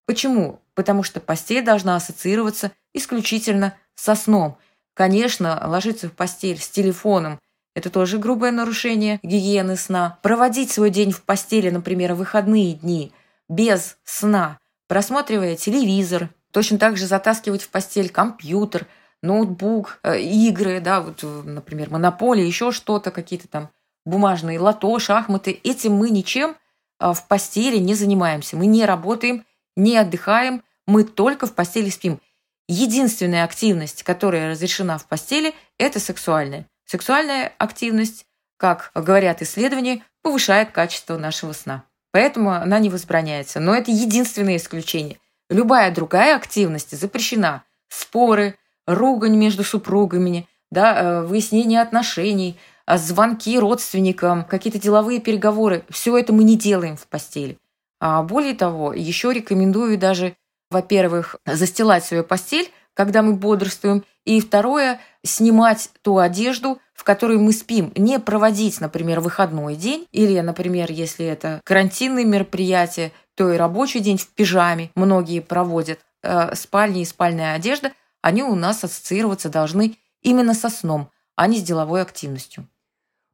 Почему? 0.06 0.60
Потому 0.74 1.02
что 1.02 1.20
постель 1.20 1.64
должна 1.64 1.96
ассоциироваться 1.96 2.72
исключительно 2.94 3.74
со 3.94 4.14
сном. 4.14 4.56
Конечно, 4.94 5.62
ложиться 5.66 6.08
в 6.08 6.12
постель 6.12 6.58
с 6.58 6.68
телефоном– 6.68 7.38
это 7.74 7.88
тоже 7.88 8.18
грубое 8.18 8.52
нарушение 8.52 9.18
гигиены 9.22 9.76
сна. 9.76 10.18
Проводить 10.22 10.70
свой 10.70 10.90
день 10.90 11.10
в 11.10 11.22
постели, 11.22 11.70
например, 11.70 12.12
в 12.14 12.18
выходные 12.18 12.74
дни, 12.74 13.12
без 13.48 13.96
сна, 14.04 14.58
просматривая 14.88 15.56
телевизор, 15.56 16.28
точно 16.50 16.78
так 16.78 16.98
же 16.98 17.06
затаскивать 17.06 17.62
в 17.62 17.68
постель 17.68 18.08
компьютер– 18.08 18.86
ноутбук, 19.22 20.00
э, 20.02 20.20
игры, 20.20 20.80
да, 20.80 21.00
вот, 21.00 21.22
например, 21.22 21.90
монополия, 21.90 22.46
еще 22.46 22.72
что-то, 22.72 23.10
какие-то 23.10 23.48
там 23.48 23.70
бумажные 24.04 24.58
лото, 24.58 24.98
шахматы. 24.98 25.60
Этим 25.62 25.94
мы 25.94 26.10
ничем 26.10 26.56
а, 26.98 27.12
в 27.12 27.26
постели 27.28 27.78
не 27.78 27.94
занимаемся. 27.94 28.56
Мы 28.56 28.66
не 28.66 28.84
работаем, 28.84 29.44
не 29.76 29.96
отдыхаем, 29.96 30.62
мы 30.86 31.04
только 31.04 31.46
в 31.46 31.54
постели 31.54 31.88
спим. 31.88 32.20
Единственная 32.68 33.44
активность, 33.44 34.02
которая 34.02 34.50
разрешена 34.50 34.98
в 34.98 35.06
постели, 35.06 35.54
это 35.78 36.00
сексуальная. 36.00 36.66
Сексуальная 36.84 37.52
активность, 37.58 38.26
как 38.56 38.90
говорят 38.94 39.42
исследования, 39.42 40.04
повышает 40.22 40.70
качество 40.70 41.16
нашего 41.16 41.52
сна. 41.52 41.84
Поэтому 42.12 42.52
она 42.52 42.78
не 42.78 42.88
возбраняется. 42.88 43.58
Но 43.58 43.74
это 43.74 43.90
единственное 43.90 44.56
исключение. 44.56 45.18
Любая 45.48 45.92
другая 45.92 46.36
активность 46.36 46.96
запрещена. 46.96 47.64
Споры, 47.88 48.56
ругань 48.86 49.36
между 49.36 49.64
супругами, 49.64 50.48
да, 50.70 50.94
э, 50.94 51.22
выяснение 51.22 51.80
отношений, 51.80 52.56
а 52.86 52.98
звонки 52.98 53.58
родственникам, 53.58 54.44
какие-то 54.44 54.78
деловые 54.78 55.20
переговоры. 55.20 55.84
Все 55.88 56.16
это 56.16 56.32
мы 56.32 56.44
не 56.44 56.56
делаем 56.56 56.96
в 56.96 57.06
постели. 57.06 57.58
А 58.00 58.22
более 58.22 58.54
того, 58.54 58.92
еще 58.92 59.32
рекомендую 59.32 59.98
даже, 59.98 60.34
во-первых, 60.70 61.36
застилать 61.46 62.04
свою 62.04 62.24
постель, 62.24 62.70
когда 62.94 63.22
мы 63.22 63.34
бодрствуем, 63.34 64.04
и 64.24 64.40
второе, 64.40 65.00
снимать 65.24 65.90
ту 66.02 66.18
одежду, 66.18 66.78
в 66.94 67.04
которой 67.04 67.38
мы 67.38 67.52
спим. 67.52 67.92
Не 67.96 68.18
проводить, 68.18 68.80
например, 68.80 69.20
выходной 69.20 69.76
день, 69.76 70.06
или, 70.12 70.38
например, 70.40 70.90
если 70.92 71.26
это 71.26 71.60
карантинные 71.64 72.24
мероприятия, 72.24 73.12
то 73.34 73.52
и 73.52 73.56
рабочий 73.56 74.00
день 74.00 74.18
в 74.18 74.28
пижаме 74.28 74.90
многие 74.94 75.40
проводят. 75.40 76.00
Э, 76.22 76.54
спальня 76.54 77.02
и 77.02 77.04
спальная 77.04 77.54
одежда 77.54 77.92
они 78.22 78.42
у 78.42 78.54
нас 78.54 78.82
ассоциироваться 78.82 79.50
должны 79.50 79.96
именно 80.22 80.54
со 80.54 80.70
сном, 80.70 81.10
а 81.36 81.46
не 81.48 81.58
с 81.58 81.62
деловой 81.62 82.00
активностью. 82.00 82.66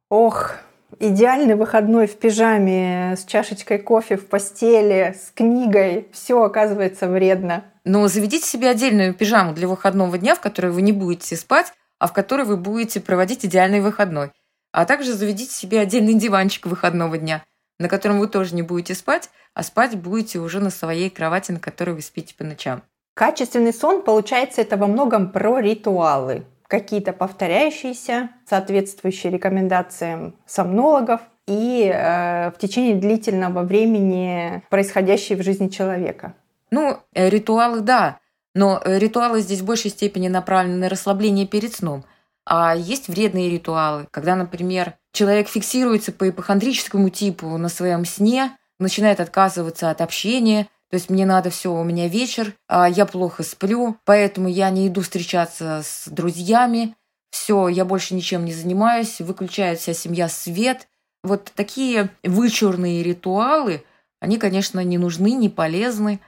Ох, 0.09 0.55
идеальный 0.99 1.55
выходной 1.55 2.07
в 2.07 2.17
пижаме 2.17 3.15
с 3.15 3.23
чашечкой 3.25 3.79
кофе 3.79 4.17
в 4.17 4.27
постели, 4.27 5.15
с 5.17 5.31
книгой. 5.31 6.07
Все 6.11 6.43
оказывается 6.43 7.07
вредно. 7.07 7.63
Но 7.85 8.07
заведите 8.07 8.45
себе 8.45 8.69
отдельную 8.69 9.13
пижаму 9.13 9.53
для 9.53 9.67
выходного 9.67 10.17
дня, 10.17 10.35
в 10.35 10.41
которой 10.41 10.71
вы 10.71 10.81
не 10.81 10.91
будете 10.91 11.35
спать, 11.37 11.71
а 11.99 12.07
в 12.07 12.13
которой 12.13 12.45
вы 12.45 12.57
будете 12.57 12.99
проводить 12.99 13.45
идеальный 13.45 13.81
выходной. 13.81 14.31
А 14.71 14.85
также 14.85 15.13
заведите 15.13 15.53
себе 15.53 15.79
отдельный 15.79 16.15
диванчик 16.15 16.65
выходного 16.65 17.17
дня, 17.17 17.43
на 17.79 17.87
котором 17.87 18.19
вы 18.19 18.27
тоже 18.27 18.55
не 18.55 18.61
будете 18.61 18.95
спать, 18.95 19.29
а 19.53 19.63
спать 19.63 19.95
будете 19.95 20.39
уже 20.39 20.59
на 20.59 20.69
своей 20.69 21.09
кровати, 21.09 21.51
на 21.51 21.59
которой 21.59 21.91
вы 21.91 22.01
спите 22.01 22.35
по 22.35 22.43
ночам. 22.43 22.83
Качественный 23.19 23.73
сон, 23.73 24.01
получается, 24.01 24.61
это 24.61 24.77
во 24.77 24.87
многом 24.87 25.29
про 25.33 25.59
ритуалы. 25.59 26.45
Какие-то 26.67 27.11
повторяющиеся, 27.11 28.29
соответствующие 28.49 29.29
рекомендациям 29.29 30.35
сомнологов 30.45 31.19
и 31.45 31.91
э, 31.93 32.49
в 32.51 32.57
течение 32.57 32.95
длительного 32.95 33.63
времени 33.63 34.63
происходящие 34.69 35.37
в 35.37 35.43
жизни 35.43 35.67
человека. 35.67 36.33
Ну, 36.71 36.97
э, 37.13 37.27
ритуалы, 37.27 37.81
да. 37.81 38.19
Но 38.55 38.81
э, 38.85 38.97
ритуалы 38.97 39.41
здесь 39.41 39.59
в 39.59 39.65
большей 39.65 39.91
степени 39.91 40.29
направлены 40.29 40.77
на 40.77 40.87
расслабление 40.87 41.45
перед 41.45 41.75
сном. 41.75 42.05
А 42.45 42.73
есть 42.73 43.09
вредные 43.09 43.49
ритуалы, 43.49 44.07
когда, 44.11 44.37
например, 44.37 44.93
человек 45.11 45.49
фиксируется 45.49 46.13
по 46.13 46.29
ипохондрическому 46.29 47.09
типу 47.09 47.47
на 47.57 47.67
своем 47.67 48.05
сне, 48.05 48.55
начинает 48.79 49.19
отказываться 49.19 49.89
от 49.89 49.99
общения– 49.99 50.67
то 50.89 50.95
есть 50.95 51.09
мне 51.09 51.25
надо 51.25 51.51
все, 51.51 51.71
у 51.71 51.83
меня 51.83 52.07
вечер, 52.07 52.53
а 52.67 52.89
я 52.89 53.05
плохо 53.05 53.43
сплю, 53.43 53.97
поэтому 54.05 54.47
я 54.47 54.69
не 54.71 54.87
иду 54.87 55.01
встречаться 55.01 55.81
с 55.83 56.07
друзьями. 56.07 56.95
все, 57.29 57.67
я 57.67 57.85
больше 57.85 58.15
ничем 58.15 58.43
не 58.43 58.53
занимаюсь, 58.53 59.21
выключает 59.21 59.79
вся 59.79 59.93
семья 59.93 60.27
свет. 60.27 60.87
Вот 61.23 61.51
такие 61.55 62.09
вычурные 62.23 63.03
ритуалы, 63.03 63.83
они, 64.19 64.37
конечно, 64.37 64.83
не 64.83 64.97
нужны, 64.97 65.33
не 65.33 65.49
полезны. 65.49 66.19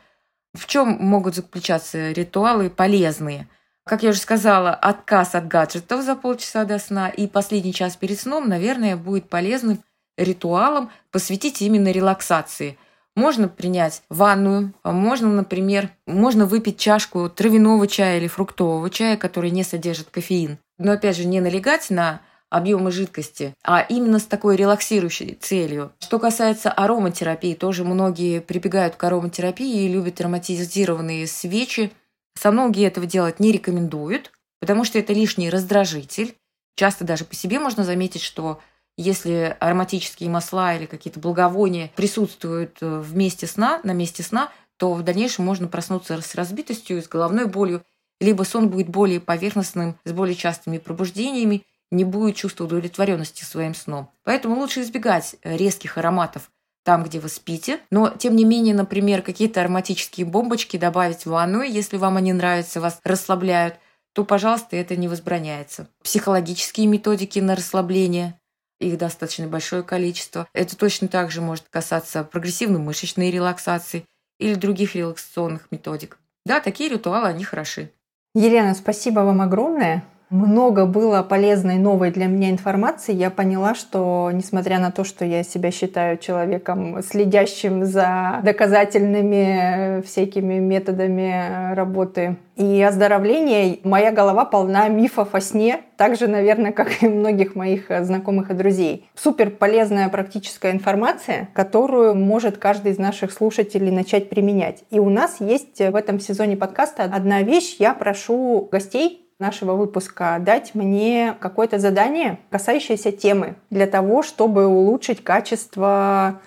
В 0.53 0.67
чем 0.67 0.89
могут 0.89 1.35
заключаться 1.35 2.11
ритуалы 2.11 2.69
полезные? 2.69 3.47
Как 3.83 4.03
я 4.03 4.09
уже 4.09 4.19
сказала, 4.19 4.75
отказ 4.75 5.33
от 5.33 5.47
гаджетов 5.47 6.03
за 6.03 6.15
полчаса 6.15 6.65
до 6.65 6.77
сна 6.77 7.09
и 7.09 7.25
последний 7.25 7.73
час 7.73 7.95
перед 7.95 8.19
сном, 8.19 8.47
наверное, 8.47 8.95
будет 8.95 9.27
полезным 9.27 9.83
ритуалом 10.17 10.91
посвятить 11.09 11.61
именно 11.61 11.89
релаксации. 11.91 12.77
Можно 13.15 13.49
принять 13.49 14.03
ванную, 14.09 14.73
можно, 14.83 15.27
например, 15.29 15.89
можно 16.05 16.45
выпить 16.45 16.79
чашку 16.79 17.29
травяного 17.29 17.87
чая 17.87 18.19
или 18.19 18.27
фруктового 18.27 18.89
чая, 18.89 19.17
который 19.17 19.51
не 19.51 19.63
содержит 19.63 20.09
кофеин. 20.09 20.57
Но 20.77 20.93
опять 20.93 21.17
же, 21.17 21.25
не 21.25 21.41
налегать 21.41 21.89
на 21.89 22.21
объемы 22.49 22.91
жидкости, 22.91 23.53
а 23.63 23.81
именно 23.81 24.19
с 24.19 24.25
такой 24.25 24.55
релаксирующей 24.55 25.37
целью. 25.39 25.93
Что 25.99 26.19
касается 26.19 26.71
ароматерапии, 26.71 27.53
тоже 27.53 27.83
многие 27.83 28.41
прибегают 28.41 28.95
к 28.95 29.03
ароматерапии 29.03 29.85
и 29.85 29.87
любят 29.87 30.19
ароматизированные 30.19 31.27
свечи. 31.27 31.91
Сомнологи 32.37 32.85
этого 32.85 33.05
делать 33.05 33.39
не 33.39 33.51
рекомендуют, 33.51 34.31
потому 34.59 34.83
что 34.83 34.99
это 34.99 35.13
лишний 35.13 35.49
раздражитель. 35.49 36.35
Часто 36.75 37.05
даже 37.05 37.25
по 37.25 37.35
себе 37.35 37.59
можно 37.59 37.83
заметить, 37.83 38.21
что 38.21 38.59
если 39.01 39.55
ароматические 39.59 40.29
масла 40.29 40.75
или 40.75 40.85
какие-то 40.85 41.19
благовония 41.19 41.91
присутствуют 41.95 42.77
э, 42.81 42.99
в 42.99 43.15
месте 43.15 43.47
сна, 43.47 43.81
на 43.83 43.91
месте 43.91 44.23
сна, 44.23 44.51
то 44.77 44.93
в 44.93 45.03
дальнейшем 45.03 45.45
можно 45.45 45.67
проснуться 45.67 46.21
с 46.21 46.35
разбитостью, 46.35 47.01
с 47.01 47.07
головной 47.07 47.45
болью, 47.45 47.83
либо 48.19 48.43
сон 48.43 48.69
будет 48.69 48.89
более 48.89 49.19
поверхностным, 49.19 49.97
с 50.05 50.11
более 50.11 50.35
частыми 50.35 50.77
пробуждениями, 50.77 51.63
не 51.91 52.03
будет 52.03 52.35
чувства 52.35 52.65
удовлетворенности 52.65 53.43
своим 53.43 53.75
сном. 53.75 54.09
Поэтому 54.23 54.55
лучше 54.55 54.81
избегать 54.81 55.35
э, 55.43 55.57
резких 55.57 55.97
ароматов 55.97 56.49
там, 56.83 57.03
где 57.03 57.19
вы 57.19 57.29
спите. 57.29 57.79
Но, 57.91 58.09
тем 58.09 58.35
не 58.35 58.45
менее, 58.45 58.73
например, 58.73 59.21
какие-то 59.21 59.61
ароматические 59.61 60.25
бомбочки 60.25 60.77
добавить 60.77 61.25
в 61.25 61.29
ванную, 61.29 61.71
если 61.71 61.97
вам 61.97 62.17
они 62.17 62.33
нравятся, 62.33 62.81
вас 62.81 62.99
расслабляют, 63.03 63.75
то, 64.13 64.25
пожалуйста, 64.25 64.75
это 64.75 64.95
не 64.95 65.07
возбраняется. 65.07 65.87
Психологические 66.03 66.87
методики 66.87 67.39
на 67.39 67.55
расслабление, 67.55 68.39
их 68.81 68.97
достаточно 68.97 69.47
большое 69.47 69.83
количество. 69.83 70.47
Это 70.53 70.75
точно 70.77 71.07
так 71.07 71.31
же 71.31 71.41
может 71.41 71.65
касаться 71.69 72.23
прогрессивной 72.23 72.79
мышечной 72.79 73.31
релаксации 73.31 74.05
или 74.39 74.55
других 74.55 74.95
релаксационных 74.95 75.67
методик. 75.71 76.17
Да, 76.45 76.59
такие 76.59 76.89
ритуалы, 76.89 77.27
они 77.27 77.43
хороши. 77.43 77.91
Елена, 78.33 78.73
спасибо 78.73 79.19
вам 79.19 79.41
огромное 79.41 80.03
много 80.31 80.85
было 80.85 81.21
полезной 81.23 81.77
новой 81.77 82.09
для 82.09 82.25
меня 82.25 82.49
информации. 82.49 83.13
Я 83.13 83.29
поняла, 83.29 83.75
что 83.75 84.31
несмотря 84.33 84.79
на 84.79 84.89
то, 84.89 85.03
что 85.03 85.25
я 85.25 85.43
себя 85.43 85.71
считаю 85.71 86.17
человеком, 86.17 87.03
следящим 87.03 87.85
за 87.85 88.39
доказательными 88.43 90.01
всякими 90.01 90.55
методами 90.55 91.73
работы 91.75 92.37
и 92.55 92.81
оздоровления, 92.81 93.79
моя 93.83 94.11
голова 94.11 94.45
полна 94.45 94.87
мифов 94.87 95.35
о 95.35 95.41
сне, 95.41 95.81
так 95.97 96.17
же, 96.17 96.27
наверное, 96.27 96.71
как 96.71 97.03
и 97.03 97.07
многих 97.07 97.55
моих 97.55 97.91
знакомых 98.01 98.51
и 98.51 98.53
друзей. 98.53 99.09
Супер 99.15 99.49
полезная 99.51 100.07
практическая 100.09 100.71
информация, 100.71 101.49
которую 101.53 102.15
может 102.15 102.57
каждый 102.57 102.93
из 102.93 102.97
наших 102.97 103.33
слушателей 103.33 103.91
начать 103.91 104.29
применять. 104.29 104.83
И 104.91 104.99
у 104.99 105.09
нас 105.09 105.41
есть 105.41 105.79
в 105.79 105.95
этом 105.95 106.19
сезоне 106.19 106.55
подкаста 106.55 107.03
одна 107.03 107.41
вещь. 107.41 107.75
Я 107.79 107.93
прошу 107.93 108.69
гостей 108.71 109.27
нашего 109.41 109.73
выпуска 109.73 110.37
дать 110.39 110.73
мне 110.73 111.35
какое-то 111.39 111.79
задание, 111.79 112.39
касающееся 112.49 113.11
темы, 113.11 113.55
для 113.69 113.87
того, 113.87 114.23
чтобы 114.23 114.67
улучшить 114.67 115.21
качество, 115.21 116.39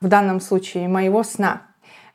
в 0.00 0.06
данном 0.06 0.40
случае, 0.40 0.86
моего 0.86 1.24
сна. 1.24 1.62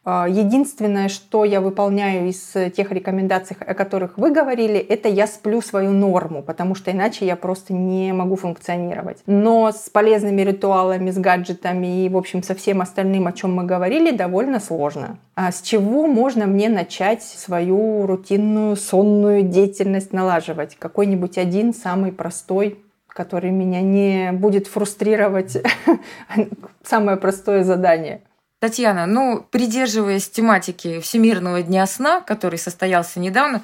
А, 0.09 0.25
единственное, 0.25 1.09
что 1.09 1.43
я 1.43 1.59
выполняю 1.59 2.29
из 2.29 2.53
тех 2.77 2.93
рекомендаций, 2.93 3.57
о 3.59 3.73
которых 3.73 4.17
вы 4.17 4.31
говорили, 4.31 4.77
это 4.77 5.09
я 5.09 5.27
сплю 5.27 5.59
свою 5.59 5.91
норму, 5.91 6.41
потому 6.41 6.75
что 6.75 6.91
иначе 6.91 7.25
я 7.25 7.35
просто 7.35 7.73
не 7.73 8.13
могу 8.13 8.37
функционировать. 8.37 9.17
Но 9.25 9.69
с 9.69 9.89
полезными 9.89 10.43
ритуалами, 10.43 11.11
с 11.11 11.17
гаджетами 11.17 12.05
и, 12.05 12.07
в 12.07 12.15
общем, 12.15 12.41
со 12.41 12.55
всем 12.55 12.79
остальным, 12.79 13.27
о 13.27 13.33
чем 13.33 13.53
мы 13.53 13.65
говорили, 13.65 14.11
довольно 14.11 14.61
сложно. 14.61 15.17
А 15.35 15.51
с 15.51 15.61
чего 15.61 16.07
можно 16.07 16.45
мне 16.45 16.69
начать 16.69 17.21
свою 17.21 18.07
рутинную 18.07 18.77
сонную 18.77 19.43
деятельность 19.43 20.13
налаживать? 20.13 20.77
Какой-нибудь 20.79 21.37
один 21.37 21.73
самый 21.73 22.13
простой 22.13 22.81
который 23.07 23.49
меня 23.49 23.81
не 23.81 24.31
будет 24.31 24.67
фрустрировать, 24.67 25.57
самое 26.83 27.17
простое 27.17 27.63
задание. 27.63 28.21
Татьяна, 28.59 29.05
ну, 29.05 29.45
придерживаясь 29.51 30.29
тематики 30.29 30.99
Всемирного 30.99 31.61
дня 31.61 31.85
сна, 31.85 32.21
который 32.21 32.57
состоялся 32.57 33.19
недавно, 33.19 33.63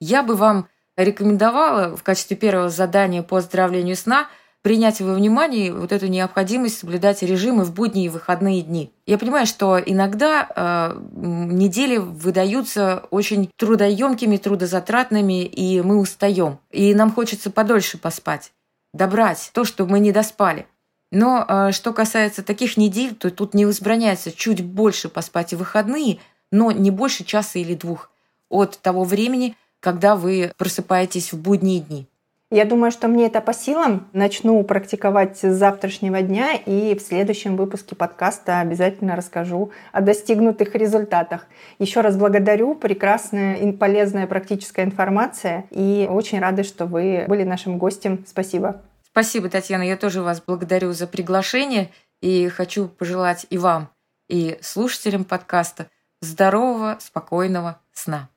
я 0.00 0.22
бы 0.22 0.36
вам 0.36 0.68
рекомендовала 0.96 1.96
в 1.96 2.02
качестве 2.02 2.36
первого 2.36 2.68
задания 2.68 3.22
по 3.22 3.38
оздоровлению 3.38 3.96
сна 3.96 4.28
принять 4.62 5.00
во 5.00 5.14
внимание 5.14 5.72
вот 5.72 5.92
эту 5.92 6.08
необходимость 6.08 6.78
соблюдать 6.78 7.22
режимы 7.22 7.64
в 7.64 7.72
будние 7.72 8.06
и 8.06 8.08
выходные 8.08 8.62
дни. 8.62 8.92
Я 9.06 9.18
понимаю, 9.18 9.46
что 9.46 9.78
иногда 9.78 10.48
э, 10.54 11.00
недели 11.14 11.96
выдаются 11.96 13.04
очень 13.10 13.50
трудоемкими, 13.56 14.36
трудозатратными, 14.36 15.44
и 15.44 15.80
мы 15.80 15.98
устаем. 15.98 16.58
И 16.70 16.94
нам 16.94 17.12
хочется 17.12 17.50
подольше 17.50 17.98
поспать, 17.98 18.52
добрать 18.92 19.50
то, 19.54 19.64
что 19.64 19.86
мы 19.86 20.00
не 20.00 20.12
доспали. 20.12 20.66
Но 21.10 21.44
э, 21.48 21.72
что 21.72 21.92
касается 21.92 22.42
таких 22.42 22.76
недель, 22.76 23.14
то 23.14 23.30
тут 23.30 23.54
не 23.54 23.64
возбраняется 23.64 24.30
чуть 24.30 24.64
больше 24.64 25.08
поспать 25.08 25.54
в 25.54 25.58
выходные, 25.58 26.18
но 26.50 26.70
не 26.70 26.90
больше 26.90 27.24
часа 27.24 27.58
или 27.58 27.74
двух 27.74 28.10
от 28.50 28.78
того 28.78 29.04
времени, 29.04 29.56
когда 29.80 30.16
вы 30.16 30.52
просыпаетесь 30.56 31.32
в 31.32 31.40
будние 31.40 31.80
дни. 31.80 32.06
Я 32.50 32.64
думаю, 32.64 32.90
что 32.90 33.08
мне 33.08 33.26
это 33.26 33.42
по 33.42 33.52
силам. 33.52 34.08
Начну 34.14 34.62
практиковать 34.64 35.36
с 35.36 35.52
завтрашнего 35.52 36.22
дня 36.22 36.54
и 36.54 36.96
в 36.96 37.02
следующем 37.02 37.56
выпуске 37.56 37.94
подкаста 37.94 38.60
обязательно 38.60 39.16
расскажу 39.16 39.70
о 39.92 40.00
достигнутых 40.00 40.74
результатах. 40.74 41.46
Еще 41.78 42.00
раз 42.00 42.16
благодарю. 42.16 42.74
Прекрасная 42.74 43.56
и 43.56 43.70
полезная 43.72 44.26
практическая 44.26 44.86
информация. 44.86 45.66
И 45.70 46.08
очень 46.10 46.40
рада, 46.40 46.64
что 46.64 46.86
вы 46.86 47.26
были 47.28 47.42
нашим 47.42 47.76
гостем. 47.76 48.24
Спасибо. 48.26 48.80
Спасибо, 49.10 49.48
Татьяна. 49.48 49.82
Я 49.82 49.96
тоже 49.96 50.22
вас 50.22 50.42
благодарю 50.44 50.92
за 50.92 51.06
приглашение 51.06 51.90
и 52.20 52.48
хочу 52.48 52.88
пожелать 52.88 53.46
и 53.50 53.58
вам, 53.58 53.90
и 54.28 54.58
слушателям 54.62 55.24
подкаста 55.24 55.88
здорового, 56.20 56.98
спокойного 57.00 57.80
сна. 57.92 58.28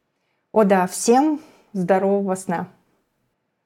О 0.51 0.63
да, 0.63 0.87
всем 0.87 1.41
здорового 1.73 2.35
сна. 2.35 2.67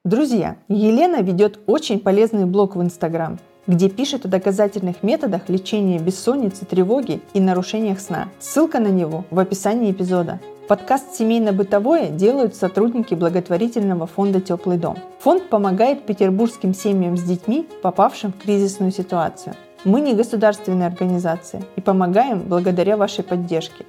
Друзья, 0.04 0.56
Елена 0.68 1.20
ведет 1.20 1.58
очень 1.66 1.98
полезный 1.98 2.44
блог 2.46 2.76
в 2.76 2.82
Инстаграм, 2.82 3.40
где 3.66 3.90
пишет 3.90 4.24
о 4.24 4.28
доказательных 4.28 5.02
методах 5.02 5.48
лечения 5.48 5.98
бессонницы, 5.98 6.64
тревоги 6.64 7.20
и 7.34 7.40
нарушениях 7.40 8.00
сна. 8.00 8.28
Ссылка 8.38 8.78
на 8.78 8.88
него 8.88 9.24
в 9.30 9.38
описании 9.38 9.90
эпизода. 9.90 10.40
Подкаст 10.68 11.14
«Семейно-бытовое» 11.14 12.08
делают 12.08 12.56
сотрудники 12.56 13.14
благотворительного 13.14 14.08
фонда 14.08 14.40
«Теплый 14.40 14.78
дом». 14.78 14.98
Фонд 15.20 15.48
помогает 15.48 16.06
петербургским 16.06 16.74
семьям 16.74 17.16
с 17.16 17.22
детьми, 17.22 17.68
попавшим 17.82 18.32
в 18.32 18.42
кризисную 18.42 18.90
ситуацию. 18.90 19.54
Мы 19.84 20.00
не 20.00 20.12
государственная 20.14 20.88
организация 20.88 21.62
и 21.76 21.80
помогаем 21.80 22.40
благодаря 22.40 22.96
вашей 22.96 23.22
поддержке. 23.22 23.86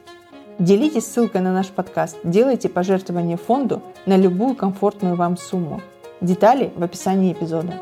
Делитесь 0.59 1.07
ссылкой 1.07 1.41
на 1.41 1.51
наш 1.51 1.69
подкаст, 1.69 2.17
делайте 2.23 2.69
пожертвование 2.69 3.37
фонду 3.37 3.81
на 4.05 4.15
любую 4.15 4.55
комфортную 4.55 5.15
вам 5.15 5.35
сумму. 5.35 5.81
Детали 6.21 6.71
в 6.75 6.83
описании 6.83 7.33
эпизода. 7.33 7.73